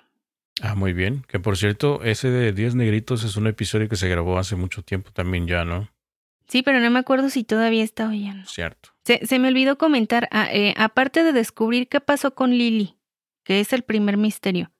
Ah, 0.60 0.74
muy 0.74 0.92
bien. 0.92 1.24
Que 1.28 1.40
por 1.40 1.56
cierto, 1.56 2.02
ese 2.02 2.30
de 2.30 2.52
10 2.52 2.74
negritos 2.74 3.24
es 3.24 3.36
un 3.36 3.46
episodio 3.46 3.88
que 3.88 3.96
se 3.96 4.08
grabó 4.08 4.38
hace 4.38 4.56
mucho 4.56 4.82
tiempo 4.82 5.10
también 5.12 5.46
ya, 5.46 5.64
¿no? 5.64 5.88
Sí, 6.46 6.62
pero 6.62 6.80
no 6.80 6.90
me 6.90 6.98
acuerdo 6.98 7.30
si 7.30 7.44
todavía 7.44 7.82
está 7.82 8.08
oyendo. 8.08 8.46
Cierto. 8.46 8.90
Se, 9.04 9.26
se 9.26 9.38
me 9.38 9.48
olvidó 9.48 9.78
comentar, 9.78 10.28
ah, 10.30 10.48
eh, 10.52 10.74
aparte 10.76 11.24
de 11.24 11.32
descubrir 11.32 11.88
qué 11.88 12.00
pasó 12.00 12.34
con 12.34 12.50
Lily, 12.50 12.96
que 13.44 13.60
es 13.60 13.72
el 13.72 13.82
primer 13.82 14.16
misterio, 14.16 14.70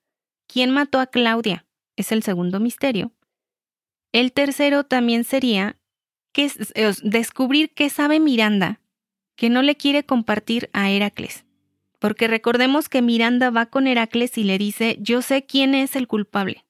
¿quién 0.47 0.71
mató 0.71 0.99
a 0.99 1.07
Claudia? 1.07 1.65
Es 1.95 2.11
el 2.11 2.23
segundo 2.23 2.59
misterio. 2.59 3.11
El 4.11 4.31
tercero 4.31 4.83
también 4.83 5.23
sería 5.23 5.77
que 6.31 6.51
descubrir 7.03 7.73
qué 7.73 7.89
sabe 7.89 8.19
Miranda 8.19 8.81
que 9.35 9.49
no 9.49 9.61
le 9.61 9.75
quiere 9.75 10.05
compartir 10.05 10.69
a 10.73 10.89
Heracles. 10.89 11.45
Porque 11.99 12.27
recordemos 12.27 12.89
que 12.89 13.01
Miranda 13.01 13.49
va 13.49 13.67
con 13.67 13.87
Heracles 13.87 14.37
y 14.37 14.43
le 14.43 14.57
dice, 14.57 14.97
yo 14.99 15.21
sé 15.21 15.45
quién 15.45 15.75
es 15.75 15.95
el 15.95 16.07
culpable, 16.07 16.65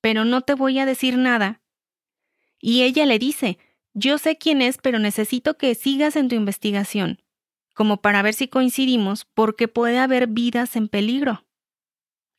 pero 0.00 0.24
no 0.24 0.42
te 0.42 0.54
voy 0.54 0.78
a 0.78 0.86
decir 0.86 1.16
nada. 1.16 1.60
Y 2.60 2.82
ella 2.82 3.06
le 3.06 3.18
dice, 3.18 3.58
yo 3.94 4.18
sé 4.18 4.36
quién 4.36 4.62
es, 4.62 4.78
pero 4.78 4.98
necesito 4.98 5.56
que 5.56 5.74
sigas 5.74 6.14
en 6.16 6.28
tu 6.28 6.34
investigación, 6.34 7.22
como 7.74 8.00
para 8.02 8.22
ver 8.22 8.34
si 8.34 8.48
coincidimos, 8.48 9.24
porque 9.24 9.66
puede 9.66 9.98
haber 9.98 10.26
vidas 10.26 10.76
en 10.76 10.88
peligro. 10.88 11.44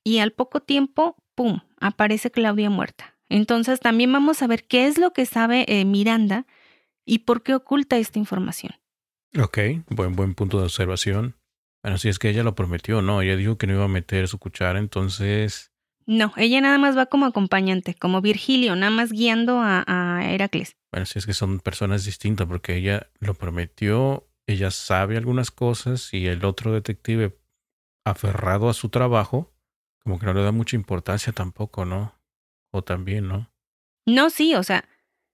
Y 0.03 0.19
al 0.19 0.31
poco 0.31 0.61
tiempo, 0.61 1.15
¡pum!, 1.35 1.59
aparece 1.79 2.31
Claudia 2.31 2.69
muerta. 2.69 3.15
Entonces 3.29 3.79
también 3.79 4.11
vamos 4.11 4.41
a 4.41 4.47
ver 4.47 4.65
qué 4.65 4.87
es 4.87 4.97
lo 4.97 5.13
que 5.13 5.25
sabe 5.25 5.65
eh, 5.67 5.85
Miranda 5.85 6.45
y 7.05 7.19
por 7.19 7.43
qué 7.43 7.55
oculta 7.55 7.97
esta 7.97 8.19
información. 8.19 8.73
Ok, 9.39 9.57
buen, 9.89 10.15
buen 10.15 10.35
punto 10.35 10.57
de 10.57 10.65
observación. 10.65 11.35
Bueno, 11.81 11.97
si 11.97 12.09
es 12.09 12.19
que 12.19 12.29
ella 12.29 12.43
lo 12.43 12.55
prometió, 12.55 13.01
¿no? 13.01 13.21
Ella 13.21 13.35
dijo 13.35 13.57
que 13.57 13.67
no 13.67 13.73
iba 13.73 13.85
a 13.85 13.87
meter 13.87 14.27
su 14.27 14.37
cuchara, 14.37 14.79
entonces... 14.79 15.71
No, 16.05 16.33
ella 16.35 16.59
nada 16.61 16.77
más 16.77 16.97
va 16.97 17.05
como 17.05 17.25
acompañante, 17.25 17.93
como 17.93 18.21
Virgilio, 18.21 18.75
nada 18.75 18.91
más 18.91 19.11
guiando 19.11 19.59
a, 19.59 19.83
a 19.87 20.29
Heracles. 20.29 20.75
Bueno, 20.91 21.05
si 21.05 21.19
es 21.19 21.25
que 21.25 21.33
son 21.33 21.59
personas 21.59 22.03
distintas, 22.03 22.47
porque 22.47 22.75
ella 22.75 23.09
lo 23.19 23.33
prometió, 23.33 24.27
ella 24.45 24.71
sabe 24.71 25.15
algunas 25.15 25.51
cosas 25.51 26.13
y 26.13 26.27
el 26.27 26.43
otro 26.43 26.73
detective, 26.73 27.37
aferrado 28.05 28.67
a 28.67 28.73
su 28.73 28.89
trabajo, 28.89 29.50
como 30.03 30.19
que 30.19 30.25
no 30.25 30.33
le 30.33 30.43
da 30.43 30.51
mucha 30.51 30.75
importancia 30.75 31.33
tampoco, 31.33 31.85
¿no? 31.85 32.15
O 32.71 32.83
también, 32.83 33.27
¿no? 33.27 33.51
No, 34.05 34.29
sí, 34.29 34.55
o 34.55 34.63
sea, 34.63 34.87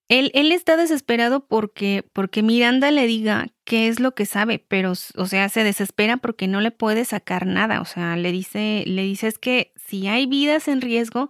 él, 0.10 0.32
él 0.34 0.52
está 0.52 0.78
desesperado 0.78 1.48
porque, 1.48 2.06
porque 2.14 2.44
Miranda 2.44 2.92
le 2.92 3.08
diga 3.08 3.48
qué 3.66 3.88
es 3.88 4.00
lo 4.00 4.16
que 4.16 4.26
sabe, 4.26 4.60
pero, 4.60 4.92
o 4.92 5.26
sea, 5.26 5.50
se 5.50 5.64
desespera 5.64 6.18
porque 6.18 6.48
no 6.48 6.62
le 6.62 6.72
puede 6.72 7.06
sacar 7.06 7.46
nada. 7.46 7.82
O 7.82 7.86
sea, 7.86 8.16
le 8.16 8.32
dice, 8.32 8.84
le 8.88 9.04
dice 9.04 9.28
es 9.28 9.38
que 9.38 9.74
si 9.76 10.08
hay 10.08 10.26
vidas 10.26 10.68
en 10.68 10.82
riesgo, 10.82 11.30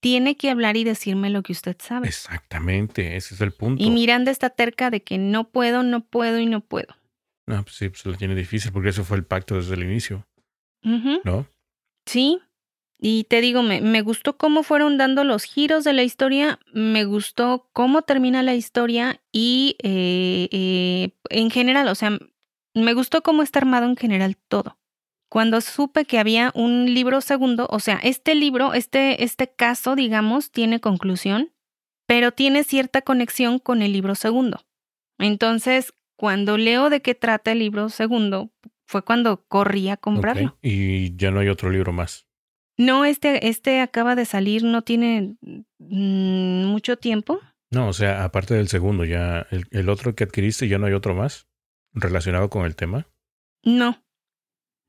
tiene 0.00 0.36
que 0.36 0.50
hablar 0.50 0.76
y 0.76 0.84
decirme 0.84 1.30
lo 1.30 1.42
que 1.42 1.52
usted 1.52 1.76
sabe. 1.78 2.08
Exactamente, 2.08 3.16
ese 3.16 3.34
es 3.34 3.40
el 3.40 3.52
punto. 3.52 3.82
Y 3.82 3.90
Miranda 3.90 4.30
está 4.30 4.50
terca 4.50 4.90
de 4.90 5.02
que 5.02 5.18
no 5.18 5.50
puedo, 5.50 5.82
no 5.82 6.04
puedo 6.04 6.38
y 6.38 6.46
no 6.46 6.60
puedo. 6.62 6.96
No, 7.46 7.62
pues 7.62 7.76
sí, 7.76 7.88
pues 7.88 8.04
lo 8.06 8.14
tiene 8.14 8.34
difícil 8.34 8.72
porque 8.72 8.88
eso 8.88 9.04
fue 9.04 9.16
el 9.16 9.24
pacto 9.24 9.56
desde 9.56 9.74
el 9.74 9.82
inicio. 9.82 10.26
¿No? 10.82 11.46
Sí, 12.06 12.40
y 13.02 13.24
te 13.24 13.40
digo, 13.40 13.62
me, 13.62 13.80
me, 13.80 14.02
gustó 14.02 14.36
cómo 14.36 14.62
fueron 14.62 14.98
dando 14.98 15.24
los 15.24 15.44
giros 15.44 15.84
de 15.84 15.94
la 15.94 16.02
historia, 16.02 16.58
me 16.74 17.04
gustó 17.04 17.70
cómo 17.72 18.02
termina 18.02 18.42
la 18.42 18.54
historia 18.54 19.22
y 19.32 19.76
eh, 19.82 20.48
eh, 20.52 21.16
en 21.30 21.50
general, 21.50 21.88
o 21.88 21.94
sea, 21.94 22.18
me 22.74 22.92
gustó 22.92 23.22
cómo 23.22 23.42
está 23.42 23.60
armado 23.60 23.86
en 23.86 23.96
general 23.96 24.36
todo. 24.36 24.78
Cuando 25.30 25.62
supe 25.62 26.04
que 26.04 26.18
había 26.18 26.52
un 26.54 26.92
libro 26.92 27.22
segundo, 27.22 27.68
o 27.70 27.80
sea, 27.80 27.98
este 28.02 28.34
libro, 28.34 28.74
este, 28.74 29.24
este 29.24 29.50
caso, 29.50 29.94
digamos, 29.94 30.50
tiene 30.50 30.80
conclusión, 30.80 31.52
pero 32.06 32.32
tiene 32.32 32.64
cierta 32.64 33.00
conexión 33.00 33.60
con 33.60 33.80
el 33.80 33.92
libro 33.92 34.14
segundo. 34.14 34.66
Entonces, 35.18 35.94
cuando 36.16 36.58
leo 36.58 36.90
de 36.90 37.00
qué 37.00 37.14
trata 37.14 37.52
el 37.52 37.60
libro 37.60 37.88
segundo, 37.88 38.50
fue 38.86 39.02
cuando 39.02 39.44
corrí 39.46 39.88
a 39.88 39.96
comprarlo. 39.96 40.58
Y 40.60 41.16
ya 41.16 41.30
no 41.30 41.40
hay 41.40 41.48
otro 41.48 41.70
libro 41.70 41.92
más. 41.92 42.26
No, 42.80 43.04
este, 43.04 43.48
este 43.48 43.82
acaba 43.82 44.14
de 44.14 44.24
salir, 44.24 44.64
no 44.64 44.80
tiene 44.80 45.36
mm, 45.78 46.64
mucho 46.64 46.96
tiempo. 46.96 47.38
No, 47.70 47.88
o 47.88 47.92
sea, 47.92 48.24
aparte 48.24 48.54
del 48.54 48.68
segundo, 48.68 49.04
ya 49.04 49.46
el, 49.50 49.88
otro 49.90 50.14
que 50.14 50.24
adquiriste, 50.24 50.66
ya 50.66 50.78
no 50.78 50.86
hay 50.86 50.94
otro 50.94 51.14
más 51.14 51.46
relacionado 51.92 52.48
con 52.48 52.64
el 52.64 52.76
tema. 52.76 53.06
No, 53.62 54.02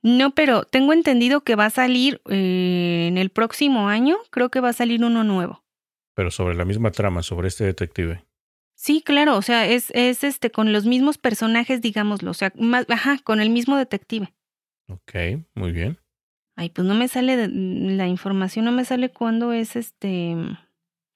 no, 0.01 0.31
pero 0.31 0.63
tengo 0.63 0.93
entendido 0.93 1.41
que 1.41 1.57
va 1.57 1.65
a 1.65 1.69
salir 1.69 2.21
eh, 2.29 3.07
en 3.09 3.17
el 3.17 3.29
próximo 3.29 3.89
año, 3.89 4.15
creo 4.29 4.49
que 4.49 4.61
va 4.61 4.69
a 4.69 4.73
salir 4.73 5.03
uno 5.03 5.25
nuevo. 5.25 5.65
Pero 6.15 6.31
sobre 6.31 6.55
la 6.55 6.63
misma 6.63 6.91
trama, 6.91 7.23
sobre 7.23 7.49
este 7.49 7.65
detective. 7.65 8.23
Sí, 8.73 9.01
claro, 9.01 9.35
o 9.35 9.41
sea, 9.41 9.67
es, 9.67 9.91
es 9.91 10.23
este 10.23 10.49
con 10.49 10.71
los 10.71 10.85
mismos 10.85 11.17
personajes, 11.17 11.81
digámoslo, 11.81 12.31
o 12.31 12.35
sea, 12.35 12.53
más, 12.55 12.85
ajá, 12.89 13.17
con 13.21 13.41
el 13.41 13.49
mismo 13.49 13.75
detective. 13.75 14.33
Ok, 14.87 15.43
muy 15.55 15.73
bien. 15.73 16.00
Ay, 16.55 16.69
pues 16.69 16.87
no 16.87 16.93
me 16.93 17.07
sale 17.07 17.47
la 17.47 18.07
información, 18.07 18.65
no 18.65 18.71
me 18.71 18.85
sale 18.85 19.09
cuándo 19.09 19.53
es 19.53 19.75
este, 19.75 20.35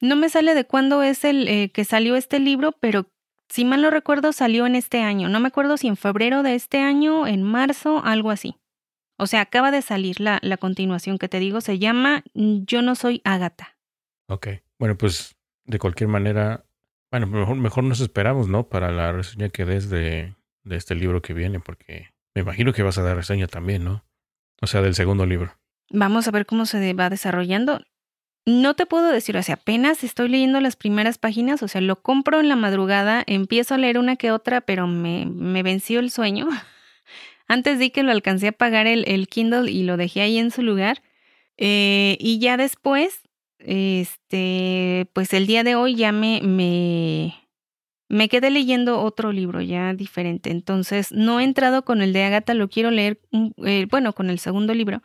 no 0.02 0.16
me 0.16 0.30
sale 0.30 0.56
de 0.56 0.66
cuándo 0.66 1.04
es 1.04 1.24
el 1.26 1.48
eh, 1.48 1.70
que 1.72 1.84
salió 1.84 2.16
este 2.16 2.40
libro, 2.40 2.72
pero 2.74 3.12
si 3.50 3.66
mal 3.66 3.82
lo 3.82 3.92
recuerdo 3.92 4.34
salió 4.34 4.66
en 4.66 4.76
este 4.76 5.02
año. 5.02 5.30
No 5.30 5.40
me 5.40 5.48
acuerdo 5.48 5.78
si 5.78 5.88
en 5.88 5.98
febrero 5.98 6.44
de 6.44 6.56
este 6.56 6.80
año, 6.80 7.28
en 7.28 7.44
marzo, 7.44 8.04
algo 8.04 8.32
así. 8.32 8.56
O 9.18 9.28
sea, 9.28 9.42
acaba 9.42 9.72
de 9.72 9.82
salir 9.82 10.20
la, 10.20 10.40
la 10.42 10.58
continuación 10.58 11.18
que 11.18 11.30
te 11.30 11.40
digo, 11.40 11.62
se 11.62 11.80
llama 11.80 12.24
Yo 12.34 12.82
no 12.82 12.96
soy 12.96 13.22
Ágata. 13.24 13.78
Ok, 14.28 14.48
bueno, 14.80 14.98
pues 14.98 15.36
de 15.66 15.80
cualquier 15.80 16.10
manera, 16.10 16.66
bueno, 17.12 17.28
mejor, 17.28 17.56
mejor 17.56 17.84
nos 17.84 18.02
esperamos, 18.02 18.50
¿no? 18.50 18.68
Para 18.68 18.92
la 18.92 19.12
reseña 19.12 19.50
que 19.50 19.66
des 19.66 19.90
de, 19.90 20.36
de 20.64 20.76
este 20.76 20.96
libro 20.96 21.22
que 21.22 21.34
viene, 21.34 21.60
porque 21.60 22.10
me 22.36 22.42
imagino 22.42 22.74
que 22.74 22.84
vas 22.84 22.98
a 22.98 23.04
dar 23.04 23.16
reseña 23.16 23.48
también, 23.48 23.84
¿no? 23.84 24.05
O 24.62 24.68
sea, 24.68 24.82
del 24.82 24.96
segundo 24.96 25.26
libro. 25.26 25.58
Vamos 25.90 26.28
a 26.28 26.32
ver 26.32 26.46
cómo 26.46 26.66
se 26.66 26.94
va 26.94 27.10
desarrollando. 27.10 27.82
No 28.46 28.76
te 28.76 28.86
puedo 28.86 29.10
decir, 29.12 29.36
o 29.38 29.44
sea, 29.44 29.56
apenas 29.56 30.04
estoy 30.04 30.30
leyendo 30.30 30.62
las 30.62 30.76
primeras 30.76 31.18
páginas, 31.18 31.64
o 31.64 31.68
sea, 31.68 31.82
lo 31.82 32.02
compro 32.02 32.40
en 32.40 32.48
la 32.48 32.56
madrugada, 32.56 33.24
empiezo 33.26 33.74
a 33.74 33.78
leer 33.78 33.98
una 33.98 34.18
que 34.18 34.32
otra, 34.32 34.62
pero 34.62 34.86
me, 34.86 35.26
me 35.26 35.64
venció 35.64 36.00
el 36.00 36.12
sueño. 36.12 36.48
Antes 37.48 37.80
di 37.80 37.90
que 37.90 38.04
lo 38.04 38.12
alcancé 38.12 38.50
a 38.50 38.52
pagar 38.52 38.88
el, 38.88 39.04
el 39.08 39.28
Kindle 39.28 39.72
y 39.72 39.84
lo 39.84 39.98
dejé 39.98 40.22
ahí 40.22 40.38
en 40.38 40.52
su 40.52 40.62
lugar. 40.62 41.02
Eh, 41.58 42.18
y 42.20 42.40
ya 42.40 42.58
después 42.58 43.22
este, 43.60 45.10
pues 45.14 45.34
el 45.34 45.48
día 45.48 45.64
de 45.64 45.76
hoy 45.76 45.96
ya 45.96 46.12
me, 46.12 46.42
me, 46.42 47.45
me 48.08 48.30
quedé 48.30 48.50
leyendo 48.50 49.02
otro 49.02 49.32
libro 49.32 49.62
ya 49.62 49.94
diferente. 49.94 50.52
Entonces, 50.52 51.12
no 51.12 51.40
he 51.40 51.44
entrado 51.44 51.86
con 51.86 52.02
el 52.02 52.14
de 52.14 52.24
Agatha, 52.24 52.54
lo 52.54 52.70
quiero 52.70 52.92
leer, 52.92 53.20
eh, 53.66 53.88
bueno, 53.90 54.14
con 54.14 54.30
el 54.30 54.40
segundo 54.40 54.74
libro. 54.74 55.02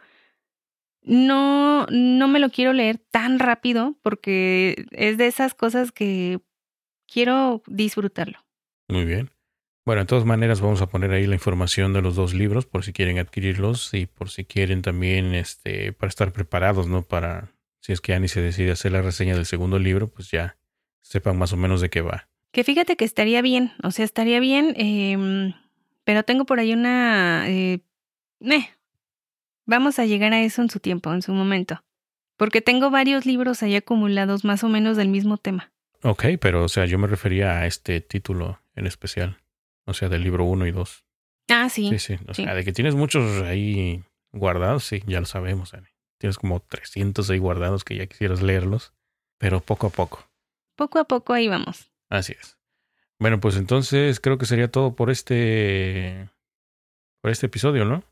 No, 1.03 1.86
no 1.90 2.28
me 2.28 2.40
lo 2.40 2.51
quiero 2.51 2.72
leer 2.72 2.98
tan 2.98 3.38
rápido 3.38 3.96
porque 4.03 4.84
es 4.90 5.16
de 5.16 5.26
esas 5.26 5.55
cosas 5.55 5.92
que 5.92 6.40
quiero 7.11 7.62
disfrutarlo. 7.66 8.38
Muy 8.88 9.05
bien. 9.05 9.30
Bueno, 9.86 10.03
de 10.03 10.07
todas 10.07 10.26
maneras 10.26 10.61
vamos 10.61 10.82
a 10.82 10.88
poner 10.88 11.11
ahí 11.12 11.26
la 11.26 11.34
información 11.34 11.94
de 11.94 12.03
los 12.03 12.14
dos 12.16 12.34
libros 12.34 12.66
por 12.66 12.84
si 12.84 12.92
quieren 12.92 13.18
adquirirlos 13.18 13.94
y 13.94 14.07
por 14.07 14.30
si 14.30 14.44
quieren 14.44 14.82
también, 14.82 15.34
este, 15.34 15.92
para 15.92 16.09
estar 16.09 16.32
preparados, 16.32 16.86
¿no? 16.86 17.03
Para 17.03 17.55
si 17.80 17.92
es 17.92 18.01
que 18.01 18.12
Annie 18.12 18.28
se 18.28 18.42
decide 18.42 18.72
hacer 18.72 18.92
la 18.92 19.03
reseña 19.03 19.34
del 19.34 19.46
segundo 19.46 19.78
libro, 19.78 20.09
pues 20.09 20.30
ya 20.30 20.59
sepan 21.03 21.38
más 21.38 21.53
o 21.55 21.57
menos 21.57 21.80
de 21.80 21.88
qué 21.88 22.03
va. 22.03 22.29
Que 22.53 22.64
fíjate 22.64 22.96
que 22.96 23.05
estaría 23.05 23.42
bien, 23.42 23.72
o 23.82 23.90
sea, 23.90 24.05
estaría 24.05 24.40
bien, 24.40 24.74
eh, 24.76 25.55
pero 26.05 26.24
tengo 26.24 26.44
por 26.46 26.59
ahí 26.59 26.72
una... 26.72 27.48
Eh, 27.48 27.80
vamos 29.66 29.98
a 29.98 30.07
llegar 30.07 30.32
a 30.32 30.42
eso 30.42 30.62
en 30.62 30.70
su 30.70 30.80
tiempo, 30.80 31.12
en 31.12 31.22
su 31.22 31.32
momento. 31.32 31.84
Porque 32.36 32.61
tengo 32.61 32.90
varios 32.90 33.26
libros 33.26 33.62
ahí 33.62 33.76
acumulados 33.76 34.44
más 34.44 34.64
o 34.64 34.68
menos 34.68 34.96
del 34.96 35.09
mismo 35.09 35.36
tema. 35.36 35.72
Ok, 36.03 36.24
pero 36.40 36.64
o 36.64 36.68
sea, 36.68 36.86
yo 36.86 36.98
me 36.98 37.07
refería 37.07 37.59
a 37.59 37.66
este 37.66 38.01
título 38.01 38.61
en 38.74 38.86
especial. 38.86 39.38
O 39.84 39.92
sea, 39.92 40.09
del 40.09 40.24
libro 40.24 40.44
1 40.44 40.66
y 40.66 40.70
2. 40.72 41.05
Ah, 41.51 41.68
sí. 41.68 41.88
Sí, 41.90 41.98
sí. 41.98 42.16
O 42.28 42.34
sea, 42.34 42.55
de 42.55 42.64
que 42.64 42.72
tienes 42.72 42.94
muchos 42.94 43.42
ahí 43.42 44.03
guardados, 44.32 44.84
sí, 44.84 45.03
ya 45.07 45.20
lo 45.20 45.26
sabemos. 45.26 45.72
Tienes 46.18 46.38
como 46.38 46.61
300 46.61 47.28
ahí 47.30 47.38
guardados 47.38 47.84
que 47.84 47.96
ya 47.96 48.07
quisieras 48.07 48.42
leerlos, 48.42 48.94
pero 49.38 49.61
poco 49.61 49.88
a 49.88 49.90
poco. 49.90 50.26
Poco 50.76 50.98
a 50.98 51.05
poco 51.05 51.32
ahí 51.34 51.48
vamos. 51.48 51.89
Así 52.11 52.34
es. 52.38 52.58
Bueno, 53.18 53.40
pues 53.40 53.56
entonces 53.56 54.20
creo 54.20 54.36
que 54.36 54.46
sería 54.46 54.70
todo 54.70 54.94
por 54.94 55.11
este 55.11 56.28
por 57.22 57.30
este 57.30 57.46
episodio, 57.46 57.84
¿no? 57.84 58.02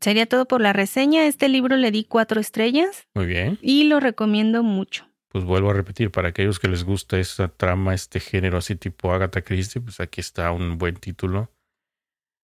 Sería 0.00 0.26
todo 0.26 0.46
por 0.46 0.60
la 0.60 0.72
reseña. 0.72 1.26
Este 1.26 1.48
libro 1.48 1.76
le 1.76 1.90
di 1.90 2.04
cuatro 2.04 2.40
estrellas. 2.40 3.08
Muy 3.14 3.26
bien. 3.26 3.58
Y 3.62 3.84
lo 3.84 3.98
recomiendo 4.00 4.62
mucho. 4.62 5.08
Pues 5.28 5.44
vuelvo 5.44 5.70
a 5.70 5.74
repetir, 5.74 6.10
para 6.10 6.28
aquellos 6.28 6.58
que 6.58 6.68
les 6.68 6.84
gusta 6.84 7.18
esta 7.18 7.48
trama, 7.48 7.94
este 7.94 8.18
género 8.18 8.58
así 8.58 8.76
tipo 8.76 9.12
Agatha 9.12 9.42
Christie, 9.42 9.80
pues 9.82 10.00
aquí 10.00 10.20
está 10.20 10.50
un 10.52 10.78
buen 10.78 10.96
título, 10.96 11.52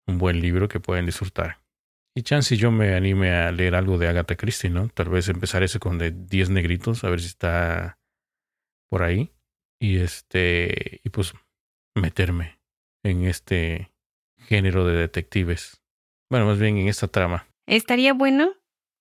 un 0.06 0.18
buen 0.18 0.40
libro 0.40 0.68
que 0.68 0.78
pueden 0.78 1.04
disfrutar. 1.04 1.58
Y 2.14 2.22
chance 2.22 2.56
yo 2.56 2.70
me 2.70 2.94
anime 2.94 3.32
a 3.32 3.50
leer 3.50 3.74
algo 3.74 3.98
de 3.98 4.08
Agatha 4.08 4.36
Christie, 4.36 4.70
¿no? 4.70 4.88
Tal 4.88 5.08
vez 5.08 5.28
empezar 5.28 5.62
ese 5.62 5.80
con 5.80 5.98
de 5.98 6.12
10 6.12 6.50
negritos, 6.50 7.02
a 7.02 7.10
ver 7.10 7.20
si 7.20 7.26
está 7.26 7.98
por 8.88 9.02
ahí. 9.02 9.32
Y 9.80 9.98
este, 9.98 11.00
y 11.04 11.10
pues 11.10 11.32
meterme 11.94 12.58
en 13.04 13.24
este 13.24 13.90
género 14.38 14.86
de 14.86 14.96
detectives. 14.96 15.80
Bueno, 16.30 16.46
más 16.46 16.58
bien 16.58 16.76
en 16.78 16.88
esta 16.88 17.08
trama. 17.08 17.46
Estaría 17.66 18.12
bueno. 18.12 18.52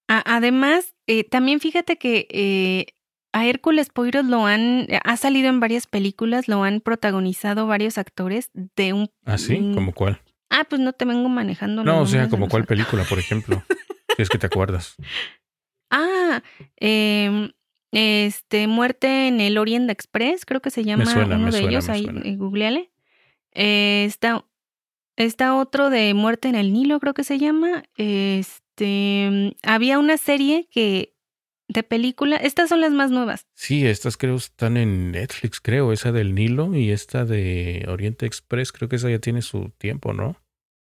además, 0.07 0.95
eh, 1.07 1.23
también 1.23 1.59
fíjate 1.59 1.97
que 1.97 2.27
eh, 2.29 2.85
a 3.33 3.45
Hércules 3.45 3.89
Poirot 3.89 4.25
lo 4.25 4.45
han, 4.45 4.87
ha 5.03 5.17
salido 5.17 5.49
en 5.49 5.59
varias 5.59 5.87
películas, 5.87 6.47
lo 6.47 6.63
han 6.63 6.81
protagonizado 6.81 7.67
varios 7.67 7.97
actores 7.97 8.49
de 8.53 8.93
un... 8.93 9.09
¿Ah, 9.25 9.37
sí? 9.37 9.55
¿Cómo 9.73 9.93
cuál? 9.93 10.21
Ah, 10.49 10.65
pues 10.69 10.81
no 10.81 10.93
te 10.93 11.05
vengo 11.05 11.27
manejando. 11.27 11.83
No, 11.83 12.01
o 12.01 12.05
sea, 12.05 12.29
como 12.29 12.47
cuál 12.47 12.65
película, 12.65 13.03
por 13.03 13.19
ejemplo. 13.19 13.63
si 14.15 14.21
es 14.21 14.29
que 14.29 14.37
te 14.37 14.47
acuerdas. 14.47 14.95
Ah, 15.89 16.43
eh, 16.81 17.49
este, 17.91 18.67
Muerte 18.67 19.27
en 19.27 19.39
el 19.39 19.57
Orient 19.57 19.89
Express, 19.89 20.45
creo 20.45 20.61
que 20.61 20.71
se 20.71 20.83
llama 20.83 21.05
uno 21.05 21.51
de 21.51 21.59
ellos, 21.59 21.89
ahí 21.89 22.07
eh, 22.23 22.35
googleale. 22.35 22.91
Eh, 23.53 24.05
está, 24.05 24.45
está 25.15 25.55
otro 25.55 25.89
de 25.89 26.13
Muerte 26.13 26.47
en 26.47 26.55
el 26.55 26.73
Nilo, 26.73 26.99
creo 26.99 27.13
que 27.13 27.23
se 27.23 27.39
llama. 27.39 27.83
Este, 27.95 29.55
había 29.63 29.99
una 29.99 30.17
serie 30.17 30.67
que 30.71 31.13
de 31.69 31.83
película, 31.83 32.37
estas 32.37 32.69
son 32.69 32.81
las 32.81 32.91
más 32.91 33.11
nuevas. 33.11 33.45
Sí, 33.53 33.85
estas 33.85 34.15
creo 34.15 34.35
están 34.35 34.77
en 34.77 35.11
Netflix, 35.11 35.59
creo, 35.59 35.91
esa 35.91 36.11
del 36.11 36.33
Nilo 36.33 36.73
y 36.73 36.91
esta 36.91 37.25
de 37.25 37.85
Oriente 37.89 38.25
Express, 38.25 38.71
creo 38.71 38.87
que 38.87 38.95
esa 38.95 39.09
ya 39.09 39.19
tiene 39.19 39.41
su 39.41 39.69
tiempo, 39.77 40.13
¿no? 40.13 40.37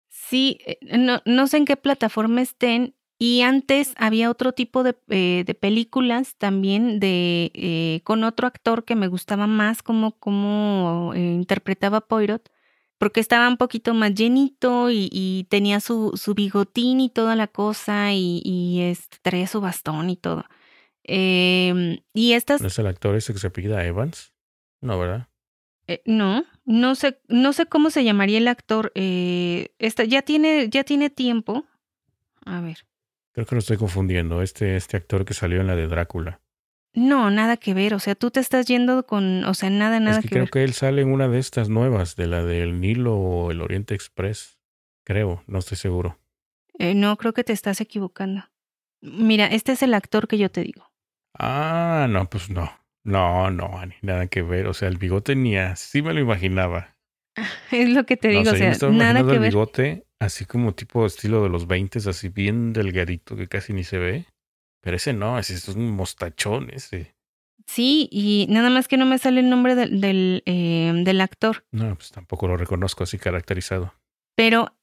Sí, 0.09 0.59
eh, 0.67 0.79
no, 0.99 1.23
no 1.25 1.47
sé 1.47 1.59
en 1.59 1.65
qué 1.65 1.77
plataforma 1.77 2.43
estén. 2.43 2.95
Y 3.19 3.43
antes 3.43 3.95
había 3.97 4.31
otro 4.31 4.53
tipo 4.53 4.83
de, 4.83 4.97
eh, 5.09 5.45
de 5.47 5.55
películas 5.55 6.37
también 6.37 6.99
de 7.01 7.53
eh, 7.55 8.01
con 8.05 8.25
otro 8.25 8.47
actor 8.47 8.85
que 8.85 8.97
me 8.97 9.09
gustaba 9.09 9.47
más 9.47 9.83
como, 9.83 10.12
como 10.19 11.12
interpretaba 11.15 12.03
Poirot, 12.03 12.51
porque 12.99 13.21
estaba 13.21 13.49
un 13.49 13.57
poquito 13.57 13.95
más 13.95 14.15
llenito 14.15 14.91
y, 14.91 15.47
tenía 15.49 15.81
su, 15.81 16.12
su, 16.17 16.35
bigotín 16.35 17.01
y 17.01 17.09
toda 17.09 17.37
la 17.37 17.47
cosa 17.47 18.12
y, 18.12 18.43
y 18.45 18.83
este, 18.83 19.19
traía 19.23 19.47
su 19.47 19.61
bastón 19.61 20.11
y 20.11 20.17
todo. 20.17 20.45
Eh, 21.05 22.03
y 22.12 22.33
estas... 22.33 22.61
¿No 22.61 22.69
es 22.69 22.79
el 22.79 22.87
actor 22.87 23.15
ese 23.15 23.33
que 23.33 23.39
se 23.39 23.47
apellida 23.47 23.85
Evans? 23.85 24.33
No, 24.81 24.99
¿verdad? 24.99 25.29
Eh, 25.87 26.03
no, 26.07 26.45
no 26.65 26.95
sé, 26.95 27.21
no 27.29 27.53
sé 27.53 27.67
cómo 27.67 27.91
se 27.91 28.05
llamaría 28.05 28.39
el 28.39 28.49
actor. 28.49 28.91
Eh, 28.95 29.75
esta, 29.79 30.05
ya 30.05 30.23
tiene, 30.23 30.69
ya 30.71 30.85
tiene 30.85 31.11
tiempo. 31.11 31.65
A 32.45 32.61
ver. 32.61 32.87
Creo 33.35 33.47
que 33.47 33.57
lo 33.57 33.59
estoy 33.59 33.76
confundiendo. 33.76 34.43
Este, 34.43 34.76
este 34.76 34.97
actor 34.97 35.24
que 35.24 35.35
salió 35.35 35.61
en 35.61 35.66
la 35.66 35.74
de 35.74 35.89
Drácula. 35.89 36.41
No, 36.95 37.30
nada 37.30 37.57
que 37.57 37.74
ver. 37.74 37.93
O 37.95 37.99
sea, 37.99 38.14
tú 38.14 38.30
te 38.30 38.39
estás 38.39 38.66
yendo 38.66 39.05
con, 39.07 39.45
o 39.45 39.55
sea, 39.55 39.68
nada, 39.70 39.99
nada 39.99 40.20
es 40.20 40.22
que, 40.22 40.30
creo 40.30 40.47
que 40.47 40.62
él 40.62 40.72
sale 40.72 41.03
en 41.03 41.12
una 41.12 41.26
de 41.26 41.41
estas 41.41 41.68
nuevas, 41.68 42.14
de 42.14 42.28
la 42.28 42.45
del 42.45 42.80
Nilo 42.80 43.16
o 43.16 43.51
el 43.51 43.61
Oriente 43.61 43.95
Express. 43.95 44.59
Creo, 45.05 45.43
no 45.49 45.59
estoy 45.59 45.76
seguro. 45.76 46.18
Eh, 46.78 46.95
no, 46.95 47.16
creo 47.16 47.35
que 47.35 47.43
te 47.43 47.53
estás 47.53 47.80
equivocando. 47.80 48.45
Mira, 49.03 49.47
este 49.47 49.72
es 49.72 49.82
el 49.82 49.93
actor 49.95 50.28
que 50.28 50.39
yo 50.39 50.51
te 50.51 50.62
digo. 50.62 50.93
Ah, 51.37 52.07
no, 52.09 52.30
pues 52.30 52.49
no. 52.49 52.70
No, 53.03 53.51
no, 53.51 53.82
nada 54.01 54.28
que 54.28 54.43
ver. 54.43 54.68
O 54.68 54.74
sea, 54.74 54.89
el 54.89 54.97
bigote 54.97 55.35
ni 55.35 55.59
así 55.59 56.01
me 56.01 56.14
lo 56.14 56.20
imaginaba. 56.20 56.97
Es 57.72 57.89
lo 57.91 58.07
que 58.07 58.16
te 58.16 58.28
digo, 58.28 58.53
o 58.53 58.55
sea, 58.55 58.72
nada 58.91 59.24
que 59.24 59.32
el 59.32 59.41
ver. 59.41 59.51
bigote 59.51 60.07
así 60.25 60.45
como 60.45 60.75
tipo 60.75 61.07
estilo 61.07 61.43
de 61.43 61.49
los 61.49 61.66
20, 61.66 61.99
así 62.09 62.29
bien 62.29 62.72
delgadito 62.72 63.37
que 63.37 63.47
casi 63.47 63.72
ni 63.72 63.85
se 63.85 63.99
ve. 63.99 64.27
Pero 64.81 64.97
ese 64.97 65.12
no, 65.12 65.39
ese 65.39 65.55
es 65.55 65.68
un 65.68 65.91
mostachón 65.93 66.70
ese. 66.70 67.14
Sí, 67.66 68.09
y 68.11 68.47
nada 68.51 68.68
más 68.68 68.89
que 68.89 68.99
no 68.99 69.07
me 69.07 69.18
sale 69.18 69.41
el 69.41 69.49
nombre 69.49 69.75
del, 69.75 70.43
eh, 70.45 70.93
del, 70.95 71.20
actor. 71.20 71.64
No, 71.70 71.95
pues 71.95 72.11
tampoco 72.11 72.47
lo 72.47 72.59
reconozco 72.59 73.05
así 73.05 73.18
caracterizado. 73.18 73.95
Pero 74.37 74.77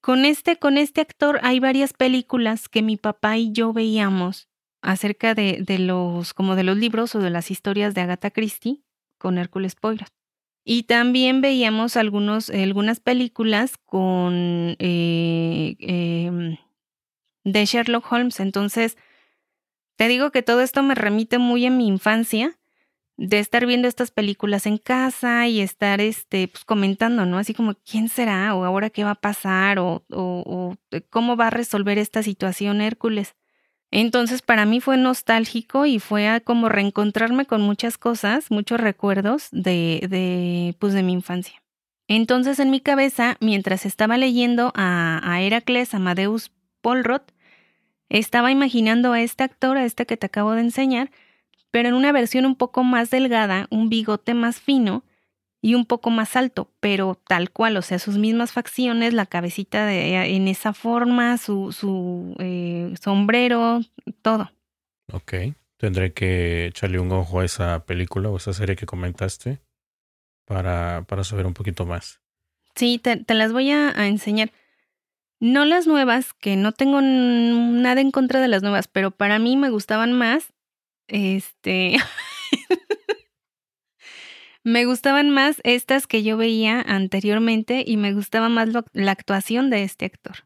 con 0.00 0.24
este, 0.24 0.58
con 0.58 0.76
este 0.76 1.00
actor 1.00 1.38
hay 1.42 1.60
varias 1.60 1.92
películas 1.92 2.68
que 2.68 2.82
mi 2.82 2.96
papá 2.96 3.36
y 3.36 3.52
yo 3.52 3.72
veíamos 3.72 4.48
acerca 4.82 5.34
de, 5.34 5.58
de 5.64 5.78
los, 5.78 6.34
como 6.34 6.56
de 6.56 6.64
los 6.64 6.76
libros 6.76 7.14
o 7.14 7.20
de 7.20 7.30
las 7.30 7.52
historias 7.52 7.94
de 7.94 8.00
Agatha 8.00 8.30
Christie 8.30 8.82
con 9.18 9.38
Hércules 9.38 9.76
Poirot. 9.76 10.17
Y 10.64 10.84
también 10.84 11.40
veíamos 11.40 11.96
algunos, 11.96 12.50
algunas 12.50 13.00
películas 13.00 13.78
con 13.78 14.76
eh, 14.78 15.76
em, 15.80 16.56
de 17.44 17.64
Sherlock 17.66 18.10
Holmes. 18.12 18.40
Entonces, 18.40 18.96
te 19.96 20.08
digo 20.08 20.30
que 20.30 20.42
todo 20.42 20.60
esto 20.62 20.82
me 20.82 20.94
remite 20.94 21.38
muy 21.38 21.66
a 21.66 21.70
mi 21.70 21.86
infancia, 21.88 22.58
de 23.18 23.40
estar 23.40 23.66
viendo 23.66 23.88
estas 23.88 24.12
películas 24.12 24.66
en 24.66 24.78
casa 24.78 25.48
y 25.48 25.60
estar 25.60 26.00
este, 26.00 26.48
pues, 26.48 26.64
comentando, 26.64 27.26
¿no? 27.26 27.38
Así 27.38 27.54
como, 27.54 27.74
¿quién 27.74 28.08
será? 28.08 28.54
O 28.54 28.64
ahora 28.64 28.90
qué 28.90 29.04
va 29.04 29.12
a 29.12 29.14
pasar? 29.16 29.78
O, 29.80 30.04
o, 30.10 30.44
o 30.46 30.76
cómo 31.10 31.36
va 31.36 31.48
a 31.48 31.50
resolver 31.50 31.98
esta 31.98 32.22
situación 32.22 32.80
Hércules. 32.80 33.34
Entonces 33.90 34.42
para 34.42 34.66
mí 34.66 34.80
fue 34.80 34.96
nostálgico 34.96 35.86
y 35.86 35.98
fue 35.98 36.28
a 36.28 36.40
como 36.40 36.68
reencontrarme 36.68 37.46
con 37.46 37.62
muchas 37.62 37.96
cosas, 37.96 38.50
muchos 38.50 38.80
recuerdos 38.80 39.48
de, 39.50 40.06
de, 40.08 40.74
pues 40.78 40.92
de 40.92 41.02
mi 41.02 41.14
infancia. 41.14 41.62
Entonces 42.06 42.58
en 42.58 42.70
mi 42.70 42.80
cabeza, 42.80 43.36
mientras 43.40 43.86
estaba 43.86 44.16
leyendo 44.16 44.72
a, 44.74 45.20
a 45.22 45.40
Heracles 45.40 45.94
Amadeus 45.94 46.50
Polrot, 46.80 47.32
estaba 48.08 48.50
imaginando 48.50 49.12
a 49.12 49.20
este 49.20 49.44
actor, 49.44 49.76
a 49.76 49.84
este 49.84 50.06
que 50.06 50.16
te 50.16 50.26
acabo 50.26 50.52
de 50.52 50.62
enseñar, 50.62 51.10
pero 51.70 51.88
en 51.88 51.94
una 51.94 52.12
versión 52.12 52.46
un 52.46 52.56
poco 52.56 52.82
más 52.82 53.10
delgada, 53.10 53.66
un 53.70 53.88
bigote 53.88 54.34
más 54.34 54.60
fino 54.60 55.04
y 55.60 55.74
un 55.74 55.86
poco 55.86 56.10
más 56.10 56.36
alto, 56.36 56.70
pero 56.80 57.20
tal 57.26 57.50
cual, 57.50 57.76
o 57.76 57.82
sea, 57.82 57.98
sus 57.98 58.16
mismas 58.16 58.52
facciones, 58.52 59.12
la 59.12 59.26
cabecita 59.26 59.86
de, 59.86 60.14
en 60.36 60.46
esa 60.46 60.72
forma, 60.72 61.36
su, 61.38 61.72
su 61.72 62.36
eh, 62.38 62.94
sombrero, 63.00 63.80
todo. 64.22 64.52
Ok, 65.12 65.34
tendré 65.76 66.12
que 66.12 66.66
echarle 66.66 67.00
un 67.00 67.10
ojo 67.10 67.40
a 67.40 67.44
esa 67.44 67.84
película 67.86 68.28
o 68.28 68.36
esa 68.36 68.52
serie 68.52 68.76
que 68.76 68.86
comentaste 68.86 69.60
para, 70.44 71.04
para 71.08 71.24
saber 71.24 71.46
un 71.46 71.54
poquito 71.54 71.86
más. 71.86 72.20
Sí, 72.76 72.98
te, 72.98 73.16
te 73.16 73.34
las 73.34 73.52
voy 73.52 73.72
a, 73.72 73.88
a, 73.98 74.06
enseñar. 74.06 74.52
No 75.40 75.64
las 75.64 75.86
nuevas, 75.86 76.34
que 76.34 76.56
no 76.56 76.72
tengo 76.72 77.00
nada 77.00 78.00
en 78.00 78.12
contra 78.12 78.40
de 78.40 78.48
las 78.48 78.62
nuevas, 78.62 78.86
pero 78.86 79.10
para 79.10 79.38
mí 79.38 79.56
me 79.56 79.70
gustaban 79.70 80.12
más. 80.12 80.52
Este. 81.08 81.96
Me 84.68 84.84
gustaban 84.84 85.30
más 85.30 85.62
estas 85.64 86.06
que 86.06 86.22
yo 86.22 86.36
veía 86.36 86.82
anteriormente 86.82 87.82
y 87.86 87.96
me 87.96 88.12
gustaba 88.12 88.50
más 88.50 88.68
la 88.92 89.12
actuación 89.12 89.70
de 89.70 89.82
este 89.82 90.04
actor, 90.04 90.44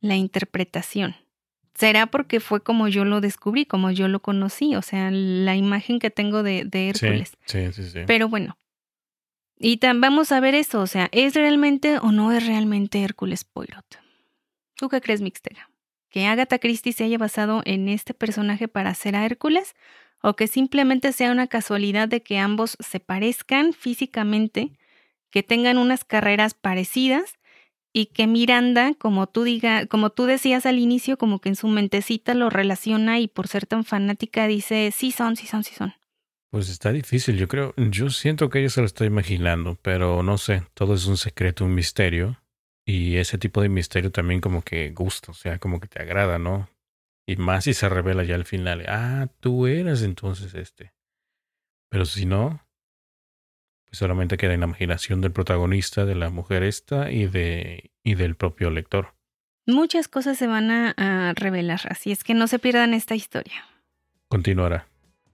la 0.00 0.16
interpretación. 0.16 1.14
Será 1.74 2.06
porque 2.08 2.40
fue 2.40 2.64
como 2.64 2.88
yo 2.88 3.04
lo 3.04 3.20
descubrí, 3.20 3.66
como 3.66 3.92
yo 3.92 4.08
lo 4.08 4.22
conocí, 4.22 4.74
o 4.74 4.82
sea, 4.82 5.12
la 5.12 5.54
imagen 5.54 6.00
que 6.00 6.10
tengo 6.10 6.42
de, 6.42 6.68
Hércules. 6.72 7.36
Sí, 7.44 7.72
sí, 7.72 7.84
sí, 7.88 8.00
Pero 8.08 8.28
bueno, 8.28 8.58
y 9.56 9.78
vamos 9.78 10.32
a 10.32 10.40
ver 10.40 10.56
eso, 10.56 10.80
o 10.80 10.88
sea, 10.88 11.08
¿es 11.12 11.34
realmente 11.34 11.98
o 11.98 12.10
no 12.10 12.32
es 12.32 12.44
realmente 12.44 13.04
Hércules 13.04 13.44
Poirot? 13.44 13.86
¿Tú 14.74 14.88
qué 14.88 15.00
crees, 15.00 15.20
Mixtega? 15.20 15.70
¿Que 16.08 16.26
Agatha 16.26 16.58
Christie 16.58 16.92
se 16.92 17.04
haya 17.04 17.18
basado 17.18 17.62
en 17.64 17.88
este 17.88 18.14
personaje 18.14 18.66
para 18.66 18.90
hacer 18.90 19.14
a 19.14 19.24
Hércules? 19.24 19.76
O 20.22 20.34
que 20.34 20.46
simplemente 20.46 21.12
sea 21.12 21.32
una 21.32 21.46
casualidad 21.46 22.08
de 22.08 22.22
que 22.22 22.38
ambos 22.38 22.76
se 22.80 23.00
parezcan 23.00 23.72
físicamente, 23.72 24.72
que 25.30 25.42
tengan 25.42 25.78
unas 25.78 26.04
carreras 26.04 26.54
parecidas 26.54 27.38
y 27.92 28.06
que 28.06 28.26
Miranda, 28.26 28.94
como 28.98 29.26
tú 29.26 29.44
diga, 29.44 29.86
como 29.86 30.10
tú 30.10 30.24
decías 30.26 30.66
al 30.66 30.78
inicio, 30.78 31.16
como 31.16 31.40
que 31.40 31.48
en 31.48 31.56
su 31.56 31.68
mentecita 31.68 32.34
lo 32.34 32.50
relaciona 32.50 33.18
y 33.18 33.28
por 33.28 33.48
ser 33.48 33.66
tan 33.66 33.84
fanática 33.84 34.46
dice, 34.46 34.92
sí 34.94 35.10
son, 35.10 35.36
sí 35.36 35.46
son, 35.46 35.64
sí 35.64 35.74
son. 35.74 35.94
Pues 36.50 36.68
está 36.68 36.92
difícil, 36.92 37.36
yo 37.36 37.46
creo, 37.46 37.74
yo 37.76 38.10
siento 38.10 38.50
que 38.50 38.58
ella 38.58 38.70
se 38.70 38.80
lo 38.80 38.86
está 38.86 39.04
imaginando, 39.04 39.78
pero 39.82 40.22
no 40.22 40.36
sé, 40.36 40.64
todo 40.74 40.94
es 40.94 41.06
un 41.06 41.16
secreto, 41.16 41.64
un 41.64 41.74
misterio. 41.74 42.36
Y 42.84 43.16
ese 43.16 43.38
tipo 43.38 43.62
de 43.62 43.68
misterio 43.68 44.10
también 44.10 44.40
como 44.40 44.62
que 44.62 44.90
gusta, 44.90 45.30
o 45.30 45.34
sea, 45.34 45.58
como 45.58 45.78
que 45.78 45.86
te 45.86 46.02
agrada, 46.02 46.38
¿no? 46.40 46.68
Y 47.30 47.36
más 47.36 47.62
si 47.62 47.74
se 47.74 47.88
revela 47.88 48.24
ya 48.24 48.34
al 48.34 48.44
final, 48.44 48.84
ah, 48.88 49.28
tú 49.38 49.68
eras 49.68 50.02
entonces 50.02 50.52
este. 50.54 50.94
Pero 51.88 52.04
si 52.04 52.26
no, 52.26 52.66
pues 53.86 53.98
solamente 53.98 54.36
queda 54.36 54.54
en 54.54 54.60
la 54.60 54.66
imaginación 54.66 55.20
del 55.20 55.30
protagonista, 55.30 56.04
de 56.04 56.16
la 56.16 56.30
mujer 56.30 56.64
esta 56.64 57.12
y, 57.12 57.28
de, 57.28 57.92
y 58.02 58.16
del 58.16 58.34
propio 58.34 58.70
lector. 58.70 59.14
Muchas 59.64 60.08
cosas 60.08 60.38
se 60.38 60.48
van 60.48 60.72
a, 60.72 61.32
revelar, 61.36 61.82
así 61.88 62.10
es 62.10 62.24
que 62.24 62.34
no 62.34 62.48
se 62.48 62.58
pierdan 62.58 62.94
esta 62.94 63.14
historia. 63.14 63.64
Continuará. 64.26 64.88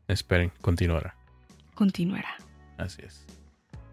Esperen, 0.07 0.53
continuará. 0.61 1.17
Continuará. 1.75 2.37
Así 2.77 3.01
es. 3.07 3.25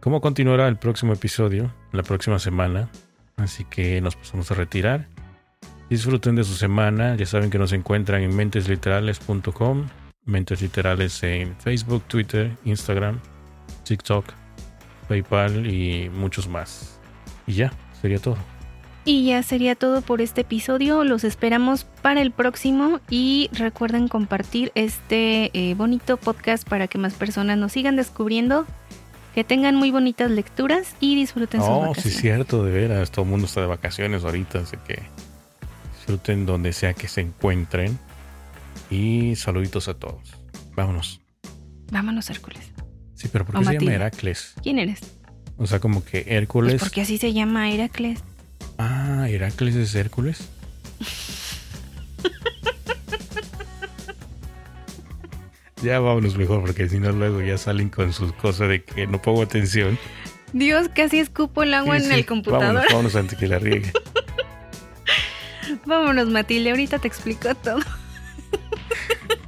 ¿Cómo 0.01 0.19
continuará 0.19 0.67
el 0.67 0.75
próximo 0.75 1.13
episodio? 1.13 1.73
La 1.93 2.03
próxima 2.03 2.37
semana. 2.37 2.89
Así 3.37 3.63
que 3.63 4.01
nos 4.01 4.17
pasamos 4.17 4.51
a 4.51 4.55
retirar. 4.55 5.07
Disfruten 5.89 6.35
de 6.35 6.43
su 6.43 6.53
semana. 6.53 7.15
Ya 7.15 7.25
saben 7.25 7.49
que 7.49 7.59
nos 7.59 7.73
encuentran 7.73 8.21
en 8.21 8.35
mentesliterales.com, 8.35 9.87
Mentes 10.25 10.61
Literales 10.61 11.21
en 11.23 11.55
Facebook, 11.57 12.03
Twitter, 12.07 12.51
Instagram, 12.65 13.19
TikTok, 13.83 14.25
PayPal 15.07 15.67
y 15.67 16.09
muchos 16.09 16.47
más. 16.47 16.99
Y 17.45 17.53
ya, 17.53 17.73
sería 18.01 18.19
todo. 18.19 18.37
Y 19.05 19.25
ya 19.25 19.43
sería 19.43 19.75
todo 19.75 20.01
por 20.01 20.21
este 20.21 20.41
episodio. 20.41 21.03
Los 21.03 21.25
esperamos 21.25 21.83
para 22.01 22.21
el 22.21 22.31
próximo 22.31 23.01
y 23.09 23.49
recuerden 23.51 24.07
compartir 24.07 24.71
este 24.75 25.51
eh, 25.53 25.75
bonito 25.75 26.15
podcast 26.15 26.67
para 26.67 26.87
que 26.87 26.97
más 26.97 27.13
personas 27.13 27.57
nos 27.57 27.73
sigan 27.73 27.97
descubriendo. 27.97 28.65
Que 29.35 29.43
tengan 29.43 29.75
muy 29.75 29.89
bonitas 29.89 30.29
lecturas 30.29 30.95
y 30.99 31.15
disfruten 31.15 31.59
sus 31.59 31.69
vacaciones. 31.69 31.97
Oh, 31.97 32.01
sí, 32.01 32.11
cierto, 32.11 32.63
de 32.63 32.71
veras. 32.71 33.09
Todo 33.09 33.25
el 33.25 33.31
mundo 33.31 33.47
está 33.47 33.61
de 33.61 33.67
vacaciones 33.67 34.23
ahorita, 34.23 34.59
así 34.59 34.77
que 34.87 35.01
Disfruten 36.03 36.45
donde 36.45 36.73
sea 36.73 36.93
que 36.93 37.07
se 37.07 37.21
encuentren. 37.21 37.97
Y 38.89 39.37
saluditos 39.37 39.87
a 39.87 39.93
todos. 39.93 40.35
Vámonos. 40.75 41.21
Vámonos, 41.93 42.29
Hércules. 42.29 42.73
Sí, 43.13 43.29
pero 43.31 43.45
¿por 43.45 43.57
qué 43.57 43.63
se 43.63 43.79
llama 43.79 43.93
Heracles? 43.93 44.53
¿Quién 44.61 44.79
eres? 44.79 44.99
O 45.55 45.65
sea, 45.65 45.79
como 45.79 46.03
que 46.03 46.25
Hércules. 46.27 46.73
Pues 46.73 46.83
porque 46.83 46.99
así 46.99 47.17
se 47.17 47.31
llama 47.31 47.71
Heracles. 47.71 48.19
Ah, 48.77 49.27
Heracles 49.29 49.75
es 49.75 49.95
Hércules. 49.95 50.49
ya 55.81 56.01
vámonos 56.01 56.35
mejor, 56.35 56.59
porque 56.59 56.89
si 56.89 56.99
no, 56.99 57.13
luego 57.13 57.41
ya 57.41 57.57
salen 57.57 57.87
con 57.87 58.11
sus 58.11 58.33
cosas 58.33 58.67
de 58.67 58.83
que 58.83 59.07
no 59.07 59.21
pongo 59.21 59.41
atención. 59.41 59.97
Dios, 60.51 60.89
casi 60.93 61.19
escupo 61.19 61.63
el 61.63 61.73
agua 61.73 61.95
en 61.95 62.11
el 62.11 62.25
computador. 62.25 62.65
Vámonos, 62.65 62.87
vámonos 62.89 63.15
antes 63.15 63.39
que 63.39 63.47
la 63.47 63.59
riegue. 63.59 63.93
Vámonos, 65.85 66.29
Matilde, 66.29 66.71
ahorita 66.71 66.99
te 66.99 67.07
explico 67.07 67.53
todo. 67.55 67.79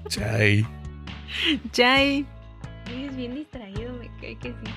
Chai. 0.08 0.66
Chai. 1.72 2.26
Es 2.92 3.16
bien 3.16 3.36
distraído, 3.36 3.94
me 3.94 4.10
cae 4.20 4.38
que 4.38 4.50
sí. 4.50 4.72